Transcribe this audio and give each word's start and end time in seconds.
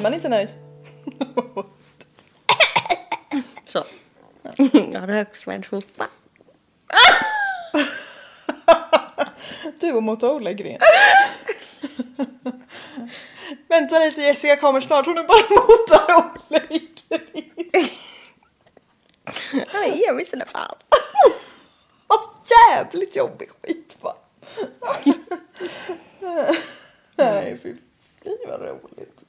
Är 0.00 0.02
man 0.02 0.14
inte 0.14 0.28
nöjd? 0.28 0.54
Så. 3.68 3.84
Jag 4.92 5.00
har 5.00 5.06
röksvärd 5.06 5.66
hosta. 5.70 6.06
Du 9.80 9.92
och 9.92 10.02
Motto 10.02 10.26
Olle-gren. 10.26 10.78
Vänta 13.68 13.98
lite 13.98 14.20
Jessica 14.20 14.56
kommer 14.56 14.80
snart, 14.80 15.06
hon 15.06 15.18
är 15.18 15.22
bara 15.22 15.42
Motto 15.50 16.38
Jag 20.10 20.14
visste 20.14 20.36
det 20.36 20.44
fan. 20.44 20.74
Åh, 22.08 22.20
jävligt 22.50 23.16
jobbig 23.16 23.48
skit 23.50 23.96
va? 24.00 24.16
Nej 27.16 27.58
fy, 27.62 27.74
fy 28.24 28.36
vad 28.48 28.60
roligt. 28.60 29.24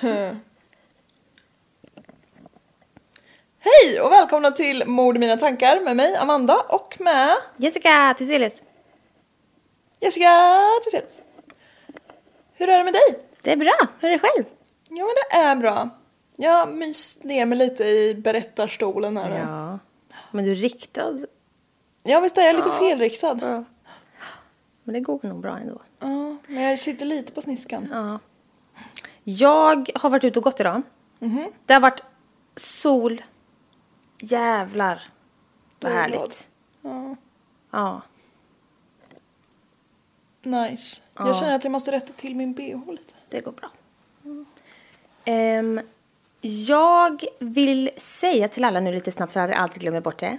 Hej 3.58 4.00
och 4.00 4.12
välkomna 4.12 4.50
till 4.50 4.86
Mord 4.86 5.16
i 5.16 5.18
mina 5.18 5.36
tankar 5.36 5.80
med 5.80 5.96
mig 5.96 6.16
Amanda 6.16 6.56
och 6.68 6.96
med 7.00 7.36
Jessica 7.56 8.14
Thyselius. 8.18 8.62
Jessica 10.00 10.62
Tiselius. 10.84 11.20
Hur 12.52 12.68
är 12.68 12.78
det 12.78 12.84
med 12.84 12.94
dig? 12.94 13.18
Det 13.42 13.52
är 13.52 13.56
bra. 13.56 13.76
Hur 14.00 14.08
är 14.08 14.12
det 14.12 14.18
själv? 14.18 14.44
Ja 14.88 15.04
men 15.04 15.14
det 15.14 15.36
är 15.36 15.56
bra. 15.56 15.90
Jag 16.36 16.50
har 16.52 16.72
myst 16.72 17.24
ner 17.24 17.46
mig 17.46 17.58
lite 17.58 17.84
i 17.84 18.14
berättarstolen 18.14 19.16
här 19.16 19.30
nu. 19.30 19.36
Ja. 19.36 19.78
Men 20.30 20.44
du 20.44 20.50
är 20.50 20.54
riktad. 20.54 21.18
Ja 22.02 22.20
visst 22.20 22.38
är 22.38 22.42
jag 22.42 22.56
lite 22.56 22.72
felriktad. 22.72 23.38
Ja. 23.42 23.64
Men 24.84 24.92
det 24.92 25.00
går 25.00 25.20
nog 25.22 25.40
bra 25.40 25.56
ändå. 25.58 25.80
Ja, 25.98 26.36
men 26.46 26.62
jag 26.62 26.78
sitter 26.78 27.06
lite 27.06 27.32
på 27.32 27.42
sniskan. 27.42 27.88
Ja. 27.92 28.18
Jag 29.24 29.90
har 29.94 30.10
varit 30.10 30.24
ute 30.24 30.38
och 30.38 30.42
gått 30.42 30.60
idag. 30.60 30.82
Mhm. 31.18 31.52
Det 31.66 31.72
har 31.74 31.80
varit 31.80 32.02
sol. 32.56 33.22
Jävlar. 34.20 35.02
Vad 35.80 35.92
härligt. 35.92 36.48
Ja. 36.82 37.16
Ja. 37.70 38.02
Nice. 40.42 41.02
Jag 41.14 41.36
känner 41.36 41.54
att 41.54 41.64
jag 41.64 41.70
måste 41.70 41.92
rätta 41.92 42.12
till 42.12 42.36
min 42.36 42.52
bh 42.54 42.90
lite. 42.92 43.14
Det 43.28 43.40
går 43.40 43.52
bra. 43.52 43.70
Ehm, 45.24 45.80
jag 46.46 47.24
vill 47.38 47.90
säga 47.96 48.48
till 48.48 48.64
alla 48.64 48.80
nu 48.80 48.92
lite 48.92 49.12
snabbt 49.12 49.32
för 49.32 49.40
att 49.40 49.50
jag 49.50 49.58
alltid 49.58 49.80
glömmer 49.82 50.00
bort 50.00 50.18
det. 50.18 50.38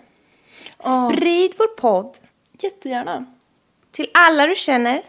Sprid 0.79 1.53
vår 1.57 1.67
podd 1.75 2.17
Jättegärna. 2.59 3.25
till 3.91 4.09
alla 4.13 4.47
du 4.47 4.55
känner 4.55 5.01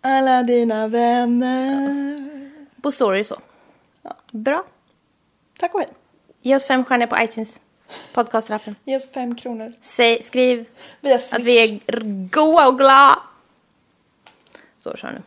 Alla 0.00 0.42
dina 0.42 0.88
vänner. 0.88 2.50
på 2.82 2.92
story 2.92 3.24
så. 3.24 3.36
Bra. 4.30 4.64
Tack 5.58 5.74
och 5.74 5.80
hej. 5.80 5.88
Ge 6.42 6.56
oss 6.56 6.66
fem 6.66 6.84
stjärnor 6.84 7.06
på 7.06 7.18
iTunes. 7.22 7.60
Podcastrappen. 8.14 8.74
Ge 8.84 8.96
oss 8.96 9.12
fem 9.12 9.34
kronor. 9.34 9.72
Säg, 9.80 10.22
skriv 10.22 10.68
att 11.32 11.44
vi 11.44 11.58
är 11.64 11.80
goa 12.30 12.68
och 12.68 12.78
glada. 12.78 13.18
Så, 14.78 14.96
kör 14.96 15.12
nu. 15.12 15.22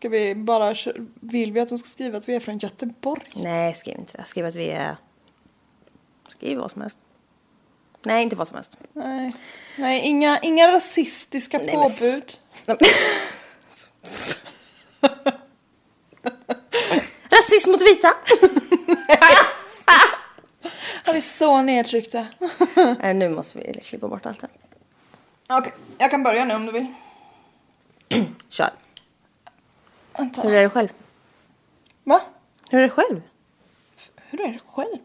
Ska 0.00 0.08
vi 0.08 0.34
bara... 0.34 0.74
Vill 1.20 1.52
vi 1.52 1.60
att 1.60 1.68
de 1.68 1.78
ska 1.78 1.88
skriva 1.88 2.18
att 2.18 2.28
vi 2.28 2.34
är 2.34 2.40
från 2.40 2.58
Göteborg? 2.58 3.32
Nej, 3.34 3.74
skriv 3.74 3.98
inte 3.98 4.16
det. 4.16 4.24
Skriv 4.24 4.46
att 4.46 4.54
vi 4.54 4.70
är... 4.70 4.96
Skriv 6.28 6.58
vad 6.58 6.70
som 6.70 6.82
helst. 6.82 6.98
Nej, 8.02 8.22
inte 8.22 8.36
vad 8.36 8.48
som 8.48 8.54
helst. 8.54 8.76
Nej. 8.92 9.34
Nej, 9.76 10.00
inga, 10.00 10.38
inga 10.38 10.72
rasistiska 10.72 11.58
Nej, 11.58 11.66
men 11.66 11.82
påbud. 11.82 12.32
Rasism 17.30 17.70
mot 17.70 17.82
vita! 17.82 18.08
Är 21.06 21.12
vi 21.12 21.22
så 21.22 21.62
nedtryckta? 21.62 22.26
Nej, 22.98 23.14
nu 23.14 23.28
måste 23.28 23.58
vi 23.58 23.80
klippa 23.80 24.08
bort 24.08 24.26
allt 24.26 24.42
här. 24.42 24.50
Okej, 25.58 25.72
jag 25.98 26.10
kan 26.10 26.22
börja 26.22 26.44
nu 26.44 26.54
om 26.54 26.66
du 26.66 26.72
vill. 26.72 26.94
Kör. 28.48 28.70
Vänta. 30.20 30.42
Hur 30.42 30.54
är 30.54 30.62
det 30.62 30.70
själv? 30.70 30.88
Va? 32.04 32.20
Hur 32.70 32.78
är 32.78 32.82
det 32.82 32.90
själv? 32.90 33.22
Hur 34.16 34.40
är 34.40 34.48
det 34.52 34.60
själv? 34.66 34.98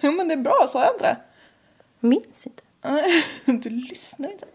Jo 0.00 0.12
men 0.12 0.28
det 0.28 0.34
är 0.34 0.38
bra, 0.38 0.66
sa 0.68 0.84
jag 0.84 0.94
inte 0.94 1.04
det? 1.04 1.16
Minns 2.00 2.46
inte. 2.46 2.62
Du 3.62 3.70
lyssnar 3.70 4.30
inte. 4.32 4.46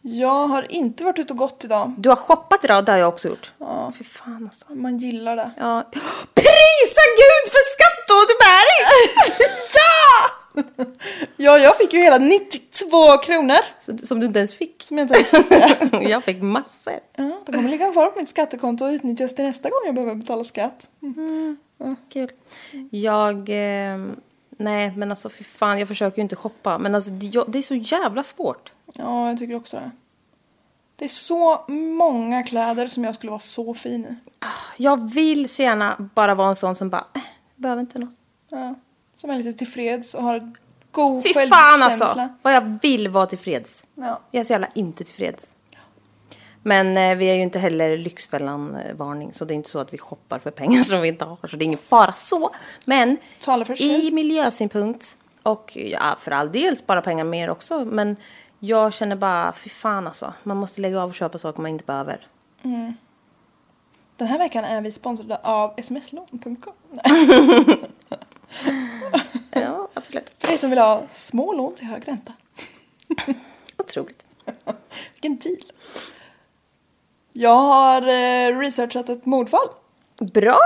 Jag 0.00 0.42
har 0.48 0.72
inte 0.72 1.04
varit 1.04 1.18
ute 1.18 1.32
och 1.32 1.38
gått 1.38 1.64
idag. 1.64 1.94
Du 1.98 2.08
har 2.08 2.16
shoppat 2.16 2.64
idag, 2.64 2.84
det 2.84 2.92
har 2.92 2.98
jag 2.98 3.08
också 3.08 3.28
gjort. 3.28 3.52
Ja. 3.58 3.92
Fy 3.98 4.04
fan 4.04 4.44
alltså. 4.44 4.74
Man 4.74 4.98
gillar 4.98 5.36
det. 5.36 5.50
Ja. 5.58 5.82
Prisa 6.34 7.02
Gud 7.20 7.44
för 7.52 7.62
skatteåterbäring! 7.74 8.82
Ja! 9.74 10.35
Ja, 11.36 11.58
jag 11.58 11.76
fick 11.76 11.92
ju 11.92 12.00
hela 12.00 12.18
92 12.18 13.18
kronor. 13.18 13.58
Så, 13.78 13.98
som 13.98 14.20
du 14.20 14.26
inte 14.26 14.38
ens 14.38 14.54
fick. 14.54 14.82
Som 14.82 14.98
jag 14.98 15.04
inte 15.04 15.14
ens 15.14 15.30
fick. 15.30 16.02
jag 16.10 16.24
fick 16.24 16.42
massor. 16.42 17.00
Ja, 17.14 17.42
det 17.46 17.52
kommer 17.52 17.68
ligga 17.68 17.92
kvar 17.92 18.10
på 18.10 18.18
mitt 18.18 18.28
skattekonto 18.28 18.84
och 18.84 18.90
utnyttjas 18.90 19.34
till 19.34 19.44
nästa 19.44 19.68
gång 19.68 19.80
jag 19.86 19.94
behöver 19.94 20.14
betala 20.14 20.44
skatt. 20.44 20.90
Kul. 22.12 22.30
Jag... 22.90 23.36
Eh, 23.36 23.98
nej, 24.58 24.92
men 24.96 25.10
alltså 25.10 25.28
fy 25.28 25.44
fan, 25.44 25.78
jag 25.78 25.88
försöker 25.88 26.16
ju 26.16 26.22
inte 26.22 26.36
shoppa. 26.36 26.78
Men 26.78 26.94
alltså 26.94 27.10
det, 27.10 27.26
jag, 27.26 27.50
det 27.50 27.58
är 27.58 27.62
så 27.62 27.74
jävla 27.74 28.22
svårt. 28.22 28.72
Ja, 28.94 29.28
jag 29.28 29.38
tycker 29.38 29.54
också 29.54 29.76
det. 29.76 29.90
Det 30.96 31.04
är 31.04 31.08
så 31.08 31.64
många 31.68 32.42
kläder 32.42 32.86
som 32.86 33.04
jag 33.04 33.14
skulle 33.14 33.30
vara 33.30 33.40
så 33.40 33.74
fin 33.74 34.04
i. 34.04 34.14
Jag 34.76 35.10
vill 35.10 35.48
så 35.48 35.62
gärna 35.62 36.10
bara 36.14 36.34
vara 36.34 36.48
en 36.48 36.56
sån 36.56 36.76
som 36.76 36.90
bara, 36.90 37.06
eh, 37.14 37.22
behöver 37.56 37.80
inte 37.80 37.98
något. 37.98 38.14
Ja, 38.48 38.74
som 39.16 39.30
är 39.30 39.36
lite 39.36 39.52
tillfreds 39.52 40.14
och 40.14 40.22
har 40.22 40.52
god 40.90 41.22
Fy 41.22 41.34
självkänsla. 41.34 41.56
fan 41.56 41.82
alltså! 41.82 42.28
Vad 42.42 42.54
jag 42.54 42.78
vill 42.82 43.08
vara 43.08 43.26
tillfreds. 43.26 43.86
Ja. 43.94 44.20
Jag 44.30 44.40
är 44.40 44.44
så 44.44 44.52
jävla 44.52 44.68
inte 44.74 45.04
tillfreds. 45.04 45.52
Men 46.62 46.96
eh, 46.96 47.16
vi 47.16 47.24
är 47.26 47.34
ju 47.34 47.42
inte 47.42 47.58
heller 47.58 47.96
Lyxfällan-varning, 47.98 49.32
så 49.34 49.44
det 49.44 49.54
är 49.54 49.56
inte 49.56 49.68
så 49.70 49.78
att 49.78 49.92
vi 49.92 49.98
shoppar 49.98 50.38
för 50.38 50.50
pengar 50.50 50.82
som 50.82 51.00
vi 51.00 51.08
inte 51.08 51.24
har, 51.24 51.48
så 51.48 51.56
det 51.56 51.62
är 51.62 51.66
ingen 51.66 51.78
fara 51.78 52.12
så. 52.12 52.50
Men 52.84 53.16
Tala 53.40 53.64
för 53.64 53.74
sig 53.74 54.06
i 54.06 54.10
miljösynpunkt 54.10 55.18
Och 55.42 55.76
ja, 55.76 56.16
för 56.18 56.30
all 56.30 56.52
del 56.52 56.76
spara 56.76 57.02
pengar 57.02 57.24
mer 57.24 57.50
också. 57.50 57.84
Men 57.84 58.16
jag 58.58 58.92
känner 58.94 59.16
bara, 59.16 59.52
fy 59.52 59.70
fan 59.70 60.06
alltså. 60.06 60.32
Man 60.42 60.56
måste 60.56 60.80
lägga 60.80 61.02
av 61.02 61.08
och 61.08 61.14
köpa 61.14 61.38
saker 61.38 61.62
man 61.62 61.70
inte 61.70 61.84
behöver. 61.84 62.20
Den 64.16 64.28
här 64.28 64.38
veckan 64.38 64.64
är 64.64 64.80
vi 64.80 64.92
sponsrade 64.92 65.38
av 65.42 65.74
smslån.com. 65.82 66.72
Ja, 69.50 69.88
absolut. 69.94 70.32
För 70.38 70.52
er 70.52 70.56
som 70.56 70.70
vill 70.70 70.78
ha 70.78 71.02
små 71.10 71.52
lån 71.52 71.74
till 71.74 71.86
hög 71.86 72.08
ränta. 72.08 72.32
Otroligt. 73.76 74.26
Vilken 75.14 75.36
deal. 75.36 75.72
Jag 77.32 77.56
har 77.56 78.02
eh, 78.02 78.58
researchat 78.58 79.08
ett 79.08 79.26
mordfall. 79.26 79.68
Bra! 80.20 80.58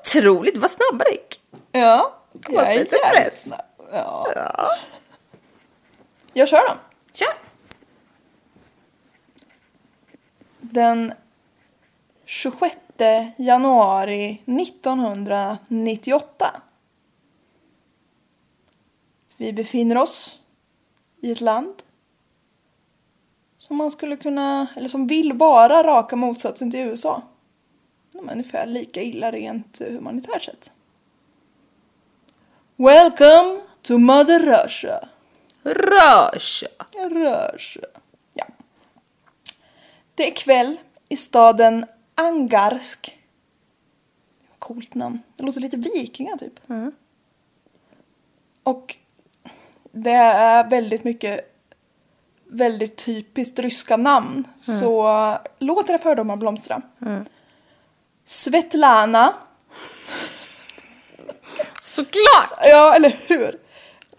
Otroligt, 0.00 0.56
vad 0.56 0.70
snabba 0.70 1.04
det 1.04 1.10
gick. 1.10 1.40
Ja, 1.72 2.22
jag 2.48 2.74
är 2.74 2.86
jävligt 3.14 3.34
snabb. 3.34 3.60
Ja. 3.92 4.70
Jag 6.32 6.48
kör 6.48 6.68
då. 6.68 6.74
Kör! 7.12 7.34
Den 10.60 11.12
26 12.24 12.76
januari 13.36 14.42
1998. 14.46 16.62
Vi 19.36 19.52
befinner 19.52 19.98
oss 19.98 20.38
i 21.20 21.30
ett 21.30 21.40
land 21.40 21.74
som 23.58 23.76
man 23.76 23.90
skulle 23.90 24.16
kunna, 24.16 24.66
eller 24.76 24.88
som 24.88 25.06
vill 25.06 25.32
vara 25.32 25.82
raka 25.82 26.16
motsatsen 26.16 26.70
till 26.70 26.80
USA. 26.80 27.22
De 28.12 28.28
är 28.28 28.32
ungefär 28.32 28.66
lika 28.66 29.02
illa 29.02 29.32
rent 29.32 29.78
humanitärt 29.78 30.44
sett. 30.44 30.72
Welcome 32.76 33.60
to 33.82 33.98
Mother 33.98 34.38
Russia. 34.38 35.08
Russia! 35.62 36.68
Russia. 37.10 37.86
Ja. 38.34 38.46
Det 40.14 40.30
är 40.30 40.34
kväll 40.34 40.78
i 41.08 41.16
staden 41.16 41.86
Angarsk. 42.18 43.18
Coolt 44.58 44.94
namn. 44.94 45.22
Det 45.36 45.44
låter 45.44 45.60
lite 45.60 45.76
vikinga 45.76 46.36
typ. 46.36 46.60
Och 48.62 48.96
det 49.92 50.10
är 50.10 50.70
väldigt 50.70 51.04
mycket 51.04 51.52
väldigt 52.48 52.96
typiskt 52.96 53.58
ryska 53.58 53.96
namn. 53.96 54.48
Så 54.60 55.10
låt 55.58 55.90
era 55.90 55.98
fördomar 55.98 56.36
blomstra. 56.36 56.82
Svetlana. 58.24 59.34
Såklart! 61.80 62.52
Ja, 62.60 62.94
eller 62.94 63.20
hur? 63.26 63.60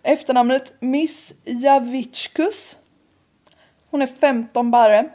Efternamnet 0.04 0.74
Miss 0.80 1.34
Javitskus. 1.46 2.78
Hon 3.90 4.02
är 4.02 4.08
15 4.08 4.72
barre. 4.72 5.10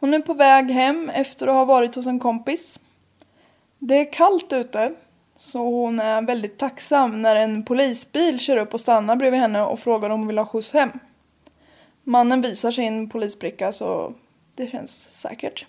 Hon 0.00 0.14
är 0.14 0.20
på 0.20 0.34
väg 0.34 0.70
hem 0.70 1.10
efter 1.10 1.46
att 1.46 1.54
ha 1.54 1.64
varit 1.64 1.94
hos 1.94 2.06
en 2.06 2.18
kompis. 2.18 2.80
Det 3.78 3.94
är 3.94 4.12
kallt 4.12 4.52
ute, 4.52 4.92
så 5.36 5.58
hon 5.58 6.00
är 6.00 6.22
väldigt 6.22 6.58
tacksam 6.58 7.22
när 7.22 7.36
en 7.36 7.64
polisbil 7.64 8.38
kör 8.40 8.56
upp 8.56 8.74
och 8.74 8.80
stannar 8.80 9.16
bredvid 9.16 9.40
henne 9.40 9.62
och 9.62 9.78
frågar 9.78 10.10
om 10.10 10.20
hon 10.20 10.26
vill 10.26 10.38
ha 10.38 10.46
skjuts 10.46 10.72
hem. 10.72 10.90
Mannen 12.04 12.40
visar 12.40 12.70
sin 12.70 13.08
polisbricka 13.08 13.72
så 13.72 14.14
det 14.56 14.66
känns 14.70 15.20
säkert. 15.20 15.66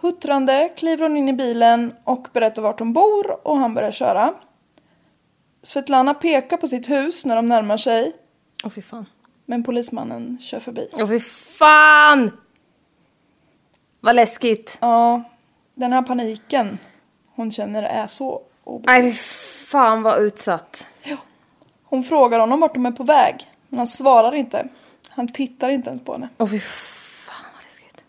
Huttrande 0.00 0.72
kliver 0.76 1.02
hon 1.02 1.16
in 1.16 1.28
i 1.28 1.32
bilen 1.32 1.94
och 2.04 2.26
berättar 2.32 2.62
vart 2.62 2.78
hon 2.78 2.92
bor 2.92 3.46
och 3.48 3.56
han 3.58 3.74
börjar 3.74 3.92
köra. 3.92 4.34
Svetlana 5.62 6.14
pekar 6.14 6.56
på 6.56 6.68
sitt 6.68 6.90
hus 6.90 7.26
när 7.26 7.36
de 7.36 7.46
närmar 7.46 7.76
sig 7.78 8.12
Åh 8.64 8.70
fy 8.70 8.82
fan. 8.82 9.06
men 9.46 9.62
polismannen 9.62 10.38
kör 10.40 10.60
förbi. 10.60 10.88
Åh 10.92 11.08
fy 11.08 11.20
fan! 11.20 12.30
Vad 14.00 14.16
läskigt. 14.16 14.78
Ja, 14.80 15.22
den 15.74 15.92
här 15.92 16.02
paniken 16.02 16.78
hon 17.34 17.50
känner 17.50 17.82
är 17.82 18.06
så 18.06 18.42
obeskrivlig. 18.64 19.04
Nej 19.04 19.12
fan 19.70 20.02
vad 20.02 20.22
utsatt. 20.22 20.86
Hon 21.84 22.04
frågar 22.04 22.38
honom 22.40 22.60
vart 22.60 22.74
de 22.74 22.86
är 22.86 22.90
på 22.92 23.04
väg, 23.04 23.50
men 23.68 23.78
han 23.78 23.86
svarar 23.86 24.34
inte. 24.34 24.68
Han 25.08 25.26
tittar 25.28 25.68
inte 25.68 25.88
ens 25.88 26.04
på 26.04 26.12
henne. 26.12 26.28
Åh 26.38 26.48
fy 26.48 26.58
fan 26.58 27.46
vad 27.54 27.64
läskigt. 27.64 28.04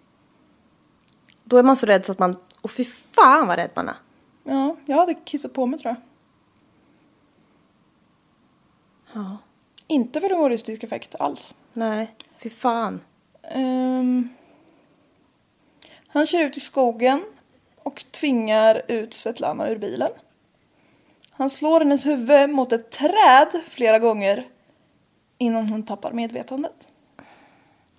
Då 1.43 1.57
är 1.57 1.63
man 1.63 1.75
så 1.75 1.85
rädd 1.85 2.05
så 2.05 2.11
att 2.11 2.19
man... 2.19 2.37
Åh 2.61 2.71
fy 2.71 2.85
fan 2.85 3.47
vad 3.47 3.55
rädd 3.55 3.71
man 3.75 3.89
är. 3.89 3.95
Ja, 4.43 4.75
jag 4.85 4.97
hade 4.97 5.13
kissat 5.13 5.53
på 5.53 5.65
mig 5.65 5.79
tror 5.79 5.95
jag. 5.95 6.01
Ja. 9.23 9.37
Inte 9.87 10.21
för 10.21 10.29
humoristisk 10.29 10.83
effekt 10.83 11.15
alls. 11.19 11.53
Nej, 11.73 12.15
fy 12.37 12.49
fan. 12.49 13.01
Ehm, 13.43 14.29
han 16.13 16.25
kör 16.25 16.39
ut 16.39 16.57
i 16.57 16.59
skogen 16.59 17.23
och 17.83 18.05
tvingar 18.11 18.81
ut 18.87 19.13
Svetlana 19.13 19.69
ur 19.69 19.77
bilen. 19.77 20.11
Han 21.31 21.49
slår 21.49 21.79
hennes 21.79 22.05
huvud 22.05 22.49
mot 22.49 22.73
ett 22.73 22.91
träd 22.91 23.61
flera 23.67 23.99
gånger 23.99 24.47
innan 25.37 25.69
hon 25.69 25.83
tappar 25.83 26.11
medvetandet. 26.11 26.89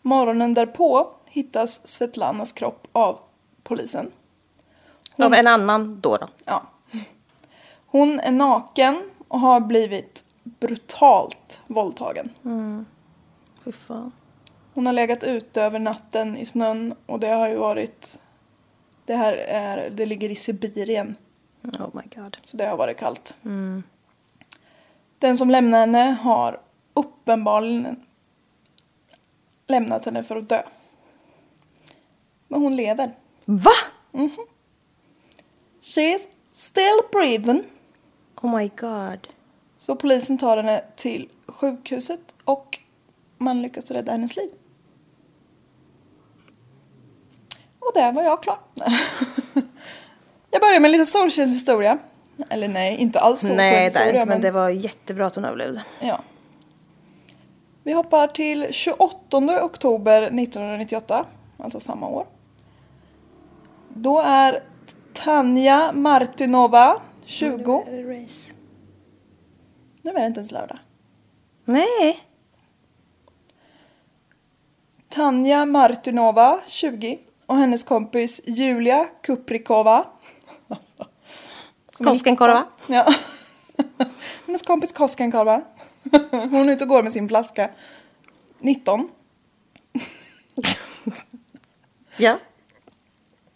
Morgonen 0.03 0.55
därpå 0.55 1.11
hittas 1.25 1.81
Svetlanas 1.85 2.53
kropp 2.53 2.87
av 2.93 3.19
polisen. 3.63 4.11
Av 5.17 5.35
en 5.35 5.47
annan 5.47 6.01
då 6.01 6.17
då. 6.17 6.29
Ja. 6.45 6.63
Hon 7.87 8.21
är 8.21 8.33
naken 8.33 9.11
och 9.29 9.41
har 9.41 9.61
blivit 9.61 10.25
brutalt 10.43 11.61
våldtagen. 11.67 12.31
Fy 13.65 13.73
fan. 13.73 14.13
Hon 14.75 14.87
har 14.87 14.93
legat 14.93 15.25
ute 15.25 15.63
över 15.63 15.79
natten 15.79 16.37
i 16.37 16.47
snön 16.47 16.95
och 17.07 17.21
det 17.21 17.29
har 17.29 17.49
ju 17.49 17.57
varit... 17.57 18.21
Det 19.05 19.15
här 19.17 19.33
är, 19.33 19.91
det 19.91 20.07
ligger 20.07 20.31
i 20.31 20.35
Sibirien 20.35 21.17
Oh 21.63 21.89
my 21.93 22.03
god. 22.17 22.37
så 22.45 22.57
det 22.57 22.67
har 22.67 22.77
varit 22.77 22.97
kallt. 22.99 23.35
Den 25.19 25.37
som 25.37 25.51
lämnar 25.51 25.79
henne 25.81 26.17
har 26.23 26.61
uppenbarligen 26.95 28.03
lämnat 29.67 30.05
henne 30.05 30.25
för 30.25 30.37
att 30.37 30.49
dö. 30.49 30.63
Men 32.49 32.61
hon 32.63 32.77
lever. 32.77 33.17
Va? 33.45 33.71
She 35.83 36.01
is 36.01 36.29
still 36.53 37.01
breathing. 37.13 37.65
Oh 38.43 38.57
my 38.57 38.69
god. 38.69 39.29
Så 39.79 39.97
polisen 39.97 40.39
tar 40.39 40.57
henne 40.57 40.85
till 40.97 41.29
sjukhuset 41.47 42.35
och 42.45 42.79
man 43.39 43.63
lyckas 43.63 43.91
rädda 43.91 44.13
hennes 44.13 44.37
liv. 44.37 44.51
Och 47.87 47.93
där 47.95 48.13
var 48.13 48.23
jag 48.23 48.43
klar. 48.43 48.59
jag 50.51 50.61
börjar 50.61 50.81
med 50.81 50.91
lite 50.91 51.07
solskenshistoria. 51.07 51.99
Eller 52.49 52.69
nej, 52.69 52.97
inte 52.97 53.21
alls 53.21 53.43
Nej, 53.43 53.57
det 53.57 53.63
är 53.63 53.91
solskenshistoria. 53.91 54.23
inte, 54.23 54.29
men 54.29 54.41
det 54.41 54.51
var 54.51 54.69
jättebra 54.69 55.27
att 55.27 55.35
hon 55.35 55.45
överlevde. 55.45 55.85
Ja. 56.01 56.21
Vi 57.83 57.93
hoppar 57.93 58.27
till 58.27 58.67
28 58.71 59.65
oktober 59.65 60.23
1998, 60.23 61.27
alltså 61.59 61.81
samma 61.81 62.09
år. 62.09 62.27
Då 63.89 64.21
är 64.21 64.63
Tanja 65.13 65.93
Martinova 65.93 67.03
20. 67.25 67.85
Nu 70.03 70.11
är 70.11 70.21
det 70.21 70.27
inte 70.27 70.41
ens 70.41 70.53
lördag. 70.53 70.79
Nej. 71.65 72.19
Tanja 75.09 75.65
Martinova, 75.67 76.61
20, 76.67 77.19
och 77.47 77.57
hennes 77.57 77.83
kompis 77.83 78.41
Julia 78.45 79.09
Kuprikova. 79.23 80.07
Koskenkorva. 81.93 82.67
19. 82.89 82.97
Ja. 82.97 83.15
hennes 84.47 84.63
kompis 84.63 84.93
Koskenkorva. 84.93 85.63
Hon 86.31 86.69
är 86.69 86.73
ute 86.73 86.85
och 86.85 86.89
går 86.89 87.03
med 87.03 87.13
sin 87.13 87.29
flaska. 87.29 87.71
19. 88.59 89.09
Ja. 92.17 92.39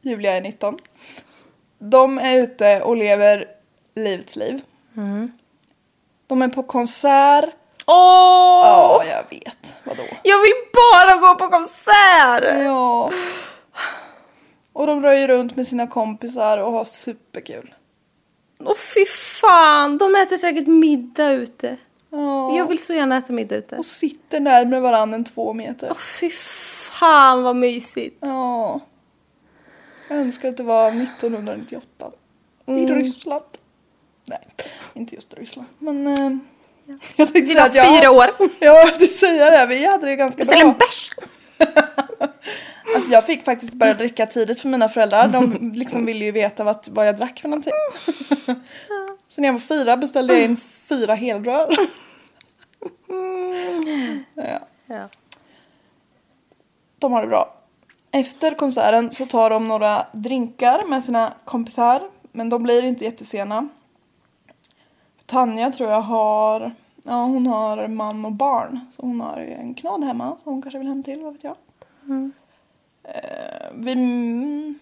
Julia 0.00 0.36
är 0.36 0.40
19. 0.40 0.78
De 1.78 2.18
är 2.18 2.36
ute 2.38 2.80
och 2.82 2.96
lever 2.96 3.48
livets 3.94 4.36
liv. 4.36 4.62
De 6.26 6.42
är 6.42 6.48
på 6.48 6.62
konsert. 6.62 7.50
Åh! 7.86 8.62
Ja, 8.64 9.04
jag 9.04 9.38
vet. 9.38 9.76
Vadå? 9.84 10.02
Jag 10.22 10.40
vill 10.40 10.52
bara 10.74 11.16
gå 11.16 11.34
på 11.34 11.48
konsert! 11.48 12.64
Ja. 12.64 13.10
Och 14.72 14.86
de 14.86 15.02
röjer 15.02 15.28
runt 15.28 15.56
med 15.56 15.66
sina 15.66 15.86
kompisar 15.86 16.58
och 16.58 16.72
har 16.72 16.84
superkul. 16.84 17.74
Åh 18.64 18.76
fy 18.94 19.04
fan, 19.40 19.98
de 19.98 20.14
äter 20.16 20.38
säkert 20.38 20.66
middag 20.66 21.30
ute. 21.32 21.76
Ja. 22.10 22.56
Jag 22.56 22.68
vill 22.68 22.78
så 22.84 22.94
gärna 22.94 23.16
äta 23.16 23.32
middag 23.32 23.56
ute. 23.56 23.76
Och 23.76 23.84
sitter 23.86 24.40
närmare 24.40 24.80
varandra 24.80 25.14
än 25.14 25.24
två 25.24 25.52
meter. 25.52 25.88
Åh 25.90 25.96
fy 26.20 26.30
fan 26.30 27.42
vad 27.42 27.56
mysigt. 27.56 28.16
Ja. 28.20 28.80
Jag 30.08 30.18
önskar 30.18 30.48
att 30.48 30.56
det 30.56 30.62
var 30.62 30.88
1998. 30.88 32.10
I 32.66 32.72
Ryssland. 32.86 33.44
Nej, 34.24 34.48
inte 34.94 35.14
just 35.14 35.34
Ryssland. 35.34 35.68
Men 35.78 36.06
eh, 36.06 36.36
jag 37.16 37.32
tänkte 37.32 37.40
Det 37.40 37.46
säga 37.46 37.64
att 37.64 37.74
jag, 37.74 37.98
fyra 38.00 38.10
år. 38.10 38.24
Ja, 38.38 38.48
jag 38.58 38.88
tänkte 38.98 39.06
säga 39.06 39.50
det. 39.50 39.66
Vi 39.66 39.84
hade 39.86 40.06
det 40.06 40.16
ganska 40.16 40.38
Beställ 40.38 40.60
bra. 40.60 40.68
en 40.68 40.78
bärs! 40.78 41.10
Alltså 42.94 43.10
jag 43.12 43.26
fick 43.26 43.44
faktiskt 43.44 43.72
börja 43.72 43.94
dricka 43.94 44.26
tidigt 44.26 44.60
för 44.60 44.68
mina 44.68 44.88
föräldrar. 44.88 45.28
De 45.28 45.72
liksom 45.74 46.06
ville 46.06 46.24
ju 46.24 46.32
veta 46.32 46.64
vad, 46.64 46.88
vad 46.90 47.08
jag 47.08 47.16
drack 47.16 47.40
för 47.40 47.48
någonting. 47.48 47.72
Så 49.28 49.40
när 49.40 49.48
jag 49.48 49.52
var 49.52 49.60
fyra 49.60 49.96
beställde 49.96 50.32
jag 50.32 50.42
in 50.44 50.56
fyra 50.56 51.14
helrör. 51.14 51.76
Ja. 54.34 54.60
Ja. 54.86 55.08
De 56.98 57.12
har 57.12 57.22
det 57.22 57.28
bra. 57.28 57.54
Efter 58.10 58.54
konserten 58.54 59.10
så 59.10 59.26
tar 59.26 59.50
de 59.50 59.66
några 59.66 60.06
drinkar 60.12 60.88
med 60.88 61.04
sina 61.04 61.32
kompisar. 61.44 62.02
Men 62.32 62.48
de 62.48 62.62
blir 62.62 62.82
inte 62.82 63.04
jättesena. 63.04 63.68
Tanja 65.26 65.72
tror 65.72 65.90
jag 65.90 66.00
har, 66.00 66.70
ja 67.02 67.24
hon 67.24 67.46
har 67.46 67.88
man 67.88 68.24
och 68.24 68.32
barn. 68.32 68.80
Så 68.90 69.02
hon 69.02 69.20
har 69.20 69.38
en 69.38 69.74
knad 69.74 70.04
hemma 70.04 70.36
som 70.42 70.52
hon 70.52 70.62
kanske 70.62 70.78
vill 70.78 70.88
hem 70.88 71.02
till, 71.02 71.22
vad 71.22 71.32
vet 71.32 71.44
jag. 71.44 71.56
Eh, 73.14 73.68
vi, 73.74 74.74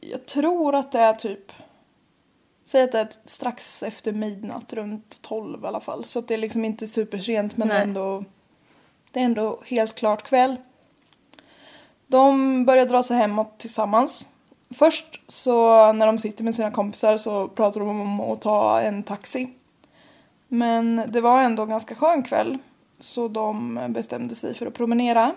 jag 0.00 0.26
tror 0.26 0.74
att 0.74 0.92
det 0.92 0.98
är 0.98 1.14
typ, 1.14 1.52
säg 2.64 2.82
att 2.82 2.92
det 2.92 2.98
är 3.00 3.08
strax 3.24 3.82
efter 3.82 4.12
midnatt, 4.12 4.72
runt 4.72 5.22
12 5.22 5.64
i 5.64 5.66
alla 5.66 5.80
fall. 5.80 6.04
Så 6.04 6.18
att 6.18 6.28
det 6.28 6.34
är 6.34 6.38
liksom 6.38 6.64
inte 6.64 6.88
supersent 6.88 7.56
men 7.56 7.68
Nej. 7.68 7.82
ändå, 7.82 8.24
det 9.10 9.20
är 9.20 9.24
ändå 9.24 9.60
helt 9.64 9.94
klart 9.94 10.22
kväll. 10.22 10.56
De 12.06 12.64
börjar 12.64 12.86
dra 12.86 13.02
sig 13.02 13.16
hemåt 13.16 13.58
tillsammans. 13.58 14.28
Först 14.70 15.20
så 15.28 15.92
när 15.92 16.06
de 16.06 16.18
sitter 16.18 16.44
med 16.44 16.54
sina 16.54 16.70
kompisar 16.70 17.16
så 17.16 17.48
pratar 17.48 17.80
de 17.80 17.88
om 17.88 18.20
att 18.20 18.42
ta 18.42 18.80
en 18.80 19.02
taxi. 19.02 19.54
Men 20.48 21.02
det 21.08 21.20
var 21.20 21.42
ändå 21.42 21.62
en 21.62 21.68
ganska 21.68 21.94
skön 21.94 22.22
kväll 22.22 22.58
så 22.98 23.28
de 23.28 23.80
bestämde 23.88 24.34
sig 24.34 24.54
för 24.54 24.66
att 24.66 24.74
promenera. 24.74 25.34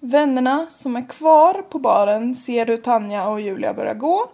Vännerna 0.00 0.66
som 0.70 0.96
är 0.96 1.08
kvar 1.08 1.62
på 1.62 1.78
baren 1.78 2.34
ser 2.34 2.66
hur 2.66 2.76
Tanja 2.76 3.28
och 3.28 3.40
Julia 3.40 3.74
börjar 3.74 3.94
gå. 3.94 4.30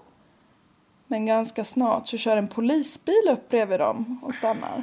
Men 1.07 1.27
ganska 1.27 1.65
snart 1.65 2.09
så 2.09 2.17
kör 2.17 2.37
en 2.37 2.49
polisbil 2.49 3.29
upp 3.31 3.49
bredvid 3.49 3.81
dem 3.81 4.21
och 4.23 4.35
stannar. 4.35 4.83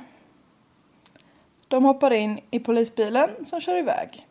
De 1.68 1.84
hoppar 1.86 2.12
in 2.12 2.40
i 2.52 2.60
polisbilen 2.60 3.46
som 3.46 3.62
kör 3.62 3.78
iväg. 3.78 4.28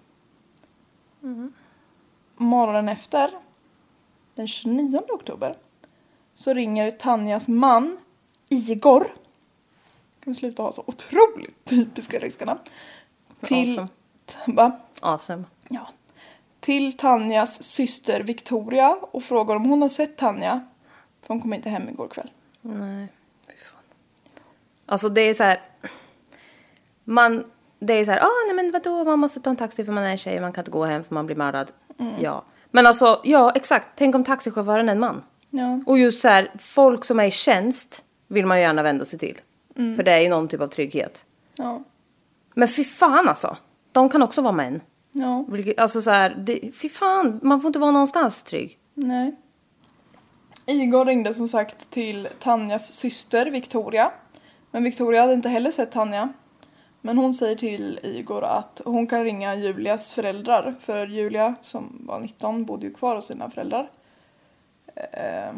Morgonen 2.37 2.88
efter, 2.88 3.30
den 4.35 4.47
29 4.49 5.00
oktober, 5.09 5.57
så 6.35 6.54
ringer 6.54 6.90
Tanjas 6.90 7.49
man 7.49 7.99
Igor. 8.49 9.04
Kan 10.21 10.33
vi 10.33 10.35
sluta 10.35 10.62
ha 10.62 10.73
så 10.73 10.85
otroligt 10.87 11.64
typiska 11.64 12.19
ryska 12.19 12.45
namn. 12.45 12.61
Till, 13.40 13.69
Awesome. 13.69 13.88
va? 14.47 14.78
Awesome. 15.00 15.45
Ja. 15.69 15.88
Till 16.61 16.97
Tanjas 16.97 17.62
syster 17.62 18.21
Victoria 18.21 18.97
och 19.11 19.23
frågar 19.23 19.57
om 19.57 19.64
hon 19.64 19.83
har 19.83 19.88
sett 19.88 20.17
Tanja. 20.17 20.61
För 21.21 21.29
hon 21.29 21.40
kom 21.40 21.55
inte 21.55 21.71
hem 21.71 21.88
igår 21.88 22.09
kväll. 22.09 22.31
Nej, 22.62 23.09
fy 23.47 23.57
fan. 23.57 23.83
Alltså 24.87 25.09
det 25.09 25.21
är 25.21 25.35
så 25.35 25.43
här... 25.43 25.62
Man, 27.05 27.45
det 27.79 27.93
är 27.93 28.05
så 28.05 28.11
här, 28.11 28.21
ah, 28.21 28.47
nej 28.47 28.55
men 28.55 28.73
vadå, 28.73 29.05
man 29.05 29.19
måste 29.19 29.40
ta 29.40 29.50
en 29.50 29.57
taxi 29.57 29.85
för 29.85 29.93
man 29.93 30.05
är 30.05 30.11
en 30.11 30.19
tjej, 30.19 30.40
man 30.40 30.52
kan 30.52 30.62
inte 30.62 30.71
gå 30.71 30.85
hem 30.85 31.05
för 31.05 31.14
man 31.14 31.26
blir 31.26 31.37
mördad. 31.37 31.73
Ja. 32.19 32.45
Men 32.71 32.87
alltså, 32.87 33.21
ja 33.25 33.52
exakt, 33.55 33.88
tänk 33.97 34.14
om 34.14 34.25
taxichauffören 34.25 34.88
är 34.88 34.93
en 34.93 35.00
man. 35.00 35.23
Ja. 35.50 35.81
Och 35.87 35.99
just 35.99 36.21
så 36.21 36.29
här, 36.29 36.50
folk 36.59 37.05
som 37.05 37.21
är 37.21 37.25
i 37.25 37.31
tjänst 37.31 38.05
vill 38.29 38.47
man 38.47 38.57
ju 38.57 38.62
gärna 38.62 38.83
vända 38.83 39.05
sig 39.05 39.19
till. 39.19 39.38
För 39.75 40.02
det 40.02 40.12
är 40.12 40.21
ju 40.21 40.29
någon 40.29 40.49
typ 40.49 40.61
av 40.61 40.67
trygghet. 40.69 41.25
Ja. 41.55 41.83
Men 42.55 42.69
fy 42.69 42.85
fan 42.85 43.29
alltså, 43.29 43.57
de 43.93 44.09
kan 44.09 44.23
också 44.23 44.43
vara 44.43 44.52
män. 44.52 44.81
Ja. 45.12 45.45
Vilket- 45.49 45.81
Alltså 45.81 46.02
så 46.02 46.11
här, 46.11 46.35
det, 46.35 46.73
fy 46.75 46.88
fan, 46.88 47.40
man 47.43 47.61
får 47.61 47.69
inte 47.69 47.79
vara 47.79 47.90
någonstans 47.90 48.43
trygg. 48.43 48.79
Nej. 48.95 49.37
Igor 50.67 51.05
ringde 51.05 51.35
som 51.35 51.49
sagt 51.49 51.90
till 51.90 52.29
Tanjas 52.40 52.93
syster 52.93 53.50
Victoria. 53.50 54.12
Men 54.71 54.85
Victoria 54.85 55.21
hade 55.21 55.33
inte 55.35 55.49
heller 55.49 55.71
sett 55.71 55.93
Tanja. 55.93 56.33
Men 57.00 57.19
hon 57.19 57.35
säger 57.35 57.57
till 57.57 58.00
Igor 58.02 58.45
att 58.45 58.81
hon 58.85 59.07
kan 59.07 59.25
ringa 59.25 59.55
Julias 59.55 60.11
föräldrar. 60.12 60.75
För 60.81 61.07
Julia, 61.07 61.55
som 61.62 62.02
var 62.07 62.21
19, 62.21 62.64
bodde 62.64 62.87
ju 62.87 62.93
kvar 62.95 63.14
hos 63.14 63.26
sina 63.26 63.50
föräldrar. 63.50 63.90
Eh, 64.95 65.52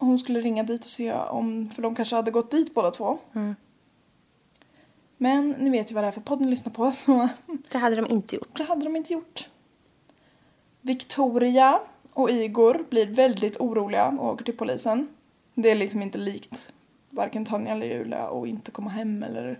Hon 0.00 0.18
skulle 0.18 0.40
ringa 0.40 0.62
dit 0.62 0.80
och 0.84 0.90
se 0.90 1.12
om, 1.12 1.70
för 1.70 1.82
de 1.82 1.94
kanske 1.94 2.16
hade 2.16 2.30
gått 2.30 2.50
dit 2.50 2.74
båda 2.74 2.90
två. 2.90 3.18
Men 5.18 5.50
ni 5.50 5.70
vet 5.70 5.90
ju 5.90 5.94
vad 5.94 6.04
det 6.04 6.08
är 6.08 6.12
för 6.12 6.20
podd 6.20 6.40
ni 6.40 6.48
lyssnar 6.48 6.72
på 6.72 6.90
så 6.90 7.28
Det 7.72 7.78
hade 7.78 7.96
de 7.96 8.06
inte 8.06 8.36
gjort. 8.36 8.56
det 8.56 8.64
hade 8.64 8.84
de 8.84 8.96
inte 8.96 9.12
gjort. 9.12 9.48
Victoria 10.80 11.80
och 12.12 12.30
Igor 12.30 12.84
blir 12.90 13.06
väldigt 13.06 13.56
oroliga 13.60 14.06
och 14.06 14.28
åker 14.32 14.44
till 14.44 14.56
polisen. 14.56 15.08
Det 15.54 15.70
är 15.70 15.74
liksom 15.74 16.02
inte 16.02 16.18
likt 16.18 16.72
varken 17.10 17.44
Tanja 17.44 17.72
eller 17.72 17.86
Julia 17.86 18.28
och 18.28 18.46
inte 18.48 18.70
komma 18.70 18.90
hem 18.90 19.22
eller 19.22 19.58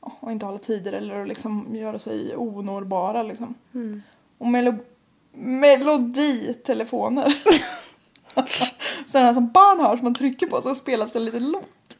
och 0.00 0.32
inte 0.32 0.46
hålla 0.46 0.58
tider 0.58 0.92
eller 0.92 1.26
liksom 1.26 1.66
göra 1.76 1.98
sig 1.98 2.36
onårbara 2.36 3.22
liksom. 3.22 3.54
Och 4.38 4.46
melo- 4.46 4.84
meloditelefoner. 5.32 7.34
Sådana 9.10 9.34
som 9.34 9.48
barn 9.48 9.80
har 9.80 9.96
som 9.96 10.04
man 10.04 10.14
trycker 10.14 10.46
på 10.46 10.62
så 10.62 10.74
spelas 10.74 11.12
det 11.12 11.18
en 11.18 11.24
liten 11.24 11.50
låt. 11.50 11.98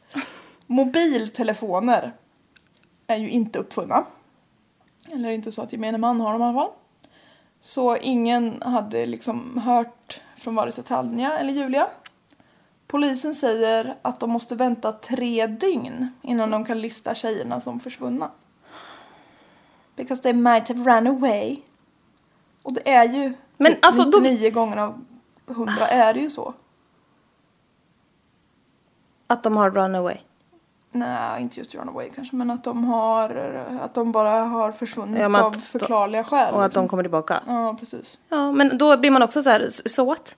Mobiltelefoner 0.67 2.13
är 3.09 3.17
ju 3.17 3.29
inte 3.29 3.59
uppfunna. 3.59 4.05
Eller 5.11 5.29
inte 5.31 5.51
så 5.51 5.61
att 5.61 5.73
gemene 5.73 5.97
man 5.97 6.21
har 6.21 6.31
dem 6.33 6.41
i 6.41 6.45
alla 6.45 6.53
fall. 6.53 6.71
Så 7.61 7.97
ingen 7.97 8.61
hade 8.61 9.05
liksom 9.05 9.57
hört 9.57 10.21
från 10.37 10.55
vare 10.55 10.71
sig 10.71 10.83
Tanja 10.83 11.39
eller 11.39 11.53
Julia. 11.53 11.87
Polisen 12.87 13.35
säger 13.35 13.95
att 14.01 14.19
de 14.19 14.29
måste 14.29 14.55
vänta 14.55 14.91
tre 14.91 15.47
dygn 15.47 16.07
innan 16.21 16.51
de 16.51 16.65
kan 16.65 16.81
lista 16.81 17.15
tjejerna 17.15 17.61
som 17.61 17.79
försvunna. 17.79 18.31
Because 19.95 20.21
they 20.23 20.33
might 20.33 20.67
have 20.67 20.79
run 20.83 21.07
away. 21.07 21.57
Och 22.63 22.73
det 22.73 22.89
är 22.91 23.03
ju 23.05 23.33
Men 23.57 23.71
typ 23.73 23.85
alltså, 23.85 24.03
de- 24.03 24.23
99 24.23 24.51
gånger 24.51 24.77
av 24.77 25.05
100 25.47 25.73
är 25.87 26.13
det 26.13 26.19
ju 26.19 26.29
så. 26.29 26.53
Att 29.27 29.43
de 29.43 29.57
har 29.57 29.71
run 29.71 29.95
away. 29.95 30.17
Nej, 30.91 31.41
inte 31.41 31.59
just 31.59 31.75
run 31.75 31.89
away 31.89 32.09
kanske, 32.15 32.35
men 32.35 32.49
att 32.49 32.63
de 32.63 32.83
har, 32.83 33.29
att 33.81 33.93
de 33.93 34.11
bara 34.11 34.29
har 34.29 34.71
försvunnit 34.71 35.19
Ja, 35.19 35.43
av 35.43 35.51
förklarliga 35.51 36.23
skäl. 36.23 36.53
Och 36.53 36.63
att 36.63 36.69
liksom. 36.69 36.83
de 36.83 36.89
kommer 36.89 37.03
tillbaka. 37.03 37.43
Ja, 37.47 37.75
precis. 37.79 38.19
Ja, 38.29 38.51
men 38.51 38.77
då 38.77 38.97
blir 38.97 39.11
man 39.11 39.23
också 39.23 39.43
så 39.43 39.49
här, 39.49 39.69
så 39.85 40.05
what? 40.05 40.37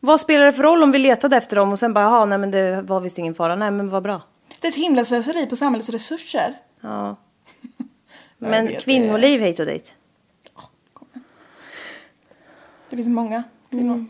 Vad 0.00 0.20
spelar 0.20 0.46
det 0.46 0.52
för 0.52 0.62
roll 0.62 0.82
om 0.82 0.92
vi 0.92 0.98
letade 0.98 1.36
efter 1.36 1.56
dem 1.56 1.72
och 1.72 1.78
sen 1.78 1.94
bara, 1.94 2.04
jaha, 2.04 2.24
nej 2.24 2.38
men 2.38 2.50
det 2.50 2.82
var 2.82 3.00
visst 3.00 3.18
ingen 3.18 3.34
fara. 3.34 3.56
Nej 3.56 3.70
men 3.70 3.90
vad 3.90 4.02
bra. 4.02 4.22
Det 4.60 4.66
är 4.66 4.70
ett 4.70 4.76
himla 4.76 5.04
slöseri 5.04 5.46
på 5.46 5.56
samhällets 5.56 5.88
resurser. 5.88 6.58
Ja. 6.80 7.16
Men 8.38 8.66
vet, 8.66 8.84
kvinnoliv 8.84 9.40
hit 9.40 9.60
och 9.60 9.66
dit. 9.66 9.94
Det 12.90 12.96
finns 12.96 13.08
många 13.08 13.42
kvinnor. 13.70 14.04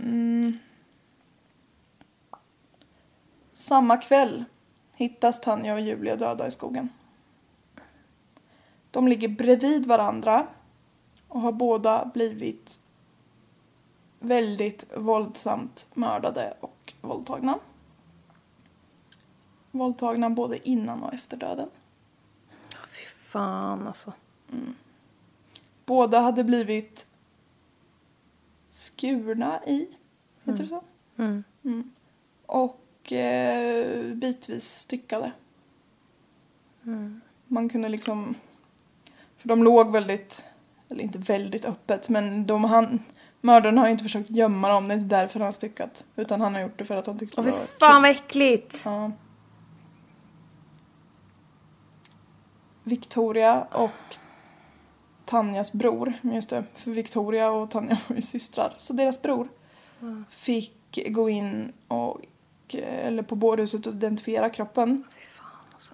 Mm. 0.00 0.58
Samma 3.68 3.96
kväll 3.96 4.44
hittas 4.96 5.40
Tanja 5.40 5.74
och 5.74 5.80
Julia 5.80 6.16
döda 6.16 6.46
i 6.46 6.50
skogen. 6.50 6.88
De 8.90 9.08
ligger 9.08 9.28
bredvid 9.28 9.86
varandra 9.86 10.46
och 11.28 11.40
har 11.40 11.52
båda 11.52 12.10
blivit 12.14 12.80
väldigt 14.18 14.84
våldsamt 14.96 15.86
mördade 15.94 16.56
och 16.60 16.94
våldtagna. 17.00 17.58
Våldtagna 19.70 20.30
både 20.30 20.68
innan 20.68 21.02
och 21.02 21.14
efter 21.14 21.36
döden. 21.36 21.70
Fy 22.70 23.06
fan 23.18 23.86
alltså. 23.86 24.12
Båda 25.84 26.20
hade 26.20 26.44
blivit 26.44 27.06
skurna 28.70 29.64
i, 29.66 29.88
heter 30.44 30.62
det 30.62 30.68
så? 30.68 30.82
Mm. 31.16 31.92
Och 32.46 32.84
eh, 33.12 34.14
bitvis 34.14 34.64
styckade. 34.64 35.32
Man 37.46 37.68
kunde 37.68 37.88
liksom, 37.88 38.34
för 39.36 39.48
de 39.48 39.62
låg 39.64 39.92
väldigt, 39.92 40.44
eller 40.88 41.02
inte 41.02 41.18
väldigt 41.18 41.64
öppet, 41.64 42.08
men 42.08 42.46
de, 42.46 42.64
han, 42.64 42.98
mördaren 43.40 43.78
har 43.78 43.86
ju 43.86 43.92
inte 43.92 44.04
försökt 44.04 44.30
gömma 44.30 44.68
dem, 44.68 44.88
det 44.88 44.94
är 44.94 44.98
inte 44.98 45.16
därför 45.16 45.40
han 45.40 45.46
har 45.46 45.52
styckat. 45.52 46.06
Utan 46.16 46.40
han 46.40 46.54
har 46.54 46.60
gjort 46.60 46.78
det 46.78 46.84
för 46.84 46.96
att 46.96 47.06
han 47.06 47.18
tyckte 47.18 47.40
Åh 47.40 47.44
det 47.44 47.50
var 47.50 47.58
fan 47.58 48.02
vad 48.02 48.10
äckligt. 48.10 48.82
Ja. 48.84 49.12
Victoria 52.84 53.66
och 53.72 54.16
Tanjas 55.24 55.72
bror, 55.72 56.12
just 56.22 56.50
det, 56.50 56.64
för 56.74 56.90
Victoria 56.90 57.50
och 57.50 57.70
Tanja 57.70 57.98
var 58.08 58.16
ju 58.16 58.22
systrar. 58.22 58.74
Så 58.76 58.92
deras 58.92 59.22
bror 59.22 59.48
fick 60.30 60.98
gå 61.06 61.28
in 61.28 61.72
och, 61.88 62.20
eller 62.74 63.22
på 63.22 63.34
bårhuset 63.34 63.86
och 63.86 63.92
identifiera 63.92 64.50
kroppen. 64.50 65.04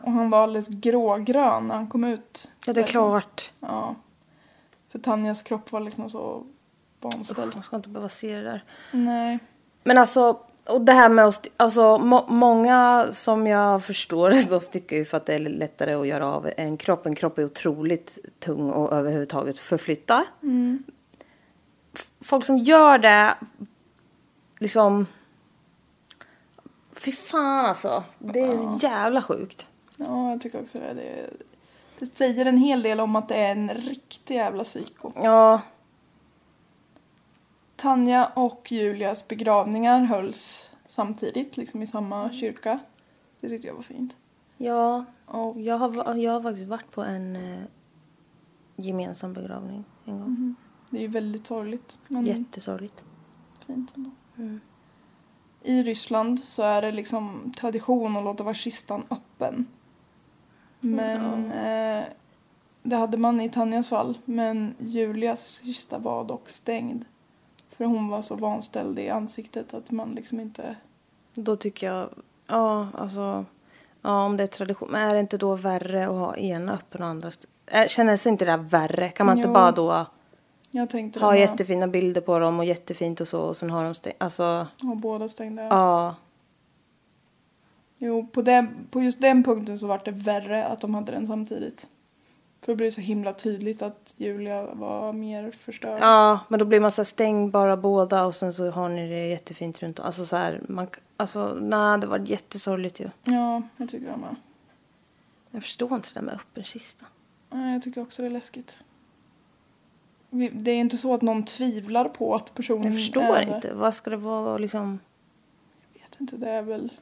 Och 0.01 0.13
han 0.13 0.31
var 0.31 0.43
alldeles 0.43 0.69
grågrön 0.69 1.69
när 1.69 1.75
han 1.75 1.87
kom 1.89 2.05
ut. 2.05 2.53
Ja, 2.67 2.73
det 2.73 2.81
är 2.81 2.87
klart. 2.87 3.53
Ja. 3.61 3.95
För 4.93 4.99
Tanjas 4.99 5.43
kropp 5.43 5.73
var 5.73 5.81
liksom 5.81 6.11
så 6.11 6.47
vanställd. 7.01 7.55
Man 7.55 7.63
ska 7.63 7.77
inte 7.77 7.89
behöva 7.89 8.09
se 8.09 8.37
det 8.37 8.43
där. 8.43 8.65
Nej. 8.91 9.39
Men 9.85 9.99
alltså, 9.99 10.39
och 10.69 10.81
det 10.81 10.93
här 10.93 11.09
med 11.09 11.25
att, 11.25 11.47
alltså 11.57 11.99
må, 11.99 12.27
många 12.29 13.07
som 13.11 13.47
jag 13.47 13.85
förstår, 13.85 14.31
de 14.51 14.61
sticker 14.61 14.97
ju 14.97 15.05
för 15.05 15.17
att 15.17 15.27
det 15.27 15.35
är 15.35 15.39
lättare 15.39 15.95
att 15.95 16.07
göra 16.07 16.27
av 16.27 16.51
en 16.57 16.77
kropp. 16.77 17.07
En 17.07 17.15
kropp 17.15 17.39
är 17.39 17.45
otroligt 17.45 18.19
tung 18.39 18.71
och 18.71 18.93
överhuvudtaget 18.93 19.59
förflytta. 19.59 20.25
F- 21.95 22.07
Folk 22.21 22.45
som 22.45 22.59
gör 22.59 22.99
det, 22.99 23.35
liksom, 24.59 25.07
fy 27.05 27.13
fan 27.13 27.65
alltså. 27.67 28.05
Det 28.19 28.41
är 28.41 28.53
så 28.57 28.87
jävla 28.87 29.23
sjukt. 29.23 29.71
Ja, 29.97 30.31
jag 30.31 30.41
tycker 30.41 30.63
också 30.63 30.79
det. 30.79 30.95
det. 30.95 31.31
Det 31.99 32.17
säger 32.17 32.47
en 32.47 32.57
hel 32.57 32.83
del 32.83 33.01
om 33.01 33.17
att 33.17 33.29
det 33.29 33.35
är 33.35 33.53
en 33.53 33.69
riktig 33.69 34.35
jävla 34.35 34.65
psyko. 34.65 35.13
Ja, 35.23 35.61
Tanja 37.77 38.27
och 38.35 38.73
Julias 38.73 39.29
begravningar 39.29 40.01
hölls 40.01 40.73
samtidigt, 40.87 41.57
liksom 41.57 41.83
i 41.83 41.87
samma 41.87 42.31
kyrka. 42.33 42.79
Det 43.41 43.49
tyckte 43.49 43.67
jag 43.69 43.75
var 43.75 43.83
fint. 43.83 44.17
ja. 44.57 45.05
Och 45.27 45.61
Jag 45.61 45.79
har, 45.79 46.15
jag 46.15 46.33
har 46.33 46.43
faktiskt 46.43 46.69
varit 46.69 46.91
på 46.91 47.03
en 47.03 47.37
eh, 47.37 47.63
gemensam 48.77 49.33
begravning 49.33 49.85
en 50.05 50.19
gång. 50.21 50.55
det 50.91 50.97
är 50.97 51.01
ju 51.03 51.09
väldigt 51.09 51.47
sorgligt, 51.47 51.99
men 52.09 52.27
Jättesorgligt. 52.27 53.05
fint 53.67 53.93
ändå. 53.97 54.11
I 55.67 55.83
Ryssland 55.83 56.41
så 56.41 56.63
är 56.63 56.83
det 56.83 56.93
liksom 56.93 57.53
tradition 57.57 58.17
att 58.17 58.25
låta 58.25 58.45
vara 58.45 58.55
kistan 58.55 59.05
öppen. 59.11 59.67
Men 60.81 61.53
eh, 61.53 62.05
det 62.83 62.97
hade 62.97 63.17
man 63.17 63.41
i 63.41 63.49
Tanjas 63.49 63.89
fall. 63.89 64.19
Men 64.25 64.75
Julias 64.79 65.63
kista 65.65 65.99
var 65.99 66.25
dock 66.25 66.49
stängd. 66.49 67.05
För 67.77 67.85
hon 67.85 68.09
var 68.09 68.23
så 68.23 68.37
vanställd 68.37 68.99
i 68.99 69.09
ansiktet 69.11 69.75
att 69.75 69.91
man 69.91 70.11
liksom 70.15 70.41
inte... 70.41 70.77
Då 71.35 71.57
tycker 71.57 71.87
jag, 71.93 72.09
ja 72.47 72.89
alltså, 72.99 73.45
ja 74.03 74.25
om 74.25 74.37
det 74.37 74.43
är 74.43 74.47
tradition, 74.47 74.89
men 74.91 75.09
är 75.09 75.15
det 75.15 75.21
inte 75.21 75.39
då 75.39 75.55
värre 75.57 76.05
att 76.07 76.13
ha 76.13 76.37
ena 76.37 76.73
öppen 76.73 77.03
och 77.03 77.09
andra 77.09 77.31
är- 77.67 77.89
Känner 77.89 78.27
inte 78.29 78.45
det 78.45 78.51
där 78.51 78.59
värre? 78.59 79.09
Kan 79.09 79.27
man 79.27 79.37
inte 79.39 79.49
Jo. 79.49 79.55
bara 79.55 79.73
då 79.73 80.07
Jag 80.77 80.91
tänkte 80.91 81.21
ha 81.21 81.27
det 81.27 81.39
med. 81.39 81.41
jättefina 81.41 81.89
bilder 81.89 82.21
på 82.21 82.39
dem 82.39 82.59
och 82.59 82.65
jättefint 82.65 83.21
och 83.21 83.29
så 83.29 83.43
och 83.43 83.57
sen 83.57 83.71
har 83.71 83.85
de 83.85 83.95
stängt, 83.95 84.17
alltså, 84.19 84.67
Ha 84.83 84.95
båda 84.95 85.29
stängda. 85.29 85.63
ja. 85.63 86.17
Jo, 87.99 88.27
på, 88.27 88.43
den, 88.43 88.87
på 88.91 89.03
just 89.03 89.21
den 89.21 89.45
punkten 89.45 89.79
så 89.79 89.87
var 89.87 90.01
det 90.05 90.11
värre 90.11 90.65
att 90.67 90.81
de 90.81 90.95
hade 90.95 91.13
den 91.13 91.27
samtidigt. 91.27 91.89
För 92.65 92.73
det 92.73 92.77
blev 92.77 92.91
så 92.91 93.01
himla 93.01 93.33
tydligt 93.33 93.83
att 93.83 94.15
Julia 94.17 94.75
var 94.75 95.13
mer 95.13 95.51
förstörd. 95.51 95.99
Ja, 96.03 96.41
men 96.49 96.59
då 96.59 96.65
blir 96.65 96.81
man 96.81 96.91
så 96.91 97.01
här 97.01 97.05
stäng 97.05 97.51
bara 97.51 97.77
båda 97.77 98.25
och 98.25 98.35
sen 98.35 98.53
så 98.53 98.71
har 98.71 98.89
ni 98.89 99.09
det 99.09 99.27
jättefint 99.29 99.83
runt 99.83 99.99
om. 99.99 100.07
Alltså 100.07 100.27
så 100.27 100.37
här, 100.37 100.61
man, 100.69 100.87
alltså 101.17 101.55
nej 101.61 102.01
det 102.01 102.07
var 102.07 102.19
jättesorgligt 102.19 103.01
ju. 103.01 103.11
Ja, 103.25 103.63
jag 103.77 103.89
tycker 103.89 104.07
det 104.07 104.17
med. 104.17 104.37
Jag 105.51 105.63
förstår 105.63 105.95
inte 105.95 106.09
det 106.15 106.21
där 106.21 106.27
med 106.27 106.35
öppen 106.35 106.65
kista. 106.65 107.07
Nej, 107.51 107.73
jag 107.73 107.83
tycker 107.83 108.03
också 108.03 108.23
det 108.23 108.29
är 108.29 108.31
läskigt. 108.31 108.85
Det 110.53 110.71
är 110.71 110.77
inte 110.77 110.97
så 110.97 111.15
att 111.15 111.23
någon 111.23 111.45
tvivlar 111.45 112.05
på 112.09 112.35
att 112.35 112.55
personen 112.55 112.85
Jag 112.85 112.95
förstår 112.95 113.37
är 113.37 113.55
inte, 113.55 113.75
vad 113.75 113.95
ska 113.95 114.11
det 114.11 114.17
vara 114.17 114.59
liksom? 114.59 114.99
Jag 115.95 116.01
vet 116.01 116.21
inte, 116.21 116.37
det 116.37 116.51
är 116.51 116.63
väl 116.63 116.93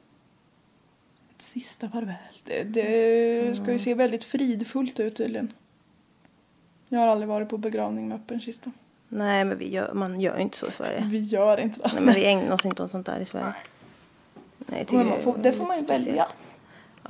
ett 1.37 1.43
sista 1.43 1.89
farväl. 1.89 2.17
Det, 2.45 2.63
det 2.63 3.57
ska 3.57 3.73
ju 3.73 3.79
se 3.79 3.95
väldigt 3.95 4.25
fridfullt 4.25 5.01
ut 5.01 5.17
tydligen. 5.17 5.53
Jag 6.89 6.99
har 6.99 7.07
aldrig 7.09 7.29
varit 7.29 7.49
på 7.49 7.59
begravning 7.59 8.09
med 8.09 8.17
öppen 8.17 8.41
kista. 8.41 8.71
Nej 9.09 9.45
men 9.45 9.59
vi 9.59 9.71
gör, 9.73 9.93
man 9.95 10.21
gör 10.21 10.39
inte 10.39 10.57
så 10.57 10.67
i 10.69 10.73
Sverige. 10.73 11.05
Vi 11.11 11.21
gör 11.21 11.61
inte 11.61 11.81
det. 11.81 11.91
Nej 11.95 12.03
men 12.03 12.15
vi 12.15 12.25
ägnar 12.25 12.55
oss 12.55 12.65
inte 12.65 12.83
åt 12.83 12.91
sånt 12.91 13.07
där 13.07 13.21
i 13.21 13.25
Sverige. 13.25 13.55
Nej, 14.59 14.79
jag 14.79 14.87
tycker 14.87 14.97
Men 14.99 15.07
man 15.07 15.21
får, 15.21 15.37
det 15.39 15.53
får 15.53 15.65
man 15.67 15.77
ju 15.79 15.85
speciellt. 15.85 16.09
välja. 16.09 16.27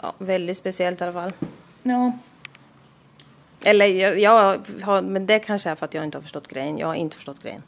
Ja, 0.02 0.14
väldigt 0.18 0.56
speciellt 0.56 1.00
i 1.00 1.04
alla 1.04 1.12
fall. 1.12 1.32
Ja, 1.82 2.12
Eller 3.64 3.86
jag, 3.86 4.18
jag 4.20 4.58
har, 4.82 5.02
men 5.02 5.26
det 5.26 5.38
kanske 5.38 5.70
är 5.70 5.74
för 5.74 5.84
att 5.84 5.94
jag 5.94 6.04
inte 6.04 6.18
har 6.18 6.22
förstått 6.22 6.48
grejen. 6.48 6.78
Jag 6.78 6.86
har 6.86 6.94
inte 6.94 7.16
förstått 7.16 7.42
grejen. 7.42 7.62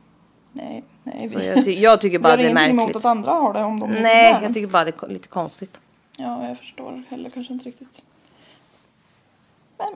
nej, 0.53 0.85
nej. 1.03 1.31
Så 1.31 1.39
jag, 1.39 1.65
ty, 1.65 1.73
jag 1.73 2.01
tycker 2.01 2.19
vi 2.19 2.23
bara 2.23 2.37
det 2.37 2.43
är 2.43 2.49
ingenting 2.51 2.71
emot 2.71 2.77
märkligt. 2.77 2.97
att 2.97 3.05
andra 3.05 3.33
har 3.33 3.53
det 3.53 3.63
om 3.63 3.81
de 3.81 3.93
vill 3.93 4.03
Nej, 4.03 4.39
jag 4.43 4.55
tycker 4.55 4.69
bara 4.69 4.85
det 4.85 5.03
är 5.03 5.09
lite 5.09 5.29
konstigt. 5.29 5.81
Ja, 6.19 6.49
jag 6.49 6.59
förstår 6.59 7.03
heller 7.09 7.31
kanske 7.31 7.53
inte 7.53 7.65
riktigt. 7.65 8.03
Men. 9.79 9.89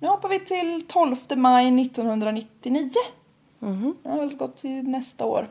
Nu 0.00 0.08
hoppar 0.08 0.28
vi 0.28 0.40
till 0.40 0.84
12 0.88 1.16
maj 1.36 1.82
1999. 1.82 2.90
Mhm. 3.58 3.96
Det 4.02 4.08
har 4.08 4.18
väl 4.18 4.36
gått 4.36 4.56
till 4.56 4.88
nästa 4.88 5.24
år. 5.24 5.48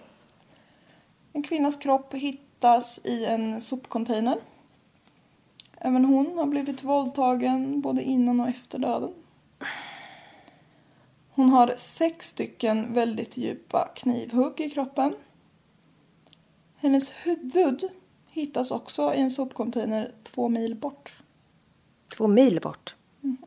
En 1.33 1.43
kvinnas 1.43 1.77
kropp 1.77 2.13
hittas 2.13 2.99
i 3.03 3.25
en 3.25 3.61
sopcontainer. 3.61 4.37
Även 5.85 6.05
hon 6.05 6.37
har 6.37 6.45
blivit 6.45 6.83
våldtagen 6.83 7.81
både 7.81 8.03
innan 8.03 8.39
och 8.39 8.47
efter 8.47 8.79
döden. 8.79 9.13
Hon 11.29 11.49
har 11.49 11.73
sex 11.77 12.29
stycken 12.29 12.93
väldigt 12.93 13.37
djupa 13.37 13.91
knivhugg 13.95 14.61
i 14.61 14.69
kroppen. 14.69 15.15
Hennes 16.75 17.11
huvud 17.11 17.83
hittas 18.31 18.71
också 18.71 19.13
i 19.13 19.21
en 19.21 19.31
sopcontainer 19.31 20.11
två 20.23 20.49
mil 20.49 20.75
bort. 20.75 21.17
Två 22.17 22.27
mil 22.27 22.61
bort. 22.61 22.95
Mhm. 23.21 23.37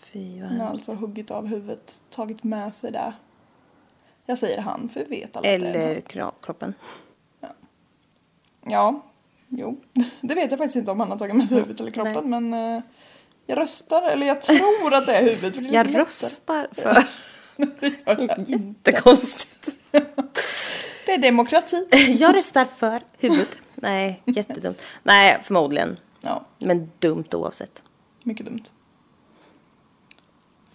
Fy 0.00 0.40
vad 0.40 0.50
Han 0.50 0.60
har 0.60 0.66
alltså 0.66 0.94
huggit 0.94 1.30
av 1.30 1.46
huvudet, 1.46 2.02
tagit 2.10 2.44
med 2.44 2.74
sig 2.74 2.92
det. 2.92 3.14
Jag 4.26 4.38
säger 4.38 4.60
han, 4.60 4.88
för 4.88 5.00
vi 5.00 5.20
vet 5.20 5.36
alla 5.36 5.54
att 5.54 5.60
det 5.60 5.68
är 5.68 5.74
Eller 5.74 6.00
kroppen. 6.40 6.74
Ja, 8.60 9.02
jo. 9.58 9.80
Det 10.20 10.34
vet 10.34 10.50
jag 10.50 10.58
faktiskt 10.58 10.76
inte 10.76 10.90
om 10.90 11.00
han 11.00 11.10
har 11.10 11.18
tagit 11.18 11.34
med 11.36 11.48
sig 11.48 11.58
huvudet 11.58 11.80
eller 11.80 11.90
kroppen, 11.90 12.30
men 12.30 12.54
eh, 12.54 12.82
jag 13.46 13.58
röstar, 13.58 14.02
eller 14.02 14.26
jag 14.26 14.42
tror 14.42 14.94
att 14.94 15.06
det 15.06 15.16
är 15.16 15.22
huvudet. 15.22 15.54
För 15.54 15.62
det 15.62 15.68
är 15.68 15.72
Jag 15.72 15.98
röstar 15.98 16.68
för... 16.72 17.04
Det. 17.56 18.44
Jättekonstigt. 18.50 19.68
Det 21.06 21.12
är 21.14 21.18
demokrati. 21.18 21.88
Jag 22.18 22.36
röstar 22.36 22.64
för 22.64 23.02
huvudet. 23.18 23.58
Nej, 23.74 24.22
jättedumt. 24.26 24.82
Nej, 25.02 25.38
förmodligen. 25.42 25.96
Ja, 26.20 26.44
Men 26.58 26.90
dumt 26.98 27.24
oavsett. 27.32 27.82
mycket 28.24 28.46
dumt. 28.46 28.62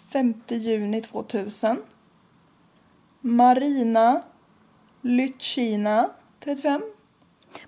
5 0.10 0.34
juni 0.48 1.02
2000. 1.02 1.78
Marina 3.22 4.22
Lytchina, 5.02 6.10
35. 6.40 6.82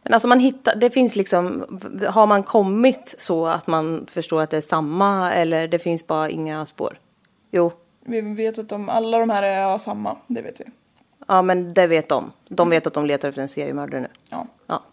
Men 0.04 0.14
alltså 0.14 0.28
man 0.28 0.40
hittar, 0.40 0.76
det 0.76 0.90
finns 0.90 1.16
liksom, 1.16 1.66
har 2.08 2.26
man 2.26 2.44
kommit 2.44 3.16
så 3.18 3.48
att 3.48 3.68
man 3.68 4.06
förstår 4.10 4.42
att 4.42 4.50
det 4.50 4.58
är 4.58 4.62
samma 4.62 5.34
eller 5.34 5.68
det 5.68 5.80
finns 5.80 6.08
bara 6.08 6.30
inga 6.30 6.66
spår? 6.66 7.00
Jo, 7.52 7.72
Vi 8.06 8.22
vet 8.22 8.60
att 8.60 8.70
de, 8.70 8.90
alla 8.90 9.18
de 9.18 9.30
här 9.30 9.44
är 9.44 9.78
samma, 9.78 10.18
det 10.28 10.42
vet 10.42 10.60
vi. 10.60 10.66
ja 11.28 11.42
men 11.42 11.74
det 11.74 11.88
vet 11.88 12.10
de. 12.10 12.32
De 12.48 12.70
vet 12.70 12.88
att 12.88 12.94
de 12.94 13.06
letar 13.06 13.30
efter 13.30 13.42
en 13.42 13.50
seriemördare 13.50 14.02
nu. 14.02 14.08
Ja. 14.30 14.48
Ja. 14.68 14.84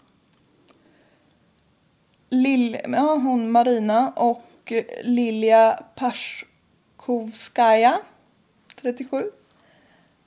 Lill, 2.31 2.77
ja, 2.89 3.15
hon 3.15 3.51
Marina 3.51 4.13
och 4.17 4.73
Lilja 5.03 5.83
Pashkovskaja, 5.95 7.99
37. 8.81 9.31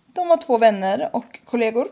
De 0.08 0.28
var 0.28 0.38
två 0.38 0.58
vänner 0.58 1.10
och 1.14 1.40
kollegor. 1.46 1.92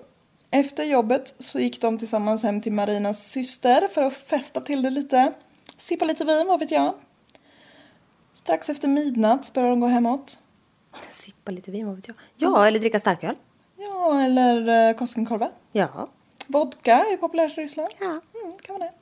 Efter 0.52 0.84
jobbet 0.84 1.36
så 1.40 1.60
gick 1.60 1.82
de 1.82 1.98
tillsammans 1.98 2.44
hem 2.44 2.62
till 2.62 2.72
Marinas 2.72 3.30
syster 3.30 3.88
för 3.88 4.02
att 4.02 4.14
festa 4.14 4.62
till 4.62 4.82
det 4.82 4.90
lite. 4.90 5.34
Sippa 5.78 6.06
lite 6.06 6.26
vin, 6.26 6.48
vad 6.48 6.60
vet 6.60 6.72
jag. 6.72 6.94
Strax 8.34 8.70
efter 8.70 8.88
midnatt 8.88 9.54
började 9.54 9.72
de 9.72 9.80
gå 9.80 9.88
hemåt. 9.88 10.40
Sippa 11.10 11.52
lite 11.52 11.72
vin, 11.72 11.88
vad 11.88 11.96
vet 11.96 12.08
jag. 12.08 12.18
Ja, 12.36 12.68
eller 12.68 12.80
dricka 12.80 13.00
starköl. 13.00 13.36
Ja, 13.78 14.22
eller 14.22 14.90
eh, 14.90 14.96
Koskenkorva. 14.96 15.52
Ja. 15.72 16.08
Vodka 16.48 16.94
är 16.94 17.18
populärt 17.18 17.58
i 17.58 17.62
Ryssland. 17.62 17.90
Ja. 18.00 18.06
Mm, 18.06 18.58
kan 18.62 18.80
vara 18.80 18.90
det. 18.90 18.94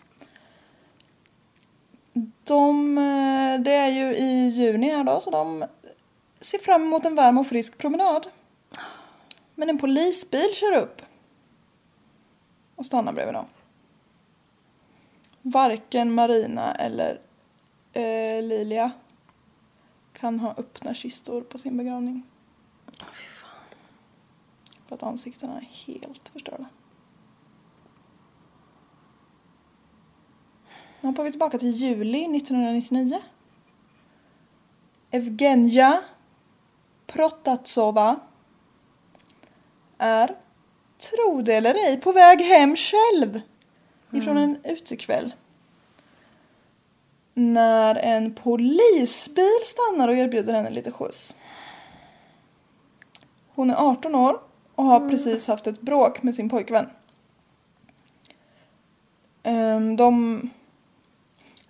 De, 2.43 2.97
eh, 2.97 3.61
det 3.63 3.71
är 3.73 3.89
ju 3.89 4.15
i 4.15 4.49
juni 4.49 4.89
här 4.89 5.03
då, 5.03 5.19
så 5.19 5.31
de 5.31 5.65
ser 6.41 6.59
fram 6.59 6.81
emot 6.81 7.05
en 7.05 7.15
varm 7.15 7.37
och 7.37 7.47
frisk 7.47 7.77
promenad. 7.77 8.27
Men 9.55 9.69
en 9.69 9.77
polisbil 9.77 10.49
kör 10.53 10.75
upp 10.75 11.01
och 12.75 12.85
stannar 12.85 13.13
bredvid 13.13 13.33
dem. 13.35 13.45
Varken 15.41 16.13
Marina 16.13 16.75
eller 16.75 17.21
eh, 17.93 18.43
Lilia 18.43 18.91
kan 20.13 20.39
ha 20.39 20.53
öppna 20.57 20.93
kistor 20.93 21.41
på 21.41 21.57
sin 21.57 21.77
begravning. 21.77 22.23
Fy 23.11 23.27
fan. 23.27 23.49
För 24.87 24.95
att 24.95 25.03
ansiktena 25.03 25.57
är 25.57 25.69
helt 25.87 26.29
förstörda. 26.29 26.65
Nu 31.01 31.09
hoppar 31.09 31.23
vi 31.23 31.31
tillbaka 31.31 31.57
till 31.57 31.69
juli 31.69 32.37
1999. 32.37 33.19
Evgenja 35.11 36.01
Protatsova 37.07 38.19
är, 39.97 40.35
tro 41.09 41.41
det 41.41 41.53
eller 41.53 41.73
ej, 41.73 41.99
på 42.01 42.11
väg 42.11 42.41
hem 42.41 42.75
själv 42.75 43.41
ifrån 44.11 44.37
en 44.37 44.57
utekväll. 44.63 45.33
När 47.33 47.95
en 47.95 48.33
polisbil 48.33 49.59
stannar 49.65 50.07
och 50.07 50.15
erbjuder 50.15 50.53
henne 50.53 50.69
lite 50.69 50.91
skjuts. 50.91 51.35
Hon 53.55 53.69
är 53.69 53.75
18 53.75 54.15
år 54.15 54.39
och 54.75 54.83
har 54.83 55.09
precis 55.09 55.47
haft 55.47 55.67
ett 55.67 55.81
bråk 55.81 56.23
med 56.23 56.35
sin 56.35 56.49
pojkvän. 56.49 56.89
Ehm, 59.43 59.95
De, 59.95 60.41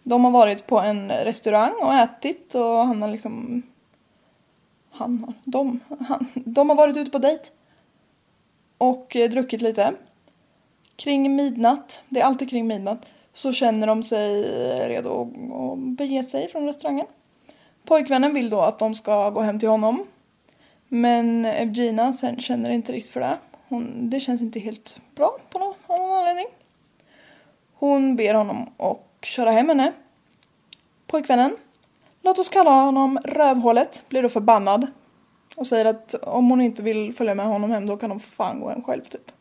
de 0.04 0.24
har 0.26 0.32
varit 0.32 0.68
på 0.68 0.80
en 0.80 1.12
restaurang 1.12 1.74
och 1.82 1.94
ätit 1.94 2.56
och 2.56 2.88
han 2.88 3.02
har 3.02 3.10
liksom... 3.10 3.64
Han 4.92 5.24
har... 5.24 5.34
De, 5.44 5.80
han, 6.08 6.28
de 6.34 6.70
har 6.70 6.76
varit 6.76 6.98
ute 6.98 7.12
på 7.12 7.18
dejt. 7.18 7.50
Och 8.78 9.16
eh, 9.16 9.30
druckit 9.30 9.62
lite. 9.62 9.94
Kring 10.96 11.36
midnatt, 11.36 12.04
det 12.10 12.20
är 12.22 12.26
alltid 12.26 12.50
kring 12.50 12.68
midnatt, 12.68 13.06
så 13.34 13.54
känner 13.54 13.88
de 13.88 14.04
sig 14.04 14.44
eh, 14.44 14.88
redo 14.88 15.22
att- 15.22 15.80
bege 15.98 16.24
sig 16.24 16.48
från 16.48 16.66
restaurangen. 16.66 17.08
Pojkvännen 17.86 18.34
vill 18.34 18.50
då 18.50 18.62
att 18.62 18.80
de 18.80 18.96
ska 18.96 19.30
gå 19.30 19.42
hem 19.42 19.60
till 19.60 19.70
honom. 19.70 20.08
Men 20.88 21.46
Evgina 21.46 22.14
sen 22.14 22.40
känner 22.40 22.70
inte 22.70 22.92
riktigt 22.92 23.14
för 23.14 23.20
det. 23.20 23.38
Hon, 23.68 24.10
det 24.10 24.20
känns 24.20 24.42
inte 24.42 24.60
helt 24.60 24.98
bra 25.16 25.38
på 25.50 25.60
någon, 25.60 25.74
av 25.88 26.00
någon 26.00 26.20
anledning. 26.20 26.46
Hon 27.74 28.16
ber 28.16 28.34
honom 28.34 28.70
att 28.78 29.26
köra 29.26 29.52
hem 29.52 29.70
henne. 29.70 29.92
Pojkvännen, 31.08 31.56
låt 32.22 32.40
oss 32.40 32.50
kalla 32.50 32.72
honom 32.72 33.20
Rövhålet, 33.24 34.04
blir 34.10 34.24
då 34.24 34.30
förbannad. 34.30 34.88
Och 35.56 35.68
säger 35.68 35.86
att 35.86 36.14
om 36.14 36.50
hon 36.50 36.62
inte 36.62 36.84
vill 36.84 37.14
följa 37.14 37.36
med 37.36 37.46
honom 37.46 37.72
hem 37.72 37.86
då 37.86 37.98
kan 37.98 38.12
hon 38.12 38.20
fan 38.20 38.60
gå 38.60 38.70
hem 38.70 38.84
själv 38.84 39.02
typ. 39.02 39.32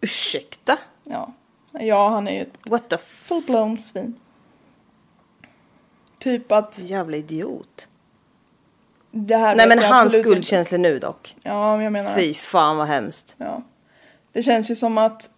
Ursäkta? 0.00 0.78
Ja, 1.04 1.32
ja 1.72 2.08
han 2.08 2.28
är 2.28 2.32
ju 2.32 2.42
ett 2.42 2.70
What 2.70 2.88
the 2.88 2.96
full-blown 2.96 3.78
svin. 3.78 4.14
Typ 6.18 6.52
att 6.52 6.78
Jävla 6.78 7.16
idiot. 7.16 7.88
det 9.10 9.36
här 9.36 9.56
Nej 9.56 9.68
men 9.68 9.78
hans 9.78 10.18
skuldkänslor 10.18 10.78
nu 10.78 10.98
dock. 10.98 11.36
Ja, 11.42 11.74
men 11.76 11.84
jag 11.84 11.92
menar 11.92 12.14
Fy 12.14 12.34
fan 12.34 12.76
vad 12.76 12.86
hemskt. 12.86 13.34
Ja. 13.38 13.62
Det 14.32 14.42
känns 14.42 14.70
ju 14.70 14.74
som 14.74 14.98
att 14.98 15.30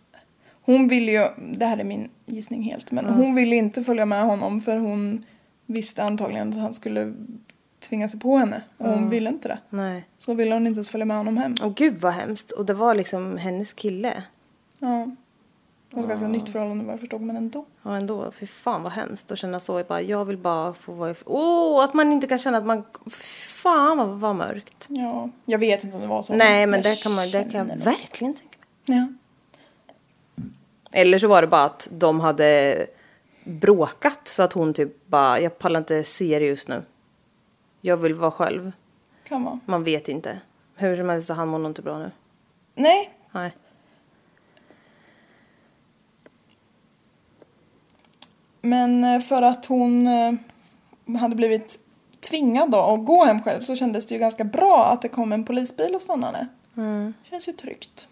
hon 0.62 0.88
vill 0.88 1.08
ju, 1.08 1.28
det 1.38 1.66
här 1.66 1.78
är 1.78 1.84
min 1.84 2.10
gissning 2.26 2.62
helt, 2.62 2.92
men 2.92 3.06
hon 3.06 3.34
ville 3.34 3.56
inte 3.56 3.84
följa 3.84 4.06
med 4.06 4.24
honom 4.24 4.60
för 4.60 4.76
hon 4.76 5.24
visste 5.66 6.02
antagligen 6.02 6.48
att 6.48 6.58
han 6.58 6.74
skulle 6.74 7.14
tvinga 7.90 8.08
sig 8.08 8.20
på 8.20 8.36
henne 8.36 8.62
och 8.78 8.88
hon 8.88 9.10
ville 9.10 9.30
inte 9.30 9.48
det. 9.48 9.58
Nej. 9.70 10.04
Så 10.18 10.34
ville 10.34 10.54
hon 10.54 10.66
inte 10.66 10.78
ens 10.78 10.88
följa 10.88 11.04
med 11.04 11.16
honom 11.16 11.36
hem. 11.36 11.56
Åh 11.62 11.72
gud 11.76 11.94
vad 12.00 12.12
hemskt. 12.12 12.50
Och 12.50 12.66
det 12.66 12.74
var 12.74 12.94
liksom 12.94 13.36
hennes 13.36 13.72
kille. 13.72 14.22
Ja. 14.78 15.10
Det 15.90 15.96
var 15.96 16.02
ett 16.02 16.08
ganska 16.08 16.28
nytt 16.28 16.48
förhållande 16.48 16.84
vad 16.84 16.92
jag 16.92 17.00
förstod 17.00 17.20
men 17.20 17.36
ändå. 17.36 17.64
Ja 17.82 17.96
ändå, 17.96 18.32
fy 18.32 18.46
fan 18.46 18.82
vad 18.82 18.92
hemskt 18.92 19.30
att 19.30 19.38
känna 19.38 19.60
så. 19.60 19.78
Jag, 19.78 19.86
bara, 19.86 20.02
jag 20.02 20.24
vill 20.24 20.36
bara 20.38 20.74
få 20.74 20.92
vara. 20.92 21.14
Åh, 21.24 21.84
att 21.84 21.94
man 21.94 22.12
inte 22.12 22.26
kan 22.26 22.38
känna 22.38 22.58
att 22.58 22.66
man... 22.66 22.84
Fy 23.06 23.46
fan 23.62 23.98
vad, 23.98 24.08
vad 24.08 24.36
mörkt. 24.36 24.86
Ja, 24.88 25.30
jag 25.44 25.58
vet 25.58 25.84
inte 25.84 25.96
om 25.96 26.02
det 26.02 26.08
var 26.08 26.22
så. 26.22 26.34
Nej 26.34 26.66
men 26.66 26.82
det 26.82 27.02
kan 27.02 27.12
man, 27.12 27.30
det 27.30 27.44
kan 27.44 27.68
jag 27.68 27.78
det. 27.78 27.84
verkligen 27.84 28.34
tänka 28.34 28.58
mig. 28.86 28.98
Ja. 28.98 29.08
Eller 30.92 31.18
så 31.18 31.28
var 31.28 31.42
det 31.42 31.48
bara 31.48 31.64
att 31.64 31.88
de 31.92 32.20
hade 32.20 32.86
bråkat 33.44 34.28
så 34.28 34.42
att 34.42 34.52
hon 34.52 34.74
typ 34.74 35.06
bara, 35.06 35.40
jag 35.40 35.58
pallar 35.58 35.80
inte 35.80 36.04
se 36.04 36.38
det 36.38 36.46
just 36.46 36.68
nu. 36.68 36.82
Jag 37.80 37.96
vill 37.96 38.14
vara 38.14 38.30
själv. 38.30 38.72
Kan 39.24 39.44
vara. 39.44 39.60
Man 39.66 39.84
vet 39.84 40.08
inte. 40.08 40.40
Hur 40.76 40.96
som 40.96 41.08
helst 41.08 41.26
så 41.26 41.34
han 41.34 41.48
mår 41.48 41.58
nog 41.58 41.70
inte 41.70 41.82
bra 41.82 41.98
nu. 41.98 42.10
Nej, 42.74 43.10
Nej. 43.32 43.52
men 48.62 49.04
eh, 49.04 49.20
för 49.20 49.42
att 49.42 49.66
hon 49.66 50.06
eh, 50.06 50.32
hade 51.20 51.36
blivit 51.36 51.80
tvingad 52.20 52.70
då 52.70 52.78
att 52.78 53.04
gå 53.04 53.24
hem 53.24 53.42
själv 53.42 53.62
så 53.62 53.76
kändes 53.76 54.06
det 54.06 54.14
ju 54.14 54.20
ganska 54.20 54.44
bra 54.44 54.86
att 54.86 55.02
det 55.02 55.08
kom 55.08 55.32
en 55.32 55.44
polisbil 55.44 55.94
och 55.94 56.02
stannade. 56.02 56.46
Mm. 56.76 57.14
Känns 57.22 57.48
ju 57.48 57.52
tryggt. 57.52 58.08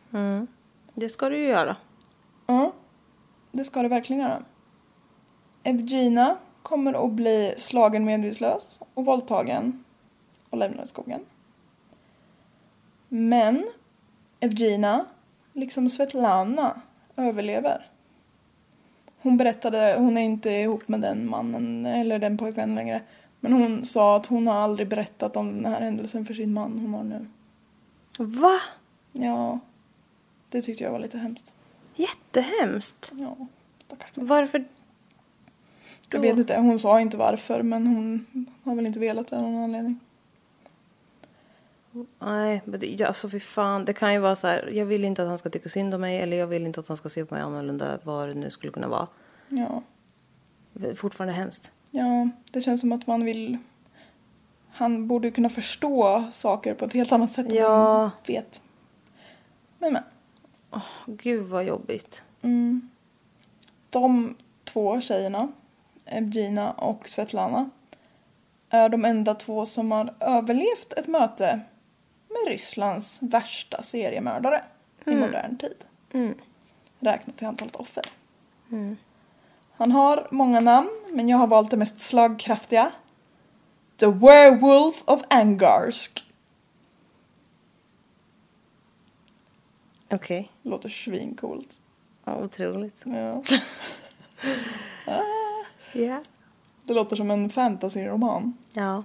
Det 0.95 1.09
ska 1.09 1.29
du 1.29 1.39
ju 1.39 1.47
göra. 1.47 1.77
Ja, 2.47 2.73
det 3.53 3.65
ska 3.65 3.83
det 3.83 3.89
verkligen 3.89 4.23
göra. 4.23 4.43
Evgina 5.63 6.37
kommer 6.69 7.05
att 7.05 7.13
bli 7.13 7.55
slagen 7.57 8.05
medvetslös 8.05 8.81
och 8.95 9.05
våldtagen 9.05 9.85
och 10.51 10.59
lämnad 10.59 10.85
i 10.85 10.87
skogen. 10.87 11.21
Men 13.09 13.69
Evgina, 14.41 15.05
liksom 15.53 15.89
Svetlana, 15.89 16.81
överlever. 17.17 17.91
Hon 19.21 19.37
berättade, 19.37 19.95
hon 19.99 20.19
är 20.19 20.23
inte 20.23 20.51
ihop 20.51 20.89
med 20.89 21.01
den 21.01 21.31
mannen 21.31 21.87
eller 21.87 22.19
den 22.19 22.39
pojkvännen 22.39 22.75
längre. 22.75 23.03
Men 23.41 23.53
hon 23.53 23.85
sa 23.85 24.17
att 24.17 24.27
hon 24.27 24.47
har 24.47 24.55
aldrig 24.55 24.89
berättat 24.89 25.37
om 25.37 25.63
den 25.63 25.73
här 25.73 25.81
händelsen 25.81 26.27
för 26.27 26.35
sin 26.35 26.53
man 26.53 26.79
hon 26.79 26.95
har 26.95 27.05
nu. 27.05 27.27
Va? 28.19 28.59
Ja, 29.13 29.59
det 30.49 30.63
tyckte 30.63 30.85
jag 30.85 30.91
var 30.91 30.99
lite 30.99 31.19
hemskt. 31.19 31.55
Jättehemskt. 31.95 33.13
Ja, 33.15 33.37
stackars 33.87 34.17
mig. 34.17 34.27
Varför? 34.27 34.65
Jag 36.11 36.21
vet 36.21 36.39
inte, 36.39 36.57
hon 36.57 36.79
sa 36.79 37.01
inte 37.01 37.17
varför 37.17 37.63
men 37.63 37.87
hon 37.87 38.27
har 38.65 38.75
väl 38.75 38.87
inte 38.87 38.99
velat 39.01 39.29
det 39.29 39.37
av 39.37 39.43
någon 39.43 39.63
anledning. 39.65 40.01
Nej, 42.19 42.63
men 42.65 42.81
det, 42.81 43.03
alltså 43.05 43.29
för 43.29 43.39
fan. 43.39 43.85
Det 43.85 43.93
kan 43.93 44.13
ju 44.13 44.19
vara 44.19 44.37
så 44.37 44.47
här, 44.47 44.71
jag 44.73 44.87
vill 44.87 45.05
inte 45.05 45.23
att 45.23 45.29
han 45.29 45.39
ska 45.39 45.51
tycka 45.51 45.69
synd 45.69 45.95
om 45.95 46.01
mig 46.01 46.19
eller 46.19 46.37
jag 46.37 46.47
vill 46.47 46.67
inte 46.67 46.81
att 46.81 46.89
han 46.89 46.97
ska 46.97 47.09
se 47.09 47.25
på 47.25 47.35
mig 47.35 47.43
annorlunda, 47.43 47.99
vad 48.05 48.29
det 48.29 48.35
nu 48.35 48.51
skulle 48.51 48.73
kunna 48.73 48.89
vara. 48.89 49.09
Ja, 49.49 49.83
Fortfarande 50.97 51.35
hemskt. 51.35 51.73
ja, 51.91 52.29
det 52.53 52.61
känns 52.61 52.81
som 52.81 52.93
att 52.93 53.07
man 53.07 53.25
vill... 53.25 53.59
Han 54.73 55.09
borde 55.09 55.31
kunna 55.31 55.49
förstå 55.49 56.25
saker 56.33 56.75
på 56.75 56.85
ett 56.85 56.93
helt 56.93 57.13
annat 57.13 57.33
sätt 57.33 57.47
än 57.47 57.55
Ja. 57.57 57.99
han 58.01 58.11
vet. 58.27 58.63
Men 59.79 59.93
men. 59.93 60.03
Gud 61.07 61.45
vad 61.47 61.65
jobbigt. 61.65 62.25
Mm. 62.43 62.89
De 63.91 64.37
två 64.65 65.01
tjejerna, 65.01 65.49
Evgina 66.09 66.73
och 66.73 67.09
Svetlana, 67.09 67.71
är 68.71 68.89
de 68.89 69.05
enda 69.05 69.35
två 69.35 69.67
som 69.67 69.93
har 69.93 70.15
överlevt 70.21 70.93
ett 70.97 71.07
möte 71.07 71.61
med 72.29 72.49
Rysslands 72.49 73.19
värsta 73.23 73.83
seriemördare 73.83 74.65
i 75.07 75.11
modern 75.15 75.57
tid. 75.59 75.85
Räknat 77.01 77.37
till 77.37 77.47
antalet 77.47 77.77
offer. 77.77 78.05
Han 79.73 79.93
har 79.93 80.29
många 80.31 80.61
namn, 80.61 80.91
men 81.13 81.29
jag 81.29 81.39
har 81.39 81.47
valt 81.47 81.71
det 81.71 81.77
mest 81.77 82.01
slagkraftiga. 82.01 82.93
The 83.97 84.07
Werewolf 84.07 85.03
of 85.05 85.23
Angarsk. 85.31 86.25
Okej. 90.11 90.49
Låter 90.63 90.89
svincoolt. 90.89 91.81
Ja, 92.25 92.37
otroligt. 92.37 93.03
Ja. 93.07 93.43
Ja. 95.93 96.23
Det 96.85 96.95
låter 96.95 97.17
som 97.17 97.31
en 97.31 97.51
fantasyroman. 97.51 98.57
Ja. 98.73 99.05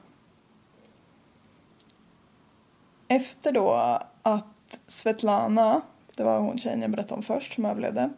Efter 3.07 3.51
då 3.51 3.99
att 4.21 4.79
Svetlana, 4.87 5.81
det 6.17 6.23
var 6.23 6.39
hon 6.39 6.57
tjejen 6.57 6.81
jag 6.81 6.91
berättade 6.91 7.15
om 7.15 7.23
först 7.23 7.53
som 7.53 7.65
överlevde. 7.65 8.09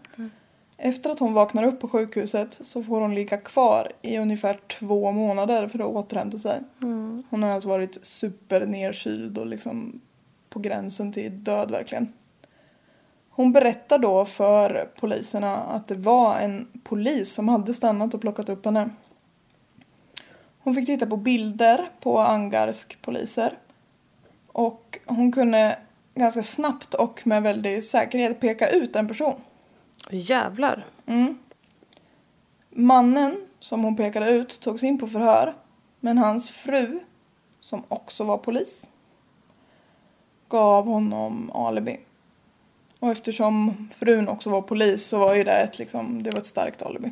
Efter 0.77 1.09
att 1.09 1.19
hon 1.19 1.33
vaknar 1.33 1.63
upp 1.63 1.79
på 1.79 1.87
sjukhuset 1.87 2.59
så 2.61 2.83
får 2.83 3.01
hon 3.01 3.15
ligga 3.15 3.37
kvar 3.37 3.91
i 4.01 4.17
ungefär 4.17 4.59
två 4.67 5.11
månader 5.11 5.67
för 5.67 5.79
att 5.79 5.85
återhämta 5.85 6.37
sig. 6.37 6.61
Hon 7.29 7.43
har 7.43 7.49
alltså 7.49 7.69
varit 7.69 8.05
supernedkyld 8.05 9.37
och 9.37 9.45
liksom 9.45 10.01
på 10.49 10.59
gränsen 10.59 11.11
till 11.11 11.43
död 11.43 11.71
verkligen. 11.71 12.13
Hon 13.35 13.51
berättar 13.51 13.99
då 13.99 14.25
för 14.25 14.91
poliserna 14.99 15.55
att 15.55 15.87
det 15.87 15.95
var 15.95 16.39
en 16.39 16.67
polis 16.83 17.33
som 17.33 17.47
hade 17.47 17.73
stannat 17.73 18.13
och 18.13 18.21
plockat 18.21 18.49
upp 18.49 18.65
henne. 18.65 18.89
Hon 20.59 20.75
fick 20.75 20.85
titta 20.85 21.05
på 21.05 21.17
bilder 21.17 21.89
på 21.99 22.19
Angarsk 22.19 23.01
poliser. 23.01 23.57
Och 24.47 24.99
hon 25.05 25.31
kunde 25.31 25.79
ganska 26.13 26.43
snabbt 26.43 26.93
och 26.93 27.27
med 27.27 27.43
väldig 27.43 27.83
säkerhet 27.83 28.39
peka 28.39 28.69
ut 28.69 28.95
en 28.95 29.07
person. 29.07 29.35
Jävlar. 30.09 30.85
Mannen 32.69 33.47
som 33.59 33.83
hon 33.83 33.95
pekade 33.95 34.31
ut 34.31 34.59
togs 34.61 34.83
in 34.83 34.99
på 34.99 35.07
förhör. 35.07 35.55
Men 35.99 36.17
hans 36.17 36.51
fru, 36.51 36.99
som 37.59 37.83
också 37.87 38.23
var 38.23 38.37
polis, 38.37 38.89
gav 40.49 40.85
honom 40.85 41.51
alibi. 41.51 41.99
Och 42.99 43.11
eftersom 43.11 43.87
frun 43.93 44.27
också 44.27 44.49
var 44.49 44.61
polis 44.61 45.05
så 45.05 45.19
var 45.19 45.35
ju 45.35 45.43
det 45.43 45.51
ett, 45.51 45.79
liksom, 45.79 46.23
det 46.23 46.31
var 46.31 46.39
ett 46.39 46.45
starkt 46.45 46.81
alibi. 46.81 47.11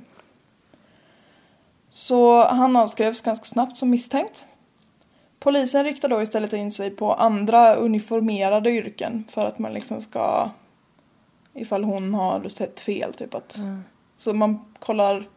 Så 1.89 2.45
han 2.45 2.75
avskrevs 2.75 3.21
ganska 3.21 3.45
snabbt 3.45 3.77
som 3.77 3.89
misstänkt. 3.89 4.45
Polisen 5.39 5.83
riktar 5.83 6.09
då 6.09 6.21
istället 6.21 6.53
in 6.53 6.71
sig 6.71 6.89
på 6.89 7.13
andra 7.13 7.75
uniformerade 7.75 8.71
yrken 8.71 9.23
för 9.29 9.45
att 9.45 9.59
man 9.59 9.73
liksom 9.73 10.01
ska 10.01 10.49
ifall 11.53 11.83
hon 11.83 12.13
har 12.13 12.47
sett 12.47 12.79
fel 12.79 13.13
typ 13.13 13.33
att 13.35 13.57
så 14.17 14.33
man 14.33 14.65
kollar 14.79 15.29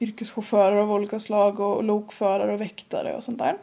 yrkeschaufförer 0.00 0.76
av 0.76 0.92
olika 0.92 1.18
slag 1.18 1.60
och 1.60 1.84
lokförare 1.84 2.54
och 2.54 2.60
väktare 2.60 3.16
och 3.16 3.24
sånt 3.24 3.38
där. 3.38 3.56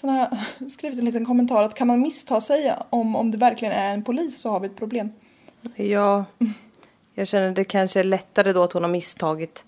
Sen 0.00 0.10
har 0.10 0.18
jag 0.58 0.70
skrivit 0.72 0.98
en 0.98 1.04
liten 1.04 1.24
kommentar 1.24 1.62
att 1.62 1.74
kan 1.74 1.86
man 1.86 2.00
missta 2.00 2.40
sig 2.40 2.74
om, 2.90 3.16
om 3.16 3.30
det 3.30 3.38
verkligen 3.38 3.74
är 3.74 3.94
en 3.94 4.04
polis 4.04 4.40
så 4.40 4.50
har 4.50 4.60
vi 4.60 4.66
ett 4.66 4.76
problem. 4.76 5.12
Ja, 5.74 6.24
jag 7.14 7.28
känner 7.28 7.50
det 7.52 7.64
kanske 7.64 8.00
är 8.00 8.04
lättare 8.04 8.52
då 8.52 8.62
att 8.62 8.72
hon 8.72 8.82
har 8.82 8.90
misstagit 8.90 9.64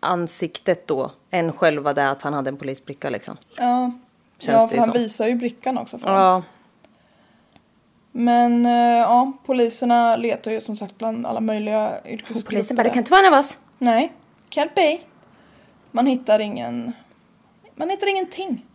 ansiktet 0.00 0.86
då 0.86 1.12
än 1.30 1.52
själva 1.52 1.92
det 1.94 2.10
att 2.10 2.22
han 2.22 2.32
hade 2.32 2.50
en 2.50 2.56
polisbricka 2.56 3.10
liksom. 3.10 3.36
Ja, 3.56 3.92
Känns 4.38 4.62
ja 4.62 4.68
för 4.68 4.76
han 4.76 4.84
som. 4.92 5.02
visar 5.02 5.26
ju 5.26 5.34
brickan 5.34 5.78
också 5.78 5.98
för. 5.98 6.12
Ja, 6.14 6.42
Men 8.12 8.66
eh, 8.66 8.72
ja, 8.98 9.32
poliserna 9.46 10.16
letar 10.16 10.50
ju 10.50 10.60
som 10.60 10.76
sagt 10.76 10.98
bland 10.98 11.26
alla 11.26 11.40
möjliga 11.40 12.00
yrkesgrupper. 12.06 12.50
polisen 12.50 12.76
bara, 12.76 12.82
det 12.82 12.88
kan 12.88 12.98
inte 12.98 13.10
vara 13.10 13.26
en 13.26 13.32
av 13.34 13.40
oss. 13.40 13.58
Nej, 13.78 14.12
can't 14.50 14.74
be. 14.74 14.98
Man 15.90 16.06
hittar 16.06 16.38
ingen... 16.38 16.92
Man 17.78 17.90
hittar 17.90 18.10
ingenting. 18.10 18.66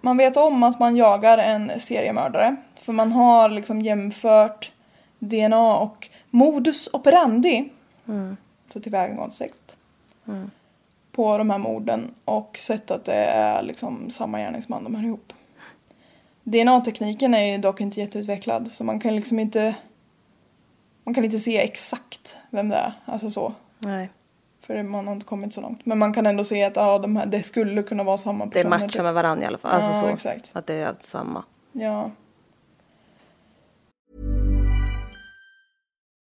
Man 0.00 0.16
vet 0.16 0.36
om 0.36 0.62
att 0.62 0.80
man 0.80 0.96
jagar 0.96 1.38
en 1.38 1.80
seriemördare. 1.80 2.56
För 2.74 2.92
man 2.92 3.12
har 3.12 3.48
liksom 3.48 3.82
jämfört 3.82 4.72
DNA 5.18 5.76
och 5.76 6.08
modus 6.30 6.88
operandi. 6.92 7.70
Så 8.68 8.80
tillvägagångssätt. 8.80 9.76
På 11.12 11.38
de 11.38 11.50
här 11.50 11.58
morden 11.58 12.14
och 12.24 12.58
sett 12.58 12.90
att 12.90 13.04
det 13.04 13.24
är 13.24 13.62
liksom 13.62 14.10
samma 14.10 14.38
gärningsman 14.38 14.84
de 14.84 14.94
hör 14.94 15.04
ihop. 15.04 15.32
DNA-tekniken 16.42 17.34
är 17.34 17.58
dock 17.58 17.80
inte 17.80 18.00
jätteutvecklad 18.00 18.70
så 18.70 18.84
man 18.84 19.00
kan 19.00 19.16
liksom 19.16 19.38
inte 19.38 19.74
man 21.04 21.14
kan 21.14 21.24
inte 21.24 21.38
se 21.38 21.58
exakt 21.58 22.38
vem 22.50 22.68
det 22.68 22.76
är, 22.76 22.92
alltså 23.04 23.30
så. 23.30 23.52
Nej, 23.78 24.10
För 24.68 24.82
man 24.82 25.06
har 25.06 25.14
inte 25.14 25.26
kommit 25.26 25.54
så 25.54 25.60
långt. 25.60 25.86
Men 25.86 25.98
man 25.98 26.12
kan 26.12 26.26
ändå 26.26 26.44
se 26.44 26.64
att 26.64 26.76
ja, 26.76 26.98
de 26.98 27.16
här, 27.16 27.26
det 27.26 27.42
skulle 27.42 27.82
kunna 27.82 28.02
vara 28.04 28.18
samma 28.18 28.44
det 28.44 28.50
personer. 28.50 28.70
matchar 28.70 28.88
typ. 28.88 29.02
med 29.02 29.14
varandra 29.14 29.44
i 29.44 29.46
alla 29.46 29.58
fall. 29.58 29.70
Alltså 29.70 29.92
Ja, 29.92 30.00
så. 30.00 30.06
exakt. 30.08 30.50
Att 30.52 30.66
det 30.66 30.74
är 30.74 30.94
samma. 31.00 31.44
Ja. 31.72 32.10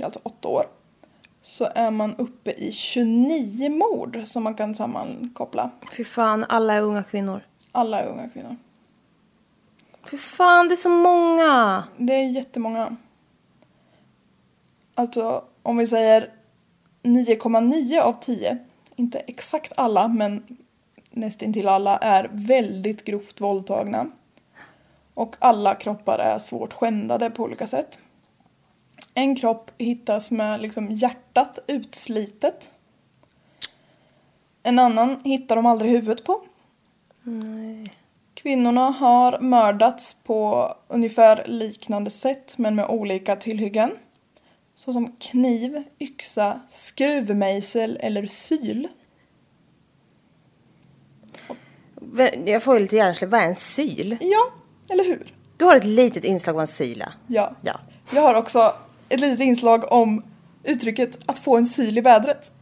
det 0.00 0.04
är 0.04 0.06
alltså 0.06 0.20
åtta 0.22 0.48
år, 0.48 0.66
så 1.40 1.68
är 1.74 1.90
man 1.90 2.16
uppe 2.16 2.50
i 2.50 2.72
29 2.72 3.70
mord 3.70 4.22
som 4.24 4.42
man 4.42 4.54
kan 4.54 4.74
sammankoppla. 4.74 5.70
Fy 5.96 6.04
fan, 6.04 6.44
alla 6.48 6.74
är 6.74 6.82
unga 6.82 7.02
kvinnor. 7.02 7.40
Alla 7.72 8.00
är 8.00 8.06
unga 8.06 8.28
kvinnor. 8.28 8.56
Fy 10.10 10.16
fan, 10.16 10.68
det 10.68 10.74
är 10.74 10.76
så 10.76 10.88
många. 10.88 11.84
Det 11.96 12.12
är 12.12 12.30
jättemånga. 12.30 12.96
Alltså, 14.94 15.44
om 15.62 15.76
vi 15.76 15.86
säger 15.86 16.30
9,9 17.02 18.00
av 18.00 18.16
10, 18.20 18.58
inte 18.96 19.18
exakt 19.18 19.72
alla, 19.76 20.08
men 20.08 20.56
nästintill 21.10 21.68
alla, 21.68 21.98
är 21.98 22.30
väldigt 22.32 23.04
grovt 23.04 23.40
våldtagna. 23.40 24.06
Och 25.14 25.36
alla 25.38 25.74
kroppar 25.74 26.18
är 26.18 26.38
svårt 26.38 26.72
skändade 26.72 27.30
på 27.30 27.42
olika 27.42 27.66
sätt. 27.66 27.98
En 29.14 29.36
kropp 29.36 29.70
hittas 29.78 30.30
med 30.30 30.60
liksom 30.60 30.90
hjärtat 30.90 31.58
utslitet. 31.66 32.70
En 34.62 34.78
annan 34.78 35.20
hittar 35.24 35.56
de 35.56 35.66
aldrig 35.66 35.90
huvudet 35.90 36.24
på. 36.24 36.42
Kvinnorna 38.34 38.80
har 38.90 39.40
mördats 39.40 40.14
på 40.14 40.74
ungefär 40.88 41.44
liknande 41.46 42.10
sätt 42.10 42.54
men 42.58 42.74
med 42.74 42.86
olika 42.86 43.36
tillhyggen. 43.36 43.90
Såsom 44.74 45.16
kniv, 45.18 45.82
yxa, 45.98 46.60
skruvmejsel 46.68 47.98
eller 48.00 48.26
syl. 48.26 48.88
Jag 52.44 52.62
får 52.62 52.74
ju 52.74 52.80
lite 52.80 52.96
hjärnsläpp. 52.96 53.30
Vad 53.30 53.40
är 53.40 53.46
en 53.46 53.56
syl? 53.56 54.16
Ja, 54.20 54.52
eller 54.88 55.04
hur? 55.04 55.34
Du 55.56 55.64
har 55.64 55.76
ett 55.76 55.84
litet 55.84 56.24
inslag 56.24 56.56
av 56.56 56.60
en 56.60 56.66
syla. 56.66 57.12
Ja. 57.26 57.56
Ja. 57.62 57.80
Jag 58.10 58.22
har 58.22 58.34
också 58.34 58.74
ett 59.10 59.20
litet 59.20 59.40
inslag 59.40 59.92
om 59.92 60.24
uttrycket 60.64 61.18
att 61.26 61.38
få 61.38 61.56
en 61.56 61.66
syl 61.66 61.98
i 61.98 62.00
vädret. 62.00 62.52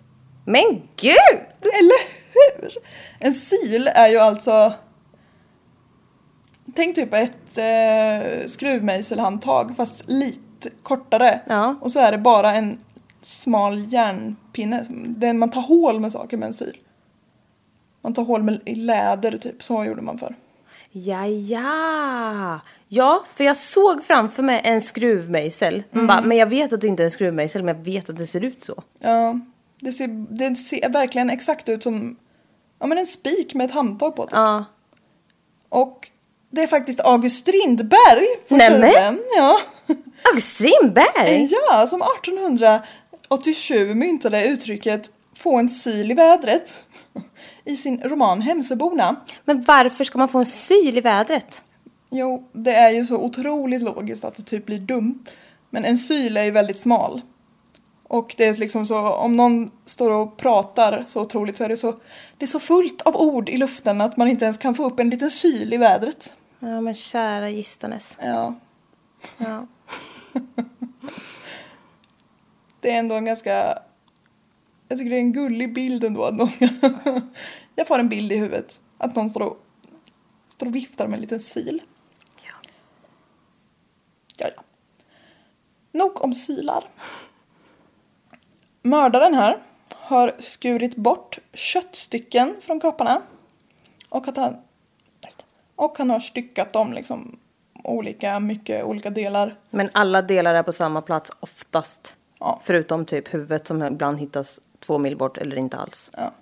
Men 0.44 0.82
gud! 0.96 1.40
Eller 1.60 2.08
hur? 2.32 2.72
En 3.18 3.34
syl 3.34 3.90
är 3.94 4.08
ju 4.08 4.18
alltså... 4.18 4.72
Tänk 6.74 6.94
typ 6.94 7.14
ett 7.14 7.58
eh, 7.58 8.46
skruvmejselhandtag 8.46 9.76
fast 9.76 10.02
lite 10.06 10.70
kortare. 10.82 11.40
Ja. 11.46 11.74
Och 11.80 11.92
så 11.92 12.00
är 12.00 12.12
det 12.12 12.18
bara 12.18 12.54
en 12.54 12.78
smal 13.22 13.92
järnpinne. 13.92 14.86
Den 14.90 15.38
man 15.38 15.50
tar 15.50 15.60
hål 15.60 16.00
med 16.00 16.12
saker 16.12 16.36
med 16.36 16.46
en 16.46 16.52
syl. 16.52 16.78
Man 18.02 18.14
tar 18.14 18.22
hål 18.22 18.42
med 18.42 18.60
i 18.64 18.74
läder 18.74 19.36
typ, 19.36 19.62
så 19.62 19.84
gjorde 19.84 20.02
man 20.02 20.18
för. 20.18 20.34
Ja, 20.90 21.26
ja. 21.26 22.60
Ja, 22.88 23.24
för 23.34 23.44
jag 23.44 23.56
såg 23.56 24.04
framför 24.04 24.42
mig 24.42 24.60
en 24.64 24.80
skruvmejsel. 24.82 25.82
Mm. 25.92 26.06
Bara, 26.06 26.20
men 26.20 26.36
jag 26.36 26.46
vet 26.46 26.72
att 26.72 26.80
det 26.80 26.86
inte 26.86 27.02
är 27.02 27.04
en 27.04 27.10
skruvmejsel, 27.10 27.62
men 27.62 27.76
jag 27.76 27.84
vet 27.84 28.10
att 28.10 28.16
det 28.16 28.26
ser 28.26 28.44
ut 28.44 28.62
så. 28.62 28.82
Ja, 28.98 29.40
det 29.80 29.92
ser, 29.92 30.08
det 30.30 30.56
ser 30.56 30.88
verkligen 30.88 31.30
exakt 31.30 31.68
ut 31.68 31.82
som 31.82 32.16
ja, 32.78 32.86
men 32.86 32.98
en 32.98 33.06
spik 33.06 33.54
med 33.54 33.64
ett 33.64 33.72
handtag 33.72 34.16
på. 34.16 34.26
Typ. 34.26 34.32
Ja. 34.32 34.64
Och 35.68 36.10
det 36.50 36.62
är 36.62 36.66
faktiskt 36.66 37.00
August 37.00 37.36
Strindberg 37.36 38.26
på 38.48 38.56
Nämen. 38.56 39.20
Ja. 39.36 39.58
August 40.30 40.54
Strindberg! 40.54 41.48
Ja, 41.50 41.86
som 41.86 42.02
1887 42.02 43.94
myntade 43.94 44.46
uttrycket 44.46 45.10
få 45.36 45.58
en 45.58 45.68
syl 45.68 46.10
i 46.10 46.14
vädret 46.14 46.84
i 47.64 47.76
sin 47.76 48.02
roman 48.02 48.40
Hemsöborna. 48.40 49.16
Men 49.44 49.62
varför 49.62 50.04
ska 50.04 50.18
man 50.18 50.28
få 50.28 50.38
en 50.38 50.46
syl 50.46 50.98
i 50.98 51.00
vädret? 51.00 51.62
Jo, 52.10 52.48
det 52.52 52.74
är 52.74 52.90
ju 52.90 53.06
så 53.06 53.16
otroligt 53.16 53.82
logiskt 53.82 54.24
att 54.24 54.34
det 54.34 54.42
typ 54.42 54.66
blir 54.66 54.78
dumt. 54.78 55.24
Men 55.70 55.84
en 55.84 55.98
syl 55.98 56.36
är 56.36 56.44
ju 56.44 56.50
väldigt 56.50 56.78
smal. 56.78 57.20
Och 58.02 58.34
det 58.38 58.44
är 58.44 58.54
liksom 58.54 58.86
så, 58.86 59.12
om 59.12 59.36
någon 59.36 59.70
står 59.84 60.10
och 60.10 60.36
pratar 60.36 61.04
så 61.06 61.20
otroligt 61.20 61.56
så 61.56 61.64
är 61.64 61.68
det 61.68 61.76
så, 61.76 61.94
det 62.36 62.44
är 62.44 62.46
så 62.46 62.60
fullt 62.60 63.02
av 63.02 63.16
ord 63.16 63.48
i 63.48 63.56
luften 63.56 64.00
att 64.00 64.16
man 64.16 64.28
inte 64.28 64.44
ens 64.44 64.58
kan 64.58 64.74
få 64.74 64.84
upp 64.84 65.00
en 65.00 65.10
liten 65.10 65.30
syl 65.30 65.74
i 65.74 65.76
vädret. 65.76 66.36
Ja 66.58 66.80
men 66.80 66.94
kära 66.94 67.50
Gistanes. 67.50 68.18
Ja, 68.22 68.54
Ja. 69.38 69.66
det 72.80 72.90
är 72.90 72.98
ändå 72.98 73.14
en 73.14 73.24
ganska, 73.24 73.78
jag 74.88 74.98
tycker 74.98 75.10
det 75.10 75.16
är 75.16 75.20
en 75.20 75.32
gullig 75.32 75.74
bild 75.74 76.04
ändå 76.04 76.24
att 76.24 76.34
någon 76.34 76.48
ska, 76.48 76.68
jag 77.74 77.86
får 77.86 77.98
en 77.98 78.08
bild 78.08 78.32
i 78.32 78.36
huvudet 78.36 78.80
att 78.98 79.16
någon 79.16 79.30
står 79.30 79.40
och, 79.40 79.64
står 80.48 80.66
och 80.66 80.74
viftar 80.74 81.06
med 81.08 81.16
en 81.16 81.20
liten 81.20 81.40
syl. 81.40 81.82
Ja. 84.38 84.46
Ja. 84.56 84.62
Nog 85.92 86.24
om 86.24 86.34
sylar. 86.34 86.84
Mördaren 88.82 89.34
här 89.34 89.58
har 89.94 90.32
skurit 90.38 90.96
bort 90.96 91.38
köttstycken 91.52 92.54
från 92.60 92.80
kropparna. 92.80 93.22
Och 94.10 94.28
att 94.28 94.36
han, 94.36 94.56
och 95.76 95.98
han 95.98 96.10
har 96.10 96.20
styckat 96.20 96.72
dem 96.72 96.92
liksom 96.92 97.38
olika, 97.84 98.40
mycket 98.40 98.84
olika 98.84 99.10
delar. 99.10 99.56
Men 99.70 99.90
alla 99.92 100.22
delar 100.22 100.54
är 100.54 100.62
på 100.62 100.72
samma 100.72 101.02
plats 101.02 101.30
oftast. 101.40 102.16
Ja. 102.40 102.60
Förutom 102.64 103.04
typ 103.04 103.34
huvudet 103.34 103.66
som 103.66 103.82
ibland 103.82 104.18
hittas 104.18 104.60
två 104.80 104.98
mil 104.98 105.16
bort 105.16 105.38
eller 105.38 105.56
inte 105.56 105.76
alls. 105.76 106.10
Ja. 106.16 106.32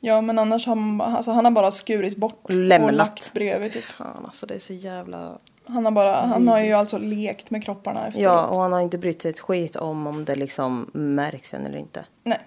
Ja 0.00 0.20
men 0.20 0.38
annars 0.38 0.66
har 0.66 0.74
man, 0.74 1.16
alltså 1.16 1.30
han 1.30 1.44
har 1.44 1.52
bara 1.52 1.72
skurit 1.72 2.16
bort 2.16 2.38
och 2.42 2.50
Lämnat. 2.50 2.94
lagt 2.94 3.32
bredvid 3.32 3.72
typ. 3.72 3.84
Fan 3.84 4.24
alltså 4.24 4.46
det 4.46 4.54
är 4.54 4.58
så 4.58 4.72
jävla... 4.72 5.38
Han 5.66 5.84
har 5.84 5.92
bara, 5.92 6.26
han 6.26 6.48
har 6.48 6.60
ju 6.60 6.72
alltså 6.72 6.98
lekt 6.98 7.50
med 7.50 7.64
kropparna 7.64 8.06
efteråt. 8.06 8.24
Ja 8.24 8.46
och 8.46 8.60
han 8.60 8.72
har 8.72 8.80
inte 8.80 8.98
brytt 8.98 9.22
sig 9.22 9.30
ett 9.30 9.40
skit 9.40 9.76
om 9.76 10.06
om 10.06 10.24
det 10.24 10.34
liksom 10.34 10.90
märks 10.92 11.54
än 11.54 11.66
eller 11.66 11.78
inte. 11.78 12.06
Nej. 12.22 12.40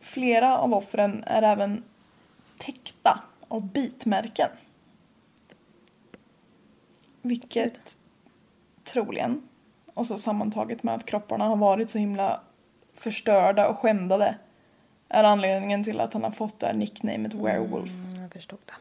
Flera 0.00 0.58
av 0.58 0.74
offren 0.74 1.24
är 1.26 1.42
även 1.42 1.82
täckta 2.58 3.20
av 3.48 3.62
bitmärken. 3.62 4.48
Vilket 7.22 7.96
troligen, 8.84 9.42
och 9.94 10.06
så 10.06 10.18
sammantaget 10.18 10.82
med 10.82 10.94
att 10.94 11.06
kropparna 11.06 11.44
har 11.44 11.56
varit 11.56 11.90
så 11.90 11.98
himla 11.98 12.40
förstörda 12.94 13.68
och 13.68 13.78
skändade 13.78 14.34
är 15.08 15.24
anledningen 15.24 15.84
till 15.84 16.00
att 16.00 16.12
han 16.12 16.24
har 16.24 16.30
fått 16.30 16.58
det 16.58 16.66
här 16.66 16.74
nicknamet 16.74 17.34
werewolf. 17.34 17.90
Mm, 17.90 18.22
jag 18.22 18.32
förstod 18.32 18.58
det. 18.66 18.72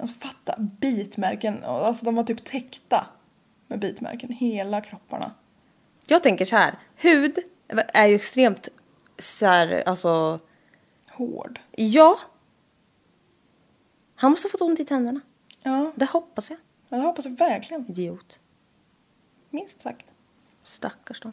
Alltså 0.00 0.14
fatta, 0.14 0.54
bitmärken, 0.58 1.64
alltså 1.64 2.04
de 2.04 2.14
var 2.14 2.24
typ 2.24 2.44
täckta 2.44 3.06
med 3.66 3.78
bitmärken, 3.78 4.32
hela 4.32 4.80
kropparna. 4.80 5.32
Jag 6.06 6.22
tänker 6.22 6.44
så 6.44 6.56
här. 6.56 6.78
Hud 6.96 7.38
är 7.68 8.06
ju 8.06 8.14
extremt 8.14 8.68
så 9.18 9.46
här, 9.46 9.82
alltså... 9.88 10.40
Hård. 11.10 11.60
Ja. 11.70 12.18
Han 14.14 14.30
måste 14.30 14.46
ha 14.46 14.50
fått 14.50 14.60
ont 14.60 14.80
i 14.80 14.84
tänderna. 14.84 15.20
Ja, 15.62 15.92
Det 15.94 16.10
hoppas 16.10 16.50
jag. 16.50 16.58
det 16.88 16.96
hoppas 16.96 17.24
jag 17.24 17.38
verkligen. 17.38 17.90
Idiot. 17.90 18.38
Minst 19.50 19.82
sagt. 19.82 20.06
Stackars 20.64 21.20
dem. 21.20 21.32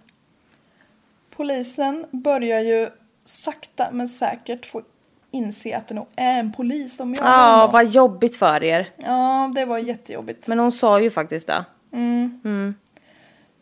Polisen 1.29 2.05
börjar 2.11 2.59
ju 2.59 2.89
sakta 3.25 3.89
men 3.91 4.09
säkert 4.09 4.65
få 4.65 4.81
inse 5.31 5.77
att 5.77 5.87
det 5.87 5.95
nog 5.95 6.07
är 6.15 6.39
en 6.39 6.51
polis 6.53 6.97
de 6.97 7.13
jagar 7.13 7.31
Ja, 7.31 7.55
honom. 7.55 7.71
vad 7.71 7.85
jobbigt 7.87 8.35
för 8.35 8.63
er. 8.63 8.89
Ja, 8.97 9.51
det 9.55 9.65
var 9.65 9.77
jättejobbigt. 9.77 10.47
Men 10.47 10.59
hon 10.59 10.71
sa 10.71 10.99
ju 11.01 11.09
faktiskt 11.11 11.47
det. 11.47 11.65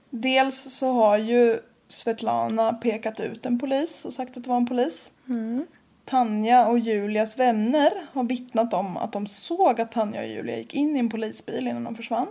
Dels 0.10 0.74
så 0.74 0.92
har 0.94 1.18
ju 1.18 1.60
Svetlana 1.88 2.74
pekat 2.74 3.20
ut 3.20 3.46
en 3.46 3.60
polis 3.60 4.06
och 4.06 4.14
sagt 4.14 4.38
att 4.38 4.44
det 4.44 4.50
var 4.50 4.58
en 4.58 4.68
polis. 4.68 5.12
Tanja 6.06 6.68
och 6.68 6.80
Julias 6.80 7.40
vänner 7.40 7.92
har 8.14 8.24
vittnat 8.24 8.74
om 8.74 8.98
att 8.98 9.12
de 9.14 9.28
såg 9.28 9.82
att 9.82 9.92
Tanja 9.92 10.22
och 10.22 10.28
Julia 10.28 10.58
gick 10.58 10.74
in 10.74 10.96
i 10.96 11.00
en 11.00 11.10
polisbil 11.10 11.68
innan 11.68 11.84
de 11.84 11.96
försvann. 11.96 12.28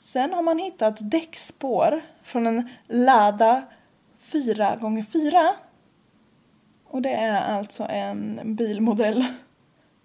Sen 0.00 0.32
har 0.34 0.42
man 0.42 0.58
hittat 0.58 1.10
däckspår 1.10 2.00
från 2.24 2.46
en 2.46 2.68
Lada 2.88 3.62
4x4. 4.22 5.48
Och 6.90 7.02
det 7.02 7.10
är 7.10 7.58
alltså 7.58 7.86
en 7.88 8.54
bilmodell 8.56 9.24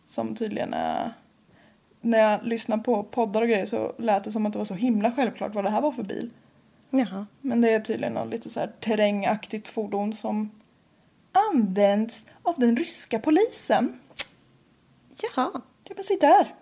som 0.07 0.35
tydligen 0.35 0.73
är... 0.73 1.13
När 2.01 2.19
jag 2.19 2.43
lyssnar 2.43 2.77
på 2.77 3.03
poddar 3.03 3.41
och 3.41 3.47
grejer 3.47 3.65
så 3.65 3.93
lät 3.97 4.23
det 4.23 4.31
som 4.31 4.45
att 4.45 4.53
det 4.53 4.59
var 4.59 4.65
så 4.65 4.73
himla 4.73 5.11
självklart 5.11 5.55
vad 5.55 5.63
det 5.63 5.69
här 5.69 5.81
var 5.81 5.91
för 5.91 6.03
bil. 6.03 6.29
Jaha. 6.89 7.25
Men 7.41 7.61
det 7.61 7.69
är 7.69 7.79
tydligen 7.79 8.13
något 8.13 8.29
lite 8.29 8.49
så 8.49 8.59
här 8.59 8.71
terrängaktigt 8.79 9.67
fordon 9.67 10.13
som 10.13 10.51
används 11.31 12.25
av 12.43 12.55
den 12.57 12.77
ryska 12.77 13.19
polisen. 13.19 13.99
Jaha. 15.21 15.51
Kan 15.83 15.95
man 15.95 16.03
sitta 16.03 16.27
här? 16.27 16.53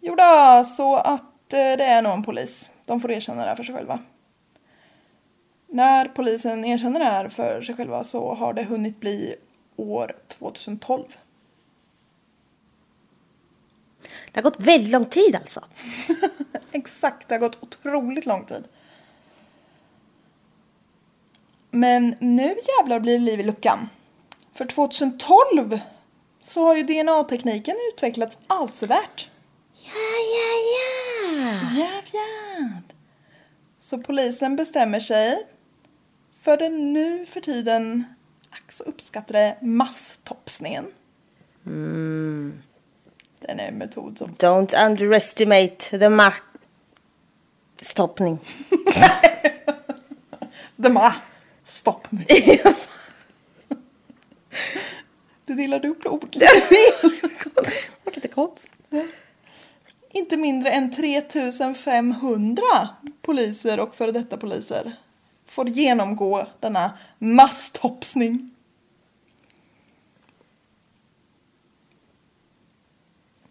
Jo 0.00 0.14
då, 0.14 0.64
så 0.64 0.96
att 0.96 1.52
eh, 1.52 1.58
det 1.58 1.84
är 1.84 2.02
nog 2.02 2.12
en 2.12 2.22
polis. 2.22 2.70
De 2.84 3.00
får 3.00 3.10
erkänna 3.10 3.42
det 3.42 3.48
här 3.48 3.56
för 3.56 3.64
sig 3.64 3.74
själva. 3.74 4.00
När 5.70 6.08
polisen 6.08 6.64
erkänner 6.64 6.98
det 6.98 7.04
här 7.04 7.28
för 7.28 7.62
sig 7.62 7.76
själva 7.76 8.04
så 8.04 8.34
har 8.34 8.52
det 8.52 8.64
hunnit 8.64 9.00
bli 9.00 9.34
år 9.76 10.16
2012. 10.28 11.04
Det 14.32 14.40
har 14.40 14.42
gått 14.42 14.60
väldigt 14.60 14.92
lång 14.92 15.04
tid 15.04 15.36
alltså. 15.36 15.64
Exakt, 16.72 17.28
det 17.28 17.34
har 17.34 17.40
gått 17.40 17.62
otroligt 17.62 18.26
lång 18.26 18.44
tid. 18.44 18.68
Men 21.70 22.14
nu 22.20 22.56
jävlar 22.78 23.00
blir 23.00 23.12
det 23.12 23.24
liv 23.24 23.40
i 23.40 23.42
luckan. 23.42 23.88
För 24.54 24.64
2012 24.64 25.80
så 26.42 26.64
har 26.64 26.74
ju 26.74 26.82
DNA-tekniken 26.82 27.76
utvecklats 27.92 28.38
avsevärt. 28.46 29.30
Ja, 29.74 29.90
ja, 30.34 30.78
ja. 31.74 31.80
Japp. 31.80 32.92
Så 33.80 33.98
polisen 33.98 34.56
bestämmer 34.56 35.00
sig 35.00 35.46
för 36.40 36.56
den 36.56 36.92
nu 36.92 37.26
för 37.26 37.40
tiden 37.40 38.04
ack 38.50 38.72
så 38.72 38.82
uppskattade 38.84 39.56
masstopsningen. 39.62 40.86
Den 43.40 43.60
är 43.60 43.68
en 43.68 43.78
metod 43.78 44.18
som 44.18 44.34
Don't 44.34 44.86
underestimate 44.86 45.98
the 45.98 46.08
ma... 46.08 46.32
Stoppning. 47.80 48.38
The 50.82 50.88
ma 50.88 51.12
stoppning. 51.64 52.26
du 55.44 55.54
delade 55.54 55.88
upp 55.88 56.06
ord. 56.06 56.36
Vilket 58.04 58.24
är 58.24 58.28
konstigt. 58.28 58.72
Inte 60.10 60.36
mindre 60.36 60.70
än 60.70 60.92
3500 60.92 62.62
poliser 63.22 63.80
och 63.80 63.94
före 63.94 64.12
detta 64.12 64.36
poliser 64.36 64.96
får 65.48 65.68
genomgå 65.68 66.46
denna 66.60 66.98
masstopsning. 67.18 68.50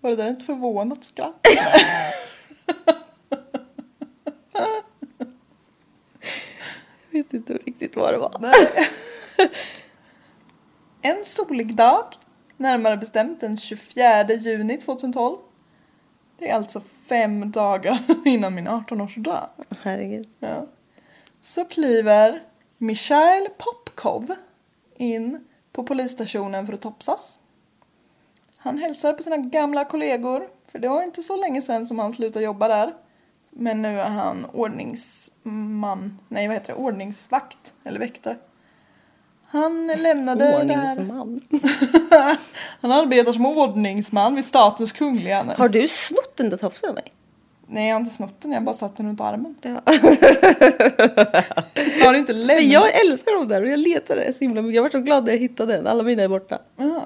Var 0.01 0.09
det 0.09 0.15
där 0.15 0.31
ett 0.31 0.45
förvånat 0.45 1.03
skratt? 1.03 1.47
Jag 7.11 7.23
vet 7.23 7.33
inte 7.33 7.53
riktigt 7.53 7.95
vad 7.95 8.13
det 8.13 8.17
var. 8.17 8.51
En 11.01 11.25
solig 11.25 11.75
dag, 11.75 12.05
närmare 12.57 12.97
bestämt 12.97 13.41
den 13.41 13.57
24 13.57 14.33
juni 14.33 14.77
2012. 14.77 15.37
Det 16.39 16.49
är 16.49 16.55
alltså 16.55 16.81
fem 17.09 17.51
dagar 17.51 17.99
innan 18.25 18.55
min 18.55 18.67
18-årsdag. 18.67 19.49
Herregud. 19.81 20.29
Ja. 20.39 20.67
Så 21.41 21.65
kliver 21.65 22.43
Mikhail 22.77 23.47
Popkov 23.57 24.35
in 24.97 25.45
på 25.71 25.83
polisstationen 25.83 26.65
för 26.65 26.73
att 26.73 26.81
topsas. 26.81 27.39
Han 28.57 28.77
hälsar 28.77 29.13
på 29.13 29.23
sina 29.23 29.37
gamla 29.37 29.85
kollegor, 29.85 30.47
för 30.71 30.79
det 30.79 30.87
var 30.89 31.03
inte 31.03 31.23
så 31.23 31.35
länge 31.35 31.61
sedan 31.61 31.87
som 31.87 31.99
han 31.99 32.13
slutade 32.13 32.45
jobba 32.45 32.67
där. 32.67 32.93
Men 33.49 33.81
nu 33.81 33.99
är 33.99 34.09
han 34.09 34.45
ordningsman, 34.53 36.19
nej 36.27 36.47
vad 36.47 36.55
heter 36.55 36.67
det, 36.67 36.79
ordningsvakt 36.79 37.73
eller 37.83 37.99
väktare. 37.99 38.37
Han 39.49 39.87
lämnade. 39.87 40.57
Ordningsman. 40.57 41.41
Han 42.81 42.91
arbetar 42.91 43.33
som 43.33 43.45
ordningsman 43.45 44.35
vid 44.35 44.45
statens 44.45 44.91
kungliga. 44.91 45.43
nu. 45.43 45.53
Har 45.57 45.69
du 45.69 45.87
snott 45.87 46.37
den 46.37 46.49
där 46.49 46.57
tofsen 46.57 46.89
av 46.89 46.95
mig? 46.95 47.11
Nej 47.69 47.87
jag 47.87 47.95
har 47.95 47.99
inte 47.99 48.15
snott 48.15 48.41
den, 48.41 48.51
jag 48.51 48.59
har 48.59 48.65
bara 48.65 48.75
satt 48.75 48.97
den 48.97 49.07
runt 49.07 49.21
armen. 49.21 49.55
Ja. 49.61 49.81
Jag 51.99 52.05
har 52.05 52.13
inte 52.13 52.33
lämnat. 52.33 52.57
Men 52.57 52.69
jag 52.69 53.05
älskar 53.05 53.33
dem 53.33 53.47
där 53.47 53.61
och 53.61 53.69
jag 53.69 53.79
letade 53.79 54.33
så 54.33 54.39
himla 54.39 54.61
mycket. 54.61 54.75
Jag 54.75 54.83
var 54.83 54.89
så 54.89 54.99
glad 54.99 55.25
när 55.25 55.31
jag 55.31 55.39
hittade 55.39 55.73
den. 55.73 55.87
Alla 55.87 56.03
mina 56.03 56.23
är 56.23 56.27
borta. 56.27 56.61
Ja. 56.77 57.03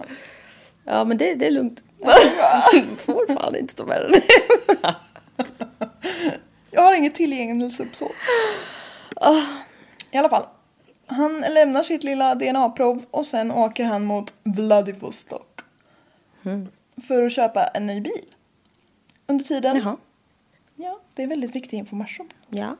Ja 0.83 1.03
men 1.03 1.17
det, 1.17 1.35
det 1.35 1.47
är 1.47 1.51
lugnt. 1.51 1.83
Får 2.97 3.33
fan 3.33 3.55
inte 3.55 3.75
ta 3.75 3.85
med 3.85 4.01
den. 4.01 4.21
Jag 6.71 6.81
har 6.81 6.93
inget 6.93 7.15
tillgänglighetsuppsåt. 7.15 8.11
I 10.11 10.17
alla 10.17 10.29
fall. 10.29 10.45
Han 11.07 11.39
lämnar 11.39 11.83
sitt 11.83 12.03
lilla 12.03 12.35
DNA-prov 12.35 13.03
och 13.11 13.25
sen 13.25 13.51
åker 13.51 13.85
han 13.85 14.05
mot 14.05 14.33
Vladivostok. 14.43 15.61
För 17.07 17.25
att 17.25 17.31
köpa 17.31 17.63
en 17.63 17.87
ny 17.87 18.01
bil. 18.01 18.25
Under 19.27 19.45
tiden... 19.45 19.77
Jaha. 19.77 19.97
Ja, 21.11 21.15
det 21.15 21.23
är 21.23 21.27
väldigt 21.27 21.55
viktig 21.55 21.77
information. 21.77 22.29
Ja. 22.49 22.75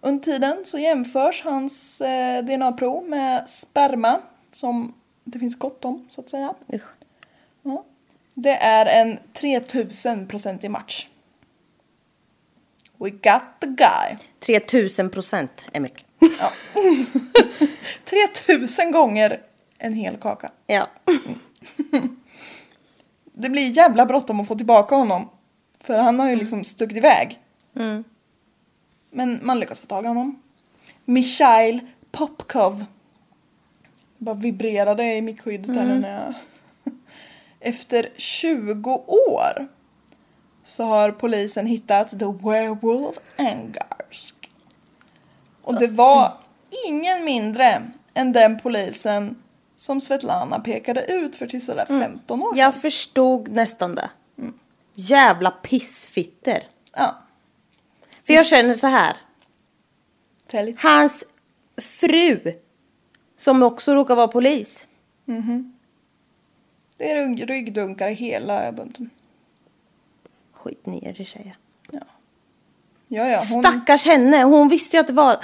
Under 0.00 0.22
tiden 0.24 0.62
så 0.64 0.78
jämförs 0.78 1.42
hans 1.44 2.00
eh, 2.00 2.44
DNA-prov 2.44 3.08
med 3.08 3.50
sperma 3.50 4.20
som 4.52 4.94
det 5.24 5.38
finns 5.38 5.58
gott 5.58 5.84
om 5.84 6.06
så 6.10 6.20
att 6.20 6.30
säga. 6.30 6.54
Usch. 6.72 6.88
Ja. 7.62 7.84
Det 8.34 8.56
är 8.56 8.86
en 8.86 9.18
3000-procentig 9.32 10.68
match. 10.68 11.08
We 12.98 13.10
got 13.10 13.42
the 13.60 13.66
guy. 13.66 14.16
3000 14.40 15.10
procent 15.10 15.64
är 15.72 15.80
mycket. 15.80 16.04
3000 18.04 18.92
gånger 18.92 19.42
en 19.78 19.94
hel 19.94 20.16
kaka. 20.16 20.50
Ja. 20.66 20.88
Det 23.36 23.48
blir 23.48 23.76
jävla 23.76 24.06
bråttom 24.06 24.40
att 24.40 24.48
få 24.48 24.54
tillbaka 24.54 24.94
honom. 24.94 25.28
För 25.80 25.98
han 25.98 26.20
har 26.20 26.30
ju 26.30 26.36
liksom 26.36 26.64
stuckit 26.64 26.96
iväg. 26.96 27.40
Men 29.10 29.40
man 29.42 29.60
lyckas 29.60 29.80
få 29.80 29.86
tag 29.86 30.04
i 30.04 30.08
honom. 30.08 30.42
Mikhail 31.04 31.80
Popkov. 32.10 32.84
Bara 34.18 34.34
vibrerade 34.34 35.14
i 35.14 35.22
mickskyddet 35.22 35.76
här 35.76 35.84
nu 35.84 35.98
när 35.98 36.24
jag... 36.24 36.34
Efter 37.60 38.08
20 38.16 38.90
år 39.06 39.68
så 40.62 40.84
har 40.84 41.10
polisen 41.10 41.66
hittat 41.66 42.08
The 42.08 42.26
Werewolf 42.26 43.18
Angarsk. 43.36 44.50
Och 45.62 45.78
det 45.78 45.86
var 45.86 46.32
ingen 46.86 47.24
mindre 47.24 47.82
än 48.14 48.32
den 48.32 48.58
polisen 48.58 49.42
som 49.76 50.00
Svetlana 50.00 50.60
pekade 50.60 51.04
ut 51.04 51.36
för 51.36 51.46
till 51.46 51.64
sådär 51.64 51.84
15 51.88 52.42
år 52.42 52.50
sedan. 52.50 52.58
Jag 52.58 52.74
förstod 52.74 53.48
nästan 53.48 53.94
det. 53.94 54.10
Jävla 54.94 55.50
pissfitter. 55.50 56.64
Ja. 56.92 57.23
För 58.26 58.32
jag 58.34 58.46
känner 58.46 58.74
så 58.74 58.86
här. 58.86 59.16
Hans 60.78 61.24
fru, 61.76 62.40
som 63.36 63.62
också 63.62 63.94
råkar 63.94 64.16
vara 64.16 64.28
polis. 64.28 64.88
Det 66.96 67.10
är 67.10 67.16
rygg- 67.16 67.46
ryggdunkar 67.46 68.08
i 68.08 68.14
hela 68.14 68.72
bunten. 68.72 69.10
Skit 70.52 70.86
ner 70.86 71.20
i 71.20 71.24
tjejer. 71.24 71.56
Ja, 73.08 73.28
ja, 73.28 73.40
hon... 73.52 73.62
Stackars 73.62 74.04
henne, 74.04 74.42
hon 74.42 74.68
visste 74.68 74.96
ju 74.96 75.00
att 75.00 75.06
det 75.06 75.12
var... 75.12 75.36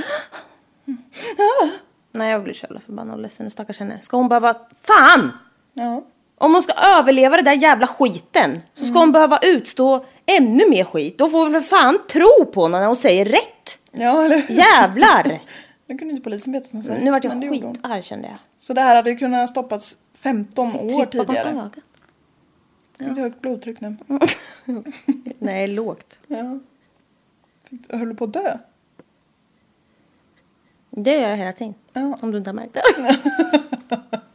Nej 2.13 2.31
jag 2.31 2.43
blir 2.45 2.55
så 2.55 2.65
jävla 2.65 2.81
förbannad 2.81 3.15
och 3.15 3.21
ledsen 3.23 3.51
stackars 3.51 3.79
henne. 3.79 4.01
Ska 4.01 4.17
hon 4.17 4.29
behöva... 4.29 4.55
Fan! 4.81 5.33
Ja. 5.75 6.05
Om 6.39 6.53
hon 6.55 6.63
ska 6.63 6.73
överleva 6.99 7.37
det 7.37 7.43
där 7.43 7.53
jävla 7.53 7.87
skiten 7.87 8.61
så 8.75 8.87
ska 8.87 8.99
hon 8.99 9.13
behöva 9.13 9.39
utstå 9.43 10.05
ännu 10.37 10.69
mer 10.71 10.85
skit. 10.85 11.19
Då 11.19 11.29
får 11.29 11.47
vi 11.49 11.53
för 11.61 11.69
fan 11.69 11.99
tro 12.09 12.47
på 12.53 12.63
henne 12.63 12.79
när 12.81 12.87
hon 12.87 12.97
säger 12.97 13.25
rätt. 13.25 13.79
ja, 13.93 14.25
eller 14.25 14.51
Jävlar! 14.51 15.41
Nu 15.87 15.99
kunde 15.99 16.13
inte 16.15 16.25
polisen 16.25 16.53
veta 16.53 16.69
som 16.69 16.83
sagt. 16.83 17.03
Nu 17.03 17.11
vart 17.11 17.25
jag 17.25 17.31
men 17.31 17.41
det 17.41 17.47
gjorde 17.47 17.67
hon. 17.67 17.75
skitarg 17.75 18.03
kände 18.03 18.29
jag. 18.29 18.37
Så 18.59 18.73
det 18.75 18.81
här 18.81 18.97
hade 18.97 19.11
ju 19.11 19.17
kunnat 19.17 19.51
stoppats 19.51 19.97
15 20.15 20.67
år 20.69 20.73
Tryck 21.05 21.13
bakom 21.13 21.27
tidigare. 21.35 21.49
ögat. 21.51 21.73
Fick 22.99 23.15
du 23.15 23.21
högt 23.21 23.41
blodtryck 23.41 23.81
nu? 23.81 23.97
Nej, 25.39 25.67
lågt. 25.67 26.21
Ja. 26.27 26.59
Fick, 27.71 27.93
höll 27.93 28.09
du 28.09 28.15
på 28.15 28.25
att 28.25 28.33
dö? 28.33 28.59
Det 30.91 31.13
gör 31.21 31.29
jag 31.31 31.37
hela 31.37 31.53
tiden. 31.53 31.75
Ja. 31.93 32.17
Om 32.23 32.33
du 32.33 32.39
inte 32.39 32.51
har 32.51 32.55
märkt 32.55 32.75
det. 32.75 32.83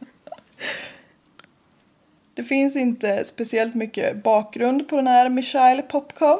Det 2.36 2.42
finns 2.42 2.76
inte 2.76 3.24
speciellt 3.24 3.74
mycket 3.74 4.22
bakgrund 4.22 4.88
på 4.88 4.96
den 4.96 5.06
här 5.06 5.28
Mikhail 5.28 5.82
Popkov. 5.82 6.38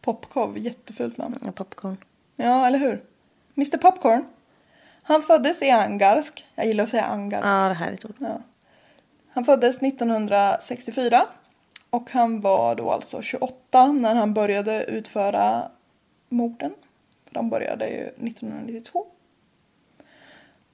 Popkov, 0.00 0.58
jättefult 0.58 1.16
namn. 1.16 1.34
Ja, 1.44 1.52
popcorn. 1.52 1.96
Ja, 2.36 2.66
eller 2.66 2.78
hur? 2.78 3.04
Mr 3.56 3.78
Popcorn. 3.78 4.24
Han 5.02 5.22
föddes 5.22 5.62
i 5.62 5.70
Angarsk. 5.70 6.46
Jag 6.54 6.66
gillar 6.66 6.84
att 6.84 6.90
säga 6.90 7.04
Angarsk. 7.04 7.46
Ja, 7.46 7.68
det 7.68 7.74
här 7.74 7.88
är 7.88 7.92
ett 7.92 8.04
ord. 8.04 8.14
Ja. 8.18 8.40
Han 9.28 9.44
föddes 9.44 9.82
1964 9.82 11.26
och 11.90 12.10
han 12.10 12.40
var 12.40 12.74
då 12.74 12.90
alltså 12.90 13.22
28 13.22 13.92
när 13.92 14.14
han 14.14 14.34
började 14.34 14.84
utföra 14.84 15.70
morden. 16.28 16.74
För 17.24 17.34
de 17.34 17.50
började 17.50 17.88
ju 17.88 18.02
1992. 18.02 19.06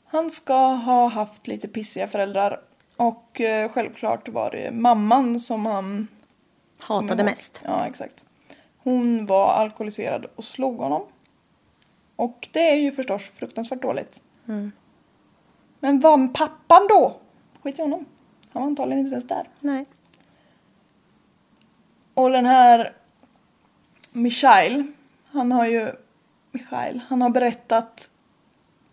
Han 0.04 0.30
ska 0.30 0.58
ha 0.68 1.08
haft 1.08 1.46
lite 1.46 1.68
pissiga 1.68 2.08
föräldrar 2.08 2.60
och 2.96 3.40
eh, 3.40 3.68
självklart 3.68 4.28
var 4.28 4.50
det 4.50 4.70
mamman 4.70 5.40
som 5.40 5.66
han 5.66 6.08
Hatade 6.82 7.24
mest. 7.24 7.60
Ja, 7.64 7.86
exakt. 7.86 8.24
Hon 8.78 9.26
var 9.26 9.48
alkoholiserad 9.48 10.26
och 10.34 10.44
slog 10.44 10.76
honom. 10.76 11.02
Och 12.16 12.48
det 12.52 12.70
är 12.70 12.76
ju 12.76 12.92
förstås 12.92 13.28
fruktansvärt 13.30 13.82
dåligt. 13.82 14.22
Men 15.80 16.00
var 16.00 16.28
pappan 16.28 16.86
då? 16.88 17.16
Skit 17.62 17.78
i 17.78 17.82
honom. 17.82 18.04
Han 18.52 18.62
var 18.62 18.66
antagligen 18.66 19.00
inte 19.00 19.12
ens 19.12 19.26
där. 19.26 19.48
Nej. 19.60 19.86
Och 22.14 22.30
den 22.30 22.46
här 22.46 22.92
Michail, 24.12 24.92
han 25.26 25.52
har 25.52 25.66
ju 25.66 25.92
Michail, 26.52 27.00
han 27.08 27.22
har 27.22 27.30
berättat 27.30 28.10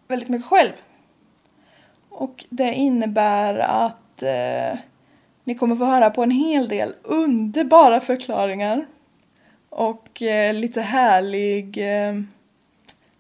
väldigt 0.08 0.30
mycket 0.30 0.48
själv. 0.48 0.74
Och 2.14 2.46
det 2.50 2.74
innebär 2.74 3.56
att 3.60 4.24
eh, 4.24 4.80
ni 5.44 5.56
kommer 5.56 5.76
få 5.76 5.86
höra 5.86 6.10
på 6.10 6.24
en 6.24 6.32
hel 6.32 6.68
del 6.68 6.94
underbara 7.04 8.00
förklaringar. 8.00 8.86
Och 9.70 10.22
eh, 10.22 10.54
lite 10.54 10.82
härlig... 10.82 11.78
Eh, 11.78 12.14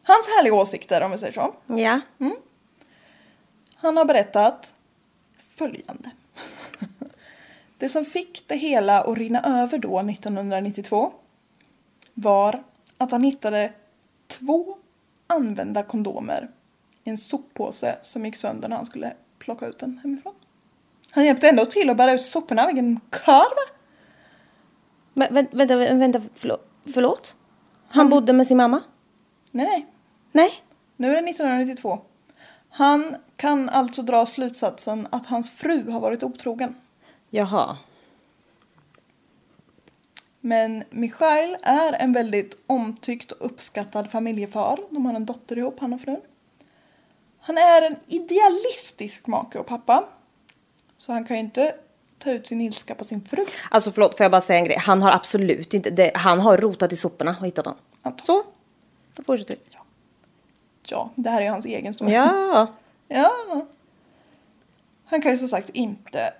hans 0.03 0.27
härliga 0.27 0.53
åsikter 0.53 1.01
om 1.01 1.11
vi 1.11 1.17
säger 1.17 1.33
så. 1.33 1.53
Ja. 1.67 2.01
Han 3.75 3.97
har 3.97 4.05
berättat 4.05 4.73
följande. 5.49 6.11
Det 7.77 7.89
som 7.89 8.05
fick 8.05 8.47
det 8.47 8.55
hela 8.55 9.01
att 9.01 9.17
rinna 9.17 9.61
över 9.61 9.77
då 9.77 9.99
1992 9.99 11.13
var 12.13 12.63
att 12.97 13.11
han 13.11 13.23
hittade 13.23 13.73
två 14.27 14.75
använda 15.27 15.83
kondomer 15.83 16.49
i 17.03 17.09
en 17.09 17.17
soppåse 17.17 17.99
som 18.03 18.25
gick 18.25 18.35
sönder 18.35 18.69
när 18.69 18.75
han 18.75 18.85
skulle 18.85 19.13
plocka 19.39 19.65
ut 19.65 19.79
den 19.79 19.99
hemifrån. 20.03 20.33
Han 21.11 21.25
hjälpte 21.25 21.49
ändå 21.49 21.65
till 21.65 21.89
att 21.89 21.97
bära 21.97 22.13
ut 22.13 22.21
soporna, 22.21 22.67
vilken 22.67 22.99
karl 23.09 23.49
va? 23.49 23.75
Men, 25.13 25.33
vänta, 25.33 25.57
vänta, 25.57 25.95
vänta 25.95 26.21
förlåt. 26.35 26.69
förlåt? 26.93 27.35
Han 27.87 28.09
bodde 28.09 28.33
med 28.33 28.47
sin 28.47 28.57
mamma? 28.57 28.81
Nej, 29.51 29.65
nej. 29.65 29.87
Nej. 30.31 30.51
Nu 30.97 31.07
är 31.07 31.21
det 31.21 31.29
1992. 31.29 31.99
Han 32.69 33.15
kan 33.35 33.69
alltså 33.69 34.01
dra 34.01 34.25
slutsatsen 34.25 35.07
att 35.09 35.25
hans 35.25 35.51
fru 35.51 35.91
har 35.91 35.99
varit 35.99 36.23
otrogen. 36.23 36.75
Jaha. 37.29 37.77
Men 40.41 40.83
Michail 40.89 41.57
är 41.61 41.93
en 41.93 42.13
väldigt 42.13 42.63
omtyckt 42.67 43.31
och 43.31 43.45
uppskattad 43.45 44.11
familjefar. 44.11 44.79
De 44.89 45.05
har 45.05 45.13
en 45.13 45.25
dotter 45.25 45.57
ihop, 45.57 45.79
han 45.79 45.93
och 45.93 46.01
frun. 46.01 46.21
Han 47.45 47.57
är 47.57 47.81
en 47.81 47.95
idealistisk 48.07 49.27
make 49.27 49.59
och 49.59 49.65
pappa. 49.65 50.09
Så 50.97 51.13
han 51.13 51.25
kan 51.25 51.37
ju 51.37 51.43
inte 51.43 51.75
ta 52.19 52.31
ut 52.31 52.47
sin 52.47 52.61
ilska 52.61 52.95
på 52.95 53.03
sin 53.03 53.21
fru. 53.21 53.45
Alltså 53.69 53.91
förlåt, 53.91 54.17
får 54.17 54.23
jag 54.23 54.31
bara 54.31 54.41
säga 54.41 54.59
en 54.59 54.65
grej? 54.65 54.77
Han 54.77 55.01
har 55.01 55.11
absolut 55.11 55.73
inte, 55.73 55.89
det, 55.89 56.11
han 56.15 56.39
har 56.39 56.57
rotat 56.57 56.93
i 56.93 56.95
soporna 56.95 57.35
och 57.39 57.47
hittat 57.47 57.65
dem. 57.65 57.75
Anton. 58.01 58.25
Så. 58.25 58.43
Då 59.15 59.23
fortsätter 59.23 59.55
du. 59.55 59.77
Ja, 60.87 61.09
det 61.15 61.29
här 61.29 61.41
är 61.41 61.49
hans 61.49 61.65
egen 61.65 61.93
story. 61.93 62.13
Ja. 62.13 62.67
Ja. 63.07 63.65
Han 65.05 65.21
kan 65.21 65.31
ju 65.31 65.37
som 65.37 65.47
sagt 65.47 65.69
inte 65.69 66.33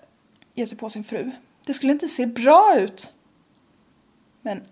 ge 0.53 0.67
sig 0.67 0.77
på 0.77 0.89
sin 0.89 1.03
fru. 1.03 1.31
Det 1.65 1.73
skulle 1.73 1.91
inte 1.91 2.07
se 2.07 2.25
bra 2.25 2.75
ut. 2.79 3.13
Men 4.41 4.63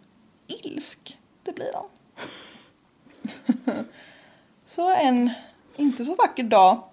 ilsk, 0.48 1.20
det 1.44 1.52
blir 1.52 1.72
han. 1.74 1.86
så 4.66 4.90
en 4.96 5.30
inte 5.82 6.06
så 6.06 6.16
vacker 6.16 6.44
dag 6.44 6.84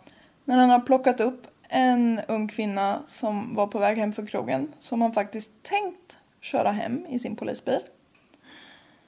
när 0.45 0.59
han 0.59 0.71
har 0.71 0.81
plockat 0.81 1.21
upp 1.21 1.47
en 1.69 2.21
ung 2.29 2.49
kvinna 2.49 3.03
som 3.07 3.55
var 3.55 3.67
på 3.67 3.79
väg 3.79 3.99
hem 3.99 4.13
från 4.13 4.27
krogen 4.27 4.73
som 4.81 5.03
han 5.03 5.13
faktiskt 5.13 5.51
tänkt 5.63 6.19
köra 6.41 6.71
hem 6.71 7.07
i 7.07 7.19
sin 7.19 7.37
polisbil. 7.37 7.81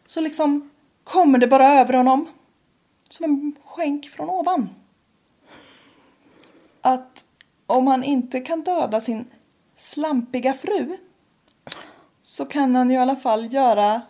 Så 0.07 0.21
liksom 0.21 0.71
kommer 1.05 1.39
det 1.39 1.47
bara 1.47 1.69
över 1.69 1.95
honom 1.95 2.27
som 3.11 3.25
en 3.25 3.57
skänk 3.65 4.09
från 4.09 4.31
ovan. 4.31 4.69
Att 6.81 7.25
om 7.67 7.87
han 7.87 8.05
inte 8.05 8.41
kan 8.41 8.63
döda 8.63 9.01
sin 9.01 9.25
slampiga 9.77 10.55
fru 10.55 10.97
så 12.23 12.45
kan 12.45 12.75
han 12.75 12.91
ju 12.91 12.97
i 12.97 12.99
alla 12.99 13.17
fall 13.17 13.55
göra 13.55 14.03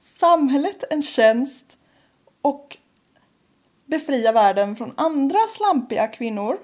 samhället 0.00 0.84
en 0.90 1.02
tjänst 1.02 1.78
och 2.42 2.78
befria 3.86 4.32
världen 4.32 4.76
från 4.76 4.92
andra 4.96 5.38
slampiga 5.48 6.06
kvinnor. 6.06 6.58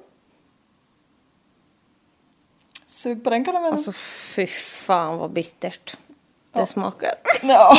Sug 2.86 3.24
på 3.24 3.30
den 3.30 3.44
karamellen. 3.44 3.72
Alltså 3.72 3.92
fy 4.34 4.46
fan 4.46 5.18
vad 5.18 5.32
bittert 5.32 5.96
det 6.52 6.66
smakar. 6.66 7.14
Ja, 7.42 7.76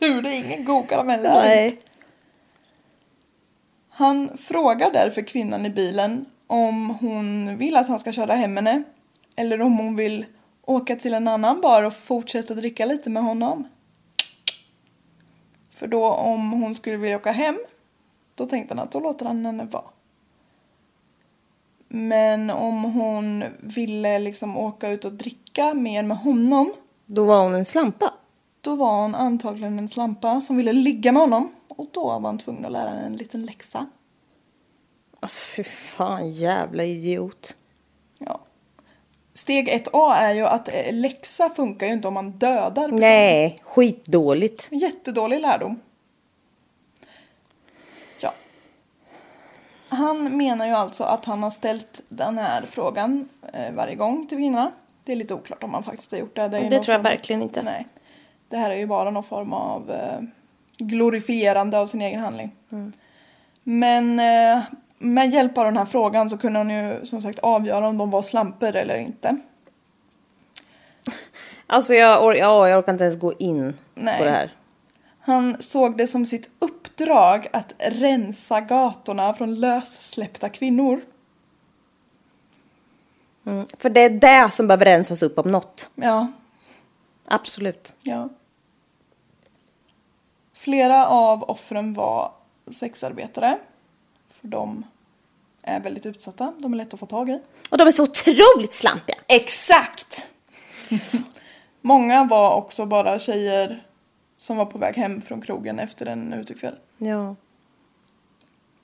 hur 0.00 0.22
det 0.22 0.28
är 0.30 0.44
ingen 0.44 0.64
god 0.64 0.88
karamell. 0.88 1.22
Nej. 1.22 1.78
Han 3.90 4.38
frågar 4.38 4.92
därför 4.92 5.22
kvinnan 5.22 5.66
i 5.66 5.70
bilen 5.70 6.26
om 6.46 6.90
hon 7.00 7.58
vill 7.58 7.76
att 7.76 7.88
han 7.88 7.98
ska 7.98 8.12
köra 8.12 8.34
hem 8.34 8.56
henne 8.56 8.82
eller 9.36 9.60
om 9.60 9.78
hon 9.78 9.96
vill 9.96 10.26
åka 10.62 10.96
till 10.96 11.14
en 11.14 11.28
annan 11.28 11.60
bar 11.60 11.82
och 11.82 11.96
fortsätta 11.96 12.54
dricka 12.54 12.86
lite 12.86 13.10
med 13.10 13.22
honom. 13.22 13.68
För 15.70 15.86
då 15.86 16.08
om 16.08 16.52
hon 16.52 16.74
skulle 16.74 16.96
vilja 16.96 17.16
åka 17.16 17.32
hem 17.32 17.58
då 18.38 18.46
tänkte 18.46 18.74
han 18.74 18.84
att 18.84 18.92
då 18.92 19.00
låter 19.00 19.26
han 19.26 19.46
henne 19.46 19.64
vara. 19.64 19.84
Men 21.88 22.50
om 22.50 22.84
hon 22.84 23.44
ville 23.60 24.18
liksom 24.18 24.56
åka 24.56 24.88
ut 24.88 25.04
och 25.04 25.12
dricka 25.12 25.74
mer 25.74 26.02
med 26.02 26.18
honom 26.18 26.72
Då 27.06 27.24
var 27.24 27.42
hon 27.42 27.54
en 27.54 27.64
slampa. 27.64 28.12
då 28.60 28.74
var 28.74 29.02
hon 29.02 29.14
antagligen 29.14 29.78
en 29.78 29.88
slampa 29.88 30.40
som 30.40 30.56
ville 30.56 30.72
ligga 30.72 31.12
med 31.12 31.22
honom 31.22 31.52
och 31.68 31.86
då 31.92 32.04
var 32.04 32.20
han 32.20 32.38
tvungen 32.38 32.64
att 32.64 32.72
lära 32.72 32.88
henne 32.88 33.06
en 33.06 33.16
liten 33.16 33.42
läxa. 33.46 33.86
Alltså 35.20 35.44
fy 35.56 35.64
fan 35.64 36.30
jävla 36.32 36.84
idiot. 36.84 37.56
Ja. 38.18 38.40
Steg 39.34 39.68
1A 39.68 40.14
är 40.14 40.34
ju 40.34 40.46
att 40.46 40.68
eh, 40.74 40.92
läxa 40.92 41.50
funkar 41.50 41.86
ju 41.86 41.92
inte 41.92 42.08
om 42.08 42.14
man 42.14 42.30
dödar 42.30 42.70
personen. 42.74 43.00
Nej, 43.00 43.58
skitdåligt. 43.62 44.68
Jättedålig 44.70 45.40
lärdom. 45.40 45.80
Han 49.88 50.36
menar 50.36 50.66
ju 50.66 50.72
alltså 50.72 51.04
att 51.04 51.24
han 51.24 51.42
har 51.42 51.50
ställt 51.50 52.00
den 52.08 52.38
här 52.38 52.62
frågan 52.66 53.28
eh, 53.52 53.72
varje 53.74 53.94
gång 53.94 54.26
till 54.26 54.38
kvinnorna. 54.38 54.70
Det 55.04 55.12
är 55.12 55.16
lite 55.16 55.34
oklart 55.34 55.62
om 55.62 55.74
han 55.74 55.82
faktiskt 55.82 56.10
har 56.12 56.18
gjort 56.18 56.36
det. 56.36 56.48
Det, 56.48 56.58
Det 56.58 56.60
tror 56.60 56.74
jag 56.76 56.84
form- 56.84 57.02
verkligen 57.02 57.42
inte. 57.42 57.62
Nej. 57.62 57.86
Det 58.48 58.56
här 58.56 58.70
är 58.70 58.74
ju 58.76 58.86
bara 58.86 59.10
någon 59.10 59.24
form 59.24 59.52
av 59.52 59.90
eh, 59.90 60.20
glorifierande 60.78 61.78
av 61.78 61.86
sin 61.86 62.02
egen 62.02 62.20
handling. 62.20 62.56
Mm. 62.72 62.92
Men 63.62 64.20
eh, 64.20 64.62
med 64.98 65.30
hjälp 65.30 65.58
av 65.58 65.64
den 65.64 65.76
här 65.76 65.84
frågan 65.84 66.30
så 66.30 66.38
kunde 66.38 66.58
han 66.58 66.70
ju 66.70 67.04
som 67.04 67.22
sagt 67.22 67.38
avgöra 67.38 67.88
om 67.88 67.98
de 67.98 68.10
var 68.10 68.22
slampor 68.22 68.76
eller 68.76 68.96
inte. 68.96 69.36
Alltså 71.66 71.94
jag, 71.94 72.22
or- 72.22 72.34
ja, 72.36 72.68
jag 72.68 72.78
orkar 72.78 72.92
inte 72.92 73.04
ens 73.04 73.18
gå 73.18 73.32
in 73.38 73.74
Nej. 73.94 74.18
på 74.18 74.24
det 74.24 74.30
här. 74.30 74.52
Han 75.20 75.56
såg 75.60 75.96
det 75.96 76.06
som 76.06 76.26
sitt 76.26 76.50
uppdrag 77.00 77.48
att 77.52 77.74
rensa 77.78 78.60
gatorna 78.60 79.34
från 79.34 79.54
lössläppta 79.54 80.48
kvinnor. 80.48 81.00
Mm. 83.46 83.66
För 83.78 83.90
det 83.90 84.00
är 84.00 84.10
det 84.10 84.50
som 84.50 84.66
behöver 84.66 84.84
rensas 84.84 85.22
upp 85.22 85.38
om 85.38 85.52
något. 85.52 85.90
Ja, 85.94 86.32
Absolut. 87.26 87.94
ja. 88.02 88.28
Flera 90.52 91.06
av 91.06 91.42
offren 91.42 91.94
var 91.94 92.32
sexarbetare. 92.70 93.58
För 94.40 94.48
de 94.48 94.86
är 95.62 95.80
väldigt 95.80 96.06
utsatta. 96.06 96.52
De 96.58 96.72
är 96.72 96.76
lätta 96.76 96.94
att 96.94 97.00
få 97.00 97.06
tag 97.06 97.30
i. 97.30 97.40
Och 97.70 97.78
de 97.78 97.88
är 97.88 97.92
så 97.92 98.02
otroligt 98.02 98.74
slampiga. 98.74 99.16
Exakt! 99.28 100.30
Många 101.80 102.24
var 102.24 102.54
också 102.54 102.86
bara 102.86 103.18
tjejer 103.18 103.82
som 104.36 104.56
var 104.56 104.66
på 104.66 104.78
väg 104.78 104.94
hem 104.94 105.22
från 105.22 105.40
krogen 105.40 105.78
efter 105.78 106.06
en 106.06 106.32
utekväll. 106.32 106.74
Ja. 106.98 107.36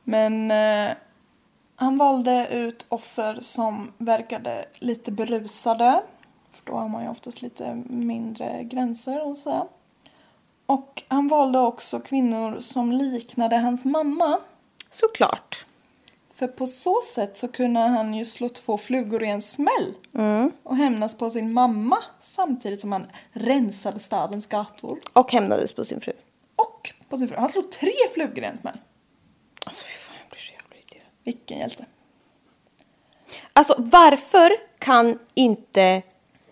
Men 0.05 0.51
eh, 0.51 0.97
han 1.77 1.99
valde 1.99 2.49
ut 2.51 2.85
offer 2.89 3.41
som 3.41 3.93
verkade 3.99 4.65
lite 4.75 5.13
berusade. 5.13 6.03
För 6.51 6.65
då 6.65 6.73
har 6.73 6.89
man 6.89 7.03
ju 7.03 7.09
oftast 7.09 7.43
lite 7.43 7.75
mindre 7.87 8.65
gränser 8.65 9.31
att 9.31 9.39
säga. 9.39 9.67
Och 10.67 11.03
han 11.09 11.29
valde 11.29 11.59
också 11.59 12.01
kvinnor 12.01 12.61
som 12.61 12.93
liknade 12.93 13.57
hans 13.57 13.85
mamma. 13.85 14.41
Såklart. 14.91 15.67
För 16.33 16.47
på 16.47 16.67
så 16.67 17.01
sätt 17.15 17.39
så 17.39 17.49
kunde 17.49 17.81
han 17.81 18.15
ju 18.15 18.25
slå 18.25 18.49
två 18.49 18.79
flugor 18.79 19.23
i 19.23 19.29
en 19.29 19.43
smäll. 19.43 19.95
Och 20.63 20.77
hämnas 20.77 21.15
på 21.15 21.31
sin 21.31 21.53
mamma 21.53 21.97
samtidigt 22.21 22.81
som 22.81 22.93
han 22.93 23.07
rensade 23.33 24.01
stadens 24.01 24.47
gator. 24.47 24.99
Och 25.13 25.33
hämnades 25.33 25.73
på 25.73 25.85
sin 25.85 26.01
fru. 26.01 26.13
På 27.15 27.19
sin 27.19 27.29
fru. 27.29 27.37
Han 27.37 27.49
slog 27.49 27.71
tre 27.71 27.93
flugor 28.15 28.45
i 28.45 28.47
en 28.47 28.57
smäll. 28.57 28.79
Alltså 29.65 29.85
fy 29.85 29.93
fan, 29.93 30.17
jag 30.21 30.31
blir 30.31 30.41
så 30.41 30.53
jävla 30.53 30.77
irriterad. 30.77 31.07
Vilken 31.25 31.59
hjälte. 31.59 31.87
Alltså 33.53 33.75
varför 33.79 34.53
kan 34.79 35.19
inte... 35.35 36.03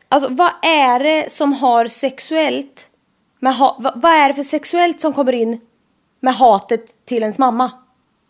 Alltså 0.09 0.29
vad 0.29 0.53
är 0.63 1.01
det 1.01 1.33
som 1.33 1.53
har 1.53 1.89
sexuellt 1.89 2.91
med 3.39 3.57
ha, 3.57 3.77
vad, 3.81 4.03
vad 4.03 4.13
är 4.13 4.29
det 4.29 4.35
för 4.35 4.43
sexuellt 4.43 5.01
som 5.01 5.13
kommer 5.13 5.33
in 5.33 5.61
med 6.21 6.35
hatet 6.35 7.05
till 7.05 7.23
ens 7.23 7.39
mamma? 7.39 7.73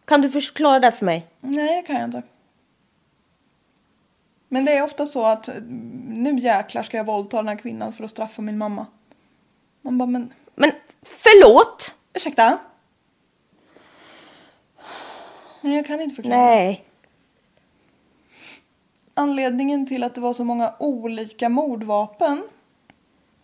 Kan 0.04 0.22
du 0.22 0.28
förklara 0.28 0.80
det 0.80 0.92
för 0.92 1.04
mig? 1.04 1.26
Nej, 1.40 1.76
det 1.76 1.82
kan 1.82 1.96
jag 1.96 2.04
inte. 2.04 2.22
Men 4.48 4.64
det 4.64 4.72
är 4.72 4.82
ofta 4.82 5.06
så 5.06 5.24
att 5.24 5.48
nu 6.08 6.38
jäklar 6.38 6.82
ska 6.82 6.96
jag 6.96 7.04
våldta 7.04 7.36
den 7.36 7.48
här 7.48 7.56
kvinnan 7.56 7.92
för 7.92 8.04
att 8.04 8.10
straffa 8.10 8.42
min 8.42 8.58
mamma. 8.58 8.86
Man 9.82 9.98
bara, 9.98 10.06
men 10.06 10.32
Men 10.54 10.72
förlåt! 11.02 11.94
Ursäkta? 12.14 12.58
Nej, 15.60 15.76
jag 15.76 15.86
kan 15.86 16.00
inte 16.00 16.14
förklara. 16.14 16.36
Nej. 16.36 16.84
Anledningen 19.14 19.86
till 19.86 20.02
att 20.02 20.14
det 20.14 20.20
var 20.20 20.32
så 20.32 20.44
många 20.44 20.74
olika 20.78 21.48
mordvapen. 21.48 22.42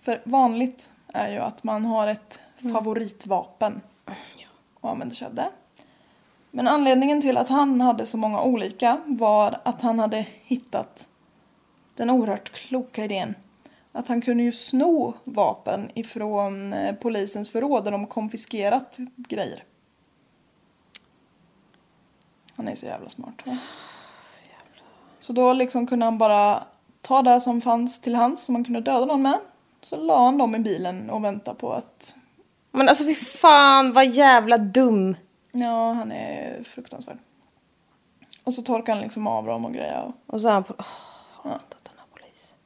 För 0.01 0.23
vanligt 0.25 0.93
är 1.13 1.33
ju 1.33 1.39
att 1.39 1.65
man 1.65 1.85
har 1.85 2.07
ett 2.07 2.43
favoritvapen. 2.73 3.81
Och 4.81 4.91
använder 4.91 5.17
sig 5.17 5.27
av 5.27 5.35
det. 5.35 5.51
Men 6.51 6.69
anledningen 6.69 7.21
till 7.21 7.37
att 7.37 7.49
han 7.49 7.81
hade 7.81 8.07
så 8.07 8.17
många 8.17 8.43
olika 8.43 9.01
var 9.07 9.61
att 9.63 9.83
han 9.83 9.99
hade 9.99 10.27
hittat 10.43 11.09
den 11.95 12.11
oerhört 12.11 12.53
kloka 12.53 13.05
idén. 13.05 13.35
Att 13.99 14.09
han 14.09 14.21
kunde 14.21 14.43
ju 14.43 14.53
sno 14.53 15.15
vapen 15.25 15.91
ifrån 15.95 16.73
eh, 16.73 16.95
polisens 16.95 17.51
förråd 17.51 17.85
där 17.85 17.91
de 17.91 18.07
konfiskerat 18.07 18.97
grejer. 19.17 19.65
Han 22.57 22.69
är 22.69 22.75
så 22.75 22.87
jävla 22.87 23.09
smart. 23.09 23.43
Va? 23.47 23.59
Så 25.21 25.33
då 25.33 25.53
liksom 25.53 25.87
kunde 25.87 26.05
han 26.05 26.19
bara 26.19 26.63
ta 27.01 27.23
det 27.23 27.41
som 27.41 27.61
fanns 27.61 28.01
till 28.01 28.15
hands 28.15 28.45
som 28.45 28.53
man 28.53 28.65
kunde 28.65 28.81
döda 28.81 29.07
någon 29.07 29.23
med. 29.23 29.39
Så 29.81 29.97
la 29.97 30.25
han 30.25 30.39
dem 30.39 30.55
i 30.55 30.59
bilen 30.59 31.11
och 31.11 31.25
väntade 31.25 31.59
på 31.59 31.73
att 31.73 32.15
Men 32.71 32.89
alltså 32.89 33.05
fy 33.05 33.15
fan 33.15 33.93
vad 33.93 34.07
jävla 34.07 34.59
dum. 34.59 35.17
ja, 35.53 35.93
han 35.93 36.13
är 36.13 36.63
fruktansvärd. 36.65 37.19
Och 38.45 38.55
så 38.55 38.63
torkade 38.63 38.93
han 38.93 39.03
liksom 39.03 39.27
av 39.27 39.47
dem 39.47 39.65
och 39.65 39.73
grejer. 39.73 40.13
Och, 40.27 40.41
så 40.41 40.49
är 40.49 40.53
han 40.53 40.65
på... 40.65 40.73
Oh, 40.73 40.87
jag 41.45 41.51
hatar 41.51 41.79
den 41.83 41.93
här 41.97 42.07
polisen. 42.13 42.57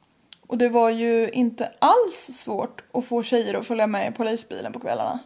Och 0.53 0.59
det 0.59 0.69
var 0.69 0.89
ju 0.89 1.29
inte 1.29 1.71
alls 1.79 2.29
svårt 2.33 2.83
att 2.93 3.05
få 3.05 3.23
tjejer 3.23 3.53
att 3.53 3.65
följa 3.65 3.87
med 3.87 4.09
i 4.11 4.15
polisbilen 4.15 4.73
på 4.73 4.79
kvällarna. 4.79 5.19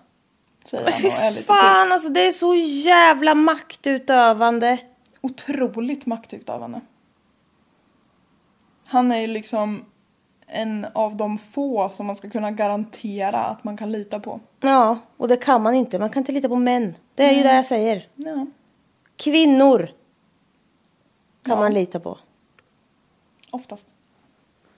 Säger 0.66 0.84
Men 0.84 0.94
han 0.94 1.02
fy 1.34 1.40
och 1.40 1.46
fan 1.46 1.92
alltså 1.92 2.10
det 2.10 2.28
är 2.28 2.32
så 2.32 2.56
jävla 2.56 3.36
maktutövande. 3.36 4.78
otroligt 5.22 6.06
maktutövande. 6.06 6.82
Han 8.88 9.12
är 9.12 9.20
ju 9.20 9.28
liksom 9.28 9.86
en 10.48 10.86
av 10.94 11.16
de 11.16 11.38
få 11.38 11.90
som 11.90 12.06
man 12.06 12.16
ska 12.16 12.30
kunna 12.30 12.52
garantera 12.52 13.40
att 13.40 13.64
man 13.64 13.78
kan 13.78 13.92
lita 13.92 14.20
på. 14.20 14.40
Ja, 14.60 14.98
och 15.18 15.28
det 15.28 15.38
kan 15.38 15.62
man 15.64 15.76
inte. 15.76 16.00
Man 16.00 16.10
kan 16.10 16.22
inte 16.22 16.32
lita 16.32 16.50
på 16.50 16.56
män. 16.56 16.96
Det 17.16 17.24
är 17.24 17.32
ju 17.38 17.44
det 17.44 17.56
jag 17.56 17.66
säger. 17.66 18.08
Ja. 18.16 18.46
Kvinnor 19.16 19.80
kan 21.44 21.56
Ja. 21.56 21.56
man 21.56 21.74
lita 21.74 22.00
på. 22.00 22.18
Oftast. 23.52 23.88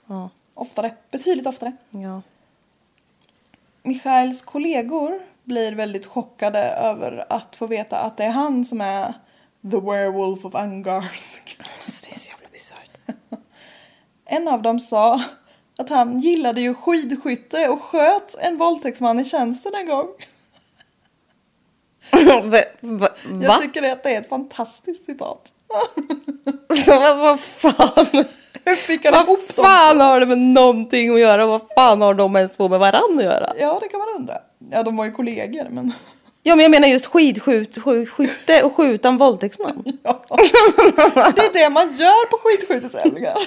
Ja. 0.06 0.30
Oftare. 0.60 0.94
Betydligt 1.10 1.46
oftare. 1.46 1.72
ja. 1.90 2.22
Michaels 3.82 4.42
kollegor 4.42 5.20
blir 5.44 5.72
väldigt 5.72 6.06
chockade 6.06 6.58
över 6.58 7.26
att 7.28 7.56
få 7.56 7.66
veta 7.66 7.98
att 7.98 8.16
det 8.16 8.24
är 8.24 8.30
han 8.30 8.64
som 8.64 8.80
är 8.80 9.14
the 9.70 9.80
werewolf 9.80 10.44
of 10.44 10.54
Angarsk. 10.54 11.56
Alltså 11.84 12.06
det 12.06 12.14
är 12.14 12.18
så 12.18 12.28
jävla 12.28 12.48
bisarrt. 12.52 12.90
En 14.24 14.48
av 14.48 14.62
dem 14.62 14.80
sa 14.80 15.22
att 15.78 15.88
han 15.88 16.20
gillade 16.20 16.60
ju 16.60 16.74
skidskytte 16.74 17.68
och 17.68 17.82
sköt 17.82 18.34
en 18.34 18.58
våldtäktsman 18.58 19.20
i 19.20 19.24
tjänsten 19.24 19.72
en 19.74 19.86
gång. 19.86 20.08
va, 22.50 22.58
va, 22.80 23.08
Jag 23.42 23.62
tycker 23.62 23.82
att 23.82 24.02
det 24.02 24.14
är 24.14 24.20
ett 24.20 24.28
fantastiskt 24.28 25.04
citat. 25.04 25.52
vad 27.16 27.40
fan? 27.40 28.24
Hur 28.64 28.76
fick 28.76 29.04
han 29.04 29.14
Vad 29.14 29.24
ihop 29.24 29.56
dem? 29.56 29.64
fan 29.64 30.00
har 30.00 30.20
det 30.20 30.26
med 30.26 30.38
någonting 30.38 31.14
att 31.14 31.20
göra? 31.20 31.46
Vad 31.46 31.60
fan 31.74 32.00
har 32.00 32.14
de 32.14 32.36
ens 32.36 32.52
två 32.56 32.68
med 32.68 32.78
varandra 32.78 33.18
att 33.18 33.24
göra? 33.24 33.52
Ja, 33.58 33.78
det 33.82 33.88
kan 33.88 33.98
man 34.00 34.08
undra. 34.16 34.38
Ja, 34.70 34.82
de 34.82 34.96
var 34.96 35.04
ju 35.04 35.12
kollegor, 35.12 35.66
men... 35.70 35.92
Ja 36.42 36.56
men 36.56 36.62
jag 36.62 36.70
menar 36.70 36.88
just 36.88 37.06
skidskjut, 37.06 37.82
skjut, 37.82 38.10
skytte 38.10 38.62
och 38.62 38.76
skjuta 38.76 39.08
en 39.08 39.16
våldtäktsman. 39.18 39.84
Ja. 40.02 40.22
Det 41.34 41.44
är 41.44 41.52
det 41.52 41.70
man 41.70 41.92
gör 41.92 42.26
på 42.30 42.36
skidskyttetävlingar. 42.38 43.34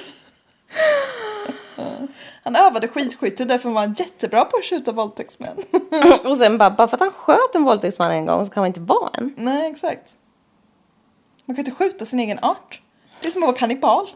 Han 2.43 2.55
övade 2.55 2.87
skidskytte 2.87 3.45
därför 3.45 3.69
var 3.69 3.81
han 3.81 3.93
jättebra 3.93 4.45
på 4.45 4.57
att 4.57 4.63
skjuta 4.63 4.91
våldtäktsmän. 4.91 5.57
och 6.23 6.37
sen 6.37 6.57
bara, 6.57 6.69
bara 6.69 6.87
för 6.87 6.97
att 6.97 7.01
han 7.01 7.11
sköt 7.11 7.55
en 7.55 7.63
våldtäktsman 7.63 8.11
en 8.11 8.25
gång 8.25 8.45
så 8.45 8.51
kan 8.51 8.61
man 8.61 8.67
inte 8.67 8.81
vara 8.81 9.09
en. 9.17 9.33
Nej, 9.37 9.71
exakt. 9.71 10.17
Man 11.45 11.55
kan 11.55 11.65
inte 11.65 11.75
skjuta 11.77 12.05
sin 12.05 12.19
egen 12.19 12.39
art. 12.41 12.81
Det 13.21 13.27
är 13.27 13.31
som 13.31 13.43
att 13.43 13.47
vara 13.47 13.57
kannibal. 13.57 14.09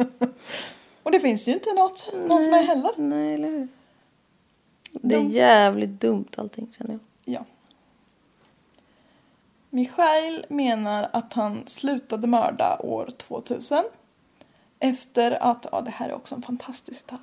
Och 1.02 1.10
det 1.10 1.20
finns 1.20 1.48
ju 1.48 1.52
inte 1.52 1.74
något, 1.74 2.08
någon 2.28 2.42
som 2.42 2.54
är 2.54 2.62
heller. 2.62 2.90
Nej 2.96 3.34
eller 3.34 3.48
hur? 3.48 3.68
Det 4.92 5.14
är 5.14 5.20
Dumt. 5.20 5.30
jävligt 5.30 6.00
dumt 6.00 6.28
allting 6.36 6.72
känner 6.78 6.90
jag. 6.92 7.00
Ja. 7.34 7.44
Michael 9.70 10.46
menar 10.48 11.10
att 11.12 11.32
han 11.32 11.62
slutade 11.66 12.26
mörda 12.26 12.78
år 12.78 13.10
2000. 13.16 13.84
Efter 14.78 15.42
att, 15.42 15.66
ja 15.72 15.80
det 15.80 15.90
här 15.90 16.08
är 16.08 16.14
också 16.14 16.34
en 16.34 16.42
fantastisk 16.42 17.06
detalj. 17.06 17.22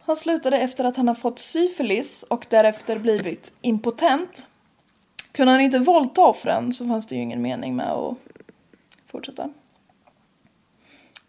Han 0.00 0.16
slutade 0.16 0.58
efter 0.58 0.84
att 0.84 0.96
han 0.96 1.08
har 1.08 1.14
fått 1.14 1.38
syfilis 1.38 2.22
och 2.22 2.46
därefter 2.50 2.98
blivit 2.98 3.52
impotent. 3.60 4.48
Kunde 5.32 5.52
han 5.52 5.60
inte 5.60 5.78
våldta 5.78 6.22
offren 6.22 6.72
så 6.72 6.86
fanns 6.86 7.06
det 7.06 7.14
ju 7.14 7.20
ingen 7.20 7.42
mening 7.42 7.76
med 7.76 7.90
att 7.92 8.16
fortsätta. 9.06 9.50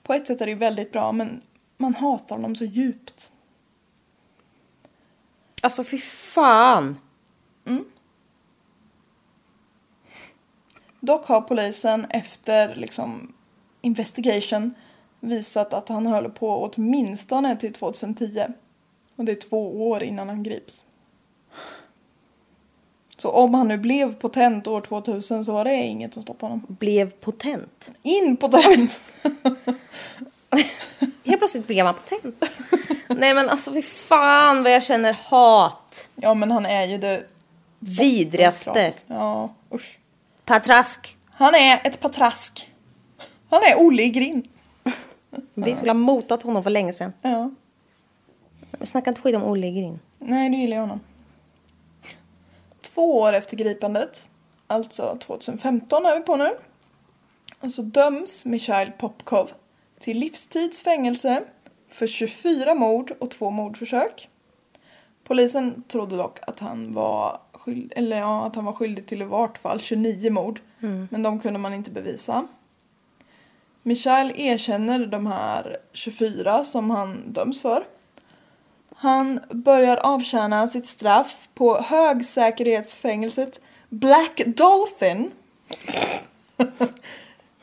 På 0.06 0.14
ett 0.14 0.28
sätt 0.28 0.41
är 0.41 0.45
det 0.45 0.56
väldigt 0.56 0.91
bra 0.91 1.12
men 1.12 1.41
man 1.78 1.95
hatar 1.95 2.36
honom 2.36 2.56
så 2.56 2.66
djupt. 2.66 3.32
Alltså 5.62 5.84
fy 5.84 5.97
fan. 5.97 6.99
Dock 10.99 11.28
har 11.28 11.41
polisen 11.41 12.06
efter 12.10 12.76
liksom 12.76 13.34
investigation 13.82 14.74
visat 15.20 15.74
att 15.74 15.89
han 15.89 16.08
höll 16.08 16.32
på 16.32 16.64
åtminstone 16.64 17.58
till 17.58 17.74
2010. 17.74 18.45
Och 19.16 19.26
det 19.26 19.32
är 19.32 19.49
två 19.49 19.89
år 19.89 20.03
innan 20.03 20.30
han 20.30 20.43
grips. 20.43 20.86
Så 23.26 23.32
om 23.32 23.54
han 23.54 23.68
nu 23.68 23.78
blev 23.78 24.16
potent 24.16 24.68
år 24.68 24.82
2000 24.82 25.46
så 25.46 25.54
var 25.54 25.66
det 25.66 25.74
inget 25.74 26.14
som 26.14 26.24
stoppade 26.24 26.52
honom. 26.52 26.66
Blev 26.80 27.12
potent. 27.12 27.92
Impotent! 28.04 29.02
Helt 31.26 31.40
plötsligt 31.40 31.68
blev 31.68 31.86
han 31.86 31.96
potent. 31.96 32.60
Nej 33.08 33.34
men 33.34 33.50
alltså 33.50 33.74
fy 33.74 33.82
fan 33.82 34.64
vad 34.64 34.74
jag 34.74 34.84
känner 34.84 35.14
hat. 35.14 36.10
ja 36.16 36.34
men 36.34 36.52
han 36.52 36.66
är 36.66 36.88
ju 36.88 36.98
det 36.98 37.24
Vidrigaste. 37.80 38.94
Ja, 39.08 39.54
usch. 39.74 40.00
Patrask. 40.46 41.18
Han 41.32 41.56
är 41.56 41.82
ett 41.84 42.00
patrask. 42.00 42.72
Han 43.50 43.64
är 43.64 43.76
Olle 43.78 44.04
i 44.04 44.10
grind. 44.10 44.48
Vi 45.54 45.76
skulle 45.76 45.92
ha 45.92 45.98
motat 45.98 46.44
honom 46.44 46.64
för 46.64 46.70
länge 46.70 46.94
sedan. 46.94 47.14
Ja. 47.22 47.52
Vi 48.80 48.86
snackar 48.86 49.12
inte 49.12 49.22
skit 49.22 49.36
om 49.36 49.44
Olle 49.44 49.72
Grin. 49.72 50.00
Nej, 50.20 50.50
du 50.50 50.58
gillar 50.58 50.78
jag 50.78 50.84
honom. 50.84 51.00
Två 52.96 53.20
år 53.20 53.34
efter 53.34 53.58
gripandet, 53.58 54.30
alltså 54.68 55.18
2015 55.22 56.06
är 56.06 56.16
vi 56.20 56.22
på 56.22 56.36
nu, 56.36 56.50
så 57.70 57.82
döms 57.82 58.46
Mikhail 58.46 58.91
Popkov 58.91 59.52
till 60.00 60.20
livstidsfängelse 60.20 61.43
för 61.89 62.08
24 62.08 62.76
mord 62.76 63.12
och 63.20 63.32
två 63.32 63.50
mordförsök. 63.50 64.30
Polisen 65.24 65.84
trodde 65.88 66.18
dock 66.18 66.39
att 66.48 66.60
han 66.60 66.93
var 66.93 67.41
skyldig, 67.54 67.98
eller 67.98 68.18
ja, 68.18 68.46
att 68.46 68.56
han 68.56 68.66
var 68.66 68.74
skyldig 68.74 69.08
till 69.08 69.22
i 69.22 69.26
vart 69.26 69.58
fall 69.58 69.80
29 69.80 70.32
mord, 70.32 70.60
men 71.10 71.24
de 71.24 71.39
kunde 71.39 71.60
man 71.60 71.74
inte 71.74 71.91
bevisa. 71.91 72.48
Michael 73.84 74.32
erkänner 74.36 75.06
de 75.06 75.28
här 75.28 75.78
24 75.93 76.64
som 76.64 76.89
han 76.89 77.34
döms 77.34 77.62
för. 77.62 77.84
Han 78.96 79.39
börjar 79.50 79.98
avtjäna 79.98 80.68
sitt 80.68 80.88
straff 80.88 81.48
på 81.54 81.78
högsäkerhetsfängelset 81.82 83.60
Black 83.89 84.41
Dolphin. 84.46 85.32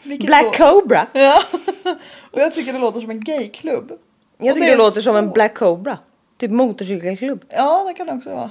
Vilket 0.03 0.26
Black 0.26 0.59
då- 0.59 0.70
Cobra. 0.80 1.07
Ja. 1.12 1.43
Och 2.30 2.41
jag 2.41 2.55
tycker 2.55 2.72
det 2.72 2.78
låter 2.78 3.01
som 3.01 3.11
en 3.11 3.20
gayklubb. 3.20 3.93
Jag 4.39 4.49
Och 4.49 4.55
tycker 4.55 4.66
det 4.66 4.72
är 4.72 4.78
låter 4.78 5.01
som 5.01 5.12
så- 5.12 5.18
en 5.18 5.30
Black 5.30 5.55
Cobra. 5.59 5.99
Typ 6.39 6.51
motorcykelklubb. 6.51 7.45
Ja, 7.49 7.85
det 7.89 7.95
kan 7.95 8.07
det 8.07 8.12
också 8.12 8.35
vara. 8.35 8.51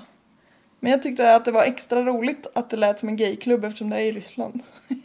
Men 0.79 0.91
jag 0.91 1.01
tyckte 1.03 1.36
att 1.36 1.45
det 1.45 1.51
var 1.51 1.63
extra 1.63 2.01
roligt 2.03 2.47
att 2.53 2.69
det 2.69 2.77
lät 2.77 2.99
som 2.99 3.09
en 3.09 3.17
gayklubb 3.17 3.63
eftersom 3.65 3.89
det 3.89 3.95
är 3.97 4.01
i 4.01 4.11
Ryssland. 4.11 4.59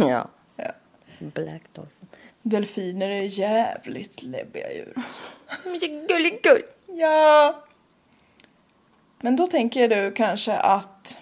Ja. 0.00 0.28
Ja. 0.56 0.70
Black 1.18 1.62
Dolphin. 1.72 2.01
Delfiner 2.42 3.10
är 3.10 3.22
jävligt 3.22 4.22
läbbiga 4.22 4.72
djur. 4.72 4.92
alltså. 4.96 5.22
Gulligull. 6.08 6.62
Ja. 6.86 7.62
Men 9.20 9.36
då 9.36 9.46
tänker 9.46 9.88
du 9.88 10.12
kanske 10.12 10.52
att 10.56 11.20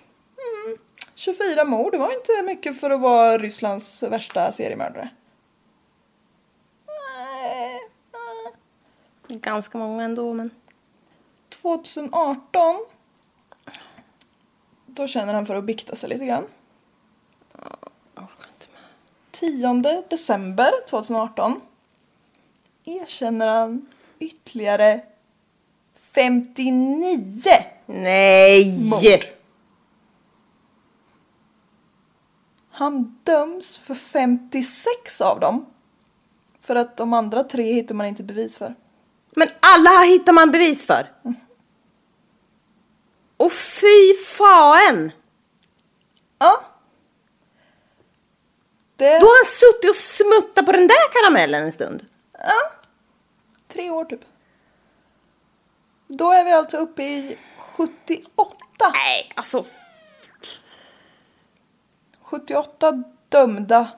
mm, 0.66 0.78
24 1.14 1.64
mord, 1.64 1.92
det 1.92 1.98
var 1.98 2.14
inte 2.14 2.42
mycket 2.44 2.80
för 2.80 2.90
att 2.90 3.00
vara 3.00 3.38
Rysslands 3.38 4.02
värsta 4.02 4.52
seriemördare. 4.52 5.10
Ganska 9.28 9.78
många 9.78 10.04
ändå 10.04 10.32
men. 10.32 10.50
2018 11.62 12.86
då 14.86 15.06
känner 15.06 15.34
han 15.34 15.46
för 15.46 15.56
att 15.56 15.64
bikta 15.64 15.96
sig 15.96 16.08
lite 16.08 16.26
grann. 16.26 16.44
Orkar 19.42 19.70
inte 19.70 19.92
med. 19.92 20.02
10 20.02 20.04
december 20.08 20.72
2018 20.88 21.60
erkänner 22.84 23.46
han 23.48 23.86
ytterligare 24.18 25.00
59 25.94 27.18
Nej! 27.86 28.90
mord. 28.90 29.24
Han 32.70 33.18
döms 33.24 33.76
för 33.76 33.94
56 33.94 35.20
av 35.20 35.40
dem. 35.40 35.66
För 36.60 36.76
att 36.76 36.96
de 36.96 37.12
andra 37.12 37.44
tre 37.44 37.72
hittar 37.72 37.94
man 37.94 38.06
inte 38.06 38.22
bevis 38.22 38.56
för. 38.56 38.74
Men 39.36 39.48
alla 39.76 39.90
här 39.90 40.08
hittar 40.08 40.32
man 40.32 40.50
bevis 40.50 40.86
för. 40.86 41.06
Och 43.36 43.52
fy 43.52 44.14
fan! 44.14 45.12
Ja. 46.38 46.69
Det... 49.00 49.18
Då 49.18 49.26
har 49.26 49.44
han 49.44 49.52
suttit 49.52 49.90
och 49.90 49.96
smuttat 49.96 50.66
på 50.66 50.72
den 50.72 50.88
där 50.88 51.12
karamellen 51.12 51.64
en 51.64 51.72
stund. 51.72 52.04
Ja. 52.32 52.72
Tre 53.68 53.90
år 53.90 54.04
typ. 54.04 54.20
Då 56.08 56.30
är 56.30 56.44
vi 56.44 56.52
alltså 56.52 56.76
uppe 56.76 57.02
i 57.02 57.38
78. 57.58 58.54
Nej, 58.94 59.32
alltså. 59.34 59.64
78 62.20 63.04
dömda. 63.28 63.88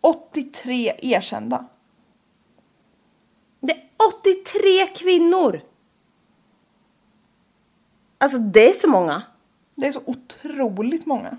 83 0.00 0.94
erkända. 0.98 1.66
Det 3.60 3.72
är 3.72 3.84
83 4.20 4.86
kvinnor. 4.86 5.60
Alltså 8.18 8.38
det 8.38 8.68
är 8.68 8.72
så 8.72 8.88
många. 8.88 9.22
Det 9.74 9.86
är 9.86 9.92
så 9.92 10.02
otroligt 10.06 11.06
många. 11.06 11.38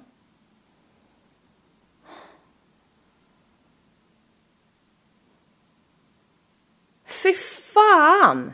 Fy 7.23 7.33
fan! 7.73 8.53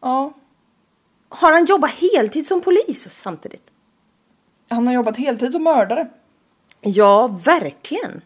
Ja. 0.00 0.32
Har 1.28 1.52
han 1.52 1.64
jobbat 1.64 1.90
heltid 1.90 2.46
som 2.46 2.60
polis 2.60 3.08
samtidigt? 3.10 3.72
Han 4.68 4.86
har 4.86 4.94
jobbat 4.94 5.16
heltid 5.16 5.52
som 5.52 5.64
mördare. 5.64 6.08
Ja, 6.80 7.26
verkligen. 7.26 8.22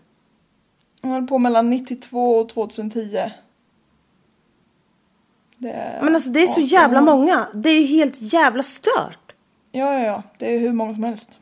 Han 1.02 1.10
höll 1.10 1.26
på 1.26 1.38
mellan 1.38 1.70
92 1.70 2.30
och 2.30 2.48
2010. 2.48 3.32
Det 5.58 5.70
är 5.70 6.02
Men 6.02 6.14
alltså 6.14 6.30
det 6.30 6.42
är 6.42 6.46
så 6.46 6.52
18 6.52 6.64
jävla 6.64 7.00
många. 7.00 7.46
Det 7.54 7.70
är 7.70 7.80
ju 7.80 7.86
helt 7.86 8.20
jävla 8.20 8.62
stört. 8.62 9.34
Ja, 9.72 9.92
ja, 9.92 10.00
ja. 10.00 10.22
Det 10.38 10.54
är 10.54 10.60
hur 10.60 10.72
många 10.72 10.94
som 10.94 11.04
helst. 11.04 11.40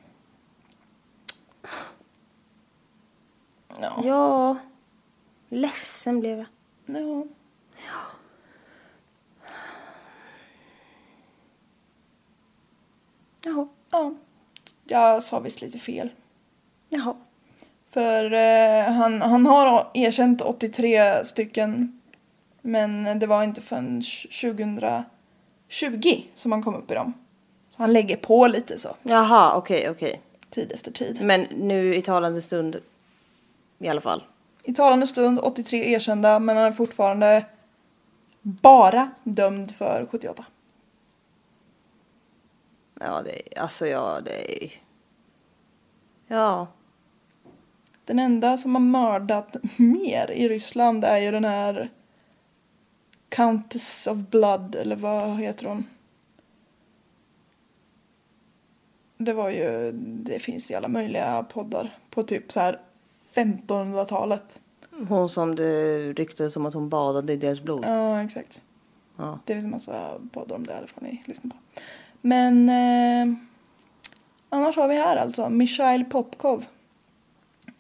Ja. 3.81 4.01
Ja. 4.05 4.57
Ledsen 5.49 6.21
blev 6.21 6.39
jag. 6.39 6.47
Ja. 6.87 7.25
Jaha. 13.45 13.69
ja. 13.91 14.15
Jag 14.85 15.23
sa 15.23 15.41
visst 15.41 15.63
lite 15.63 15.79
fel. 15.79 16.11
Jaha. 16.89 17.15
För 17.91 18.33
eh, 18.33 18.93
han, 18.93 19.23
han 19.23 19.47
har 19.47 19.91
erkänt 19.95 20.41
83 20.41 21.25
stycken. 21.25 22.01
Men 22.63 23.19
det 23.19 23.27
var 23.27 23.43
inte 23.43 23.61
förrän 23.61 24.03
2020 24.41 26.23
som 26.35 26.53
han 26.53 26.63
kom 26.63 26.75
upp 26.75 26.91
i 26.91 26.95
dem. 26.95 27.13
Så 27.71 27.83
han 27.83 27.93
lägger 27.93 28.17
på 28.17 28.47
lite 28.47 28.79
så, 28.79 28.97
Jaha, 29.03 29.57
okej, 29.57 29.91
okej. 29.91 30.21
tid 30.51 30.73
efter 30.73 30.93
tid. 30.93 31.19
Men 31.23 31.41
nu 31.41 31.95
i 31.95 32.03
talande 32.03 32.43
stund 32.43 32.77
i 33.79 33.89
alla 33.89 34.01
fall. 34.01 34.23
I 34.65 34.73
talande 34.73 35.07
stund 35.07 35.41
83 35.43 35.93
erkända 35.93 36.39
men 36.39 36.57
han 36.57 36.67
är 36.67 36.73
fortfarande 36.73 37.47
bara 38.43 39.11
dömd 39.25 39.71
för 39.71 40.07
78. 40.11 40.45
Ja, 43.01 43.23
det 43.23 43.57
är, 43.57 43.63
alltså 43.63 43.87
ja, 43.87 44.21
det 44.21 44.65
är... 44.65 44.73
Ja. 46.27 46.67
Den 48.05 48.19
enda 48.19 48.57
som 48.57 48.75
har 48.75 48.83
mördat 48.83 49.57
mer 49.77 50.31
i 50.31 50.49
Ryssland 50.49 51.05
är 51.05 51.19
ju 51.19 51.31
den 51.31 51.45
här 51.45 51.91
Countess 53.29 54.07
of 54.07 54.19
Blood, 54.19 54.75
eller 54.75 54.97
vad 54.97 55.41
heter 55.41 55.67
hon? 55.67 55.87
Det 59.17 59.33
var 59.33 59.51
ju, 59.51 59.93
det 59.93 60.39
finns 60.39 60.71
i 60.71 60.75
alla 60.75 60.89
möjliga 60.89 61.43
poddar 61.43 61.91
på 62.11 62.23
typ 62.23 62.53
så 62.53 62.61
här 62.61 62.81
1500-talet. 63.35 64.61
Hon 65.09 65.29
som 65.29 65.55
det 65.55 65.99
ryktades 66.13 66.57
om 66.57 66.67
att 66.67 66.75
hon 66.75 66.89
badade 66.89 67.33
i 67.33 67.37
deras 67.37 67.61
blod. 67.61 67.85
Ja, 67.87 68.23
exakt. 68.23 68.63
Ja. 69.17 69.39
Det 69.45 69.53
finns 69.53 69.65
en 69.65 69.71
massa 69.71 70.19
poddar 70.33 70.57
om 70.57 70.67
det, 70.67 70.79
det 70.81 70.87
får 70.87 71.01
ni 71.01 71.23
lyssna 71.27 71.51
på. 71.51 71.57
Men 72.21 72.69
eh, 72.69 73.37
annars 74.49 74.77
har 74.77 74.89
vi 74.89 74.95
här 74.95 75.17
alltså 75.17 75.49
Mikhail 75.49 76.05
Popkov. 76.05 76.65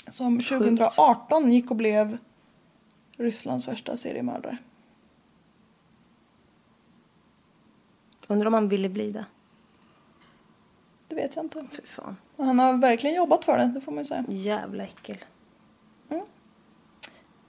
Som 0.08 0.40
2018 0.40 1.52
gick 1.52 1.70
och 1.70 1.76
blev 1.76 2.18
Rysslands 3.16 3.68
värsta 3.68 3.96
seriemördare. 3.96 4.58
Undrar 8.28 8.46
om 8.46 8.54
han 8.54 8.68
ville 8.68 8.88
bli 8.88 9.10
det. 9.10 9.24
Det 11.08 11.14
vet 11.14 11.36
jag 11.36 11.44
inte. 11.44 11.66
Fy 11.70 11.82
fan. 11.82 12.16
Han 12.36 12.58
har 12.58 12.76
verkligen 12.76 13.16
jobbat 13.16 13.44
för 13.44 13.58
det, 13.58 13.72
det 13.74 13.80
får 13.80 13.92
man 13.92 14.04
ju 14.04 14.08
säga. 14.08 14.24
Jävla 14.28 14.84
äckel. 14.84 15.16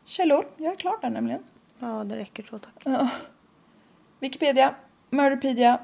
Källor, 0.06 0.46
jag 0.58 0.72
är 0.74 0.76
klar 0.78 0.98
där 1.02 1.10
nämligen. 1.10 1.44
Ja, 1.80 2.04
det 2.04 2.16
räcker 2.16 2.44
så 2.50 2.60
tack. 2.60 2.74
Ja. 2.84 3.10
Wikipedia, 4.20 4.76
Murderpedia, 5.10 5.80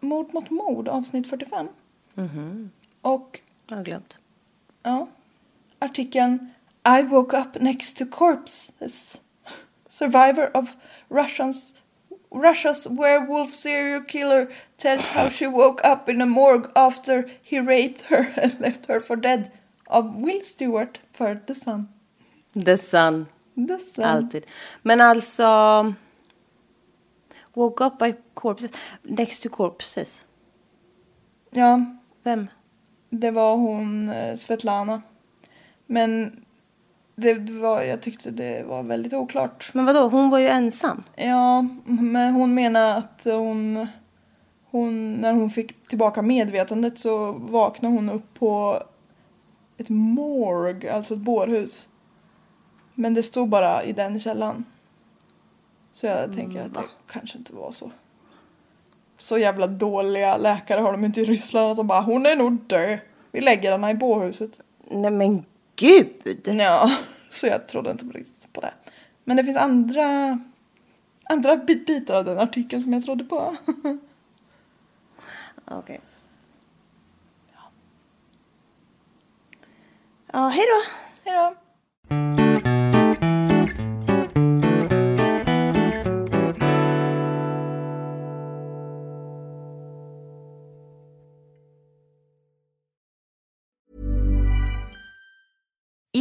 Mord 0.00 0.34
mot 0.34 0.50
mord 0.50 0.88
avsnitt 0.88 1.30
45. 1.30 1.68
Och 3.02 3.40
Jag 3.68 3.76
har 3.76 3.84
glömt. 3.84 4.18
ja, 4.82 5.08
artikeln 5.78 6.52
I 6.98 7.02
woke 7.02 7.36
up 7.40 7.60
next 7.60 7.96
to 7.96 8.04
corpses. 8.10 9.20
Survivor 9.88 10.56
of 10.56 10.68
Russians 11.08 11.74
Russia's 12.30 12.86
werewolf 12.90 13.50
serial 13.54 14.04
killer 14.04 14.48
tells 14.76 15.10
how 15.10 15.28
she 15.30 15.46
woke 15.46 15.88
up 15.92 16.08
in 16.08 16.20
a 16.22 16.26
morgue 16.26 16.70
after 16.74 17.30
he 17.42 17.60
raped 17.60 18.02
her 18.02 18.32
and 18.42 18.60
left 18.60 18.86
her 18.86 19.00
for 19.00 19.16
dead. 19.16 19.50
Av 19.86 20.22
Will 20.22 20.40
Stewart 20.44 20.98
för 21.12 21.34
The 21.46 21.54
Sun. 21.54 21.88
The 22.64 22.78
Sun. 22.78 23.26
Alltid. 24.02 24.46
Men 24.82 25.00
alltså... 25.00 25.44
Woke 27.54 27.84
up 27.84 27.98
by 27.98 28.14
corpses. 28.34 28.70
Next 29.02 29.42
to 29.42 29.48
corpses. 29.48 30.24
Ja, 31.50 31.80
Vem? 32.26 32.46
Det 33.10 33.30
var 33.30 33.56
hon 33.56 34.08
eh, 34.08 34.36
Svetlana. 34.36 35.02
Men 35.86 36.40
det, 37.16 37.34
det 37.34 37.52
var, 37.52 37.82
jag 37.82 38.00
tyckte 38.00 38.30
det 38.30 38.64
var 38.66 38.82
väldigt 38.82 39.12
oklart. 39.12 39.70
Men 39.74 39.84
vadå, 39.84 40.08
hon 40.08 40.30
var 40.30 40.38
ju 40.38 40.48
ensam. 40.48 41.02
Ja, 41.16 41.66
men 41.84 42.34
hon 42.34 42.54
menar 42.54 42.98
att 42.98 43.22
hon, 43.24 43.86
hon... 44.70 45.14
När 45.14 45.32
hon 45.32 45.50
fick 45.50 45.88
tillbaka 45.88 46.22
medvetandet 46.22 46.98
så 46.98 47.32
vaknade 47.32 47.94
hon 47.94 48.08
upp 48.08 48.34
på 48.34 48.82
ett 49.76 49.88
morg, 49.88 50.88
alltså 50.88 51.14
ett 51.14 51.20
bårhus. 51.20 51.88
Men 52.98 53.14
det 53.14 53.22
stod 53.22 53.48
bara 53.48 53.82
i 53.84 53.92
den 53.92 54.18
källan. 54.18 54.64
Så 55.92 56.06
jag 56.06 56.32
tänker 56.32 56.62
att 56.62 56.74
det 56.74 56.80
kanske 57.12 57.38
inte 57.38 57.52
var 57.54 57.70
så. 57.70 57.90
Så 59.18 59.38
jävla 59.38 59.66
dåliga 59.66 60.36
läkare 60.36 60.80
har 60.80 60.92
de 60.92 61.04
inte 61.04 61.20
i 61.20 61.24
Ryssland 61.24 61.70
att 61.70 61.76
de 61.76 61.86
bara 61.86 62.00
hon 62.00 62.26
är 62.26 62.36
nog 62.36 62.52
död. 62.66 62.98
Vi 63.32 63.40
lägger 63.40 63.72
henne 63.72 63.90
i 63.90 63.94
bårhuset. 63.94 64.60
Nej 64.90 65.10
men 65.10 65.44
gud! 65.76 66.38
Ja, 66.44 66.90
så 67.30 67.46
jag 67.46 67.68
trodde 67.68 67.90
inte 67.90 68.04
riktigt 68.04 68.52
på 68.52 68.60
det. 68.60 68.72
Men 69.24 69.36
det 69.36 69.44
finns 69.44 69.56
andra, 69.56 70.38
andra 71.24 71.56
bi- 71.56 71.84
bitar 71.86 72.16
av 72.18 72.24
den 72.24 72.38
artikeln 72.38 72.82
som 72.82 72.92
jag 72.92 73.04
trodde 73.04 73.24
på. 73.24 73.56
Okej. 75.64 76.00
Ja, 80.32 80.48
hej 80.48 80.64
då! 80.66 80.82
Hej 81.30 81.54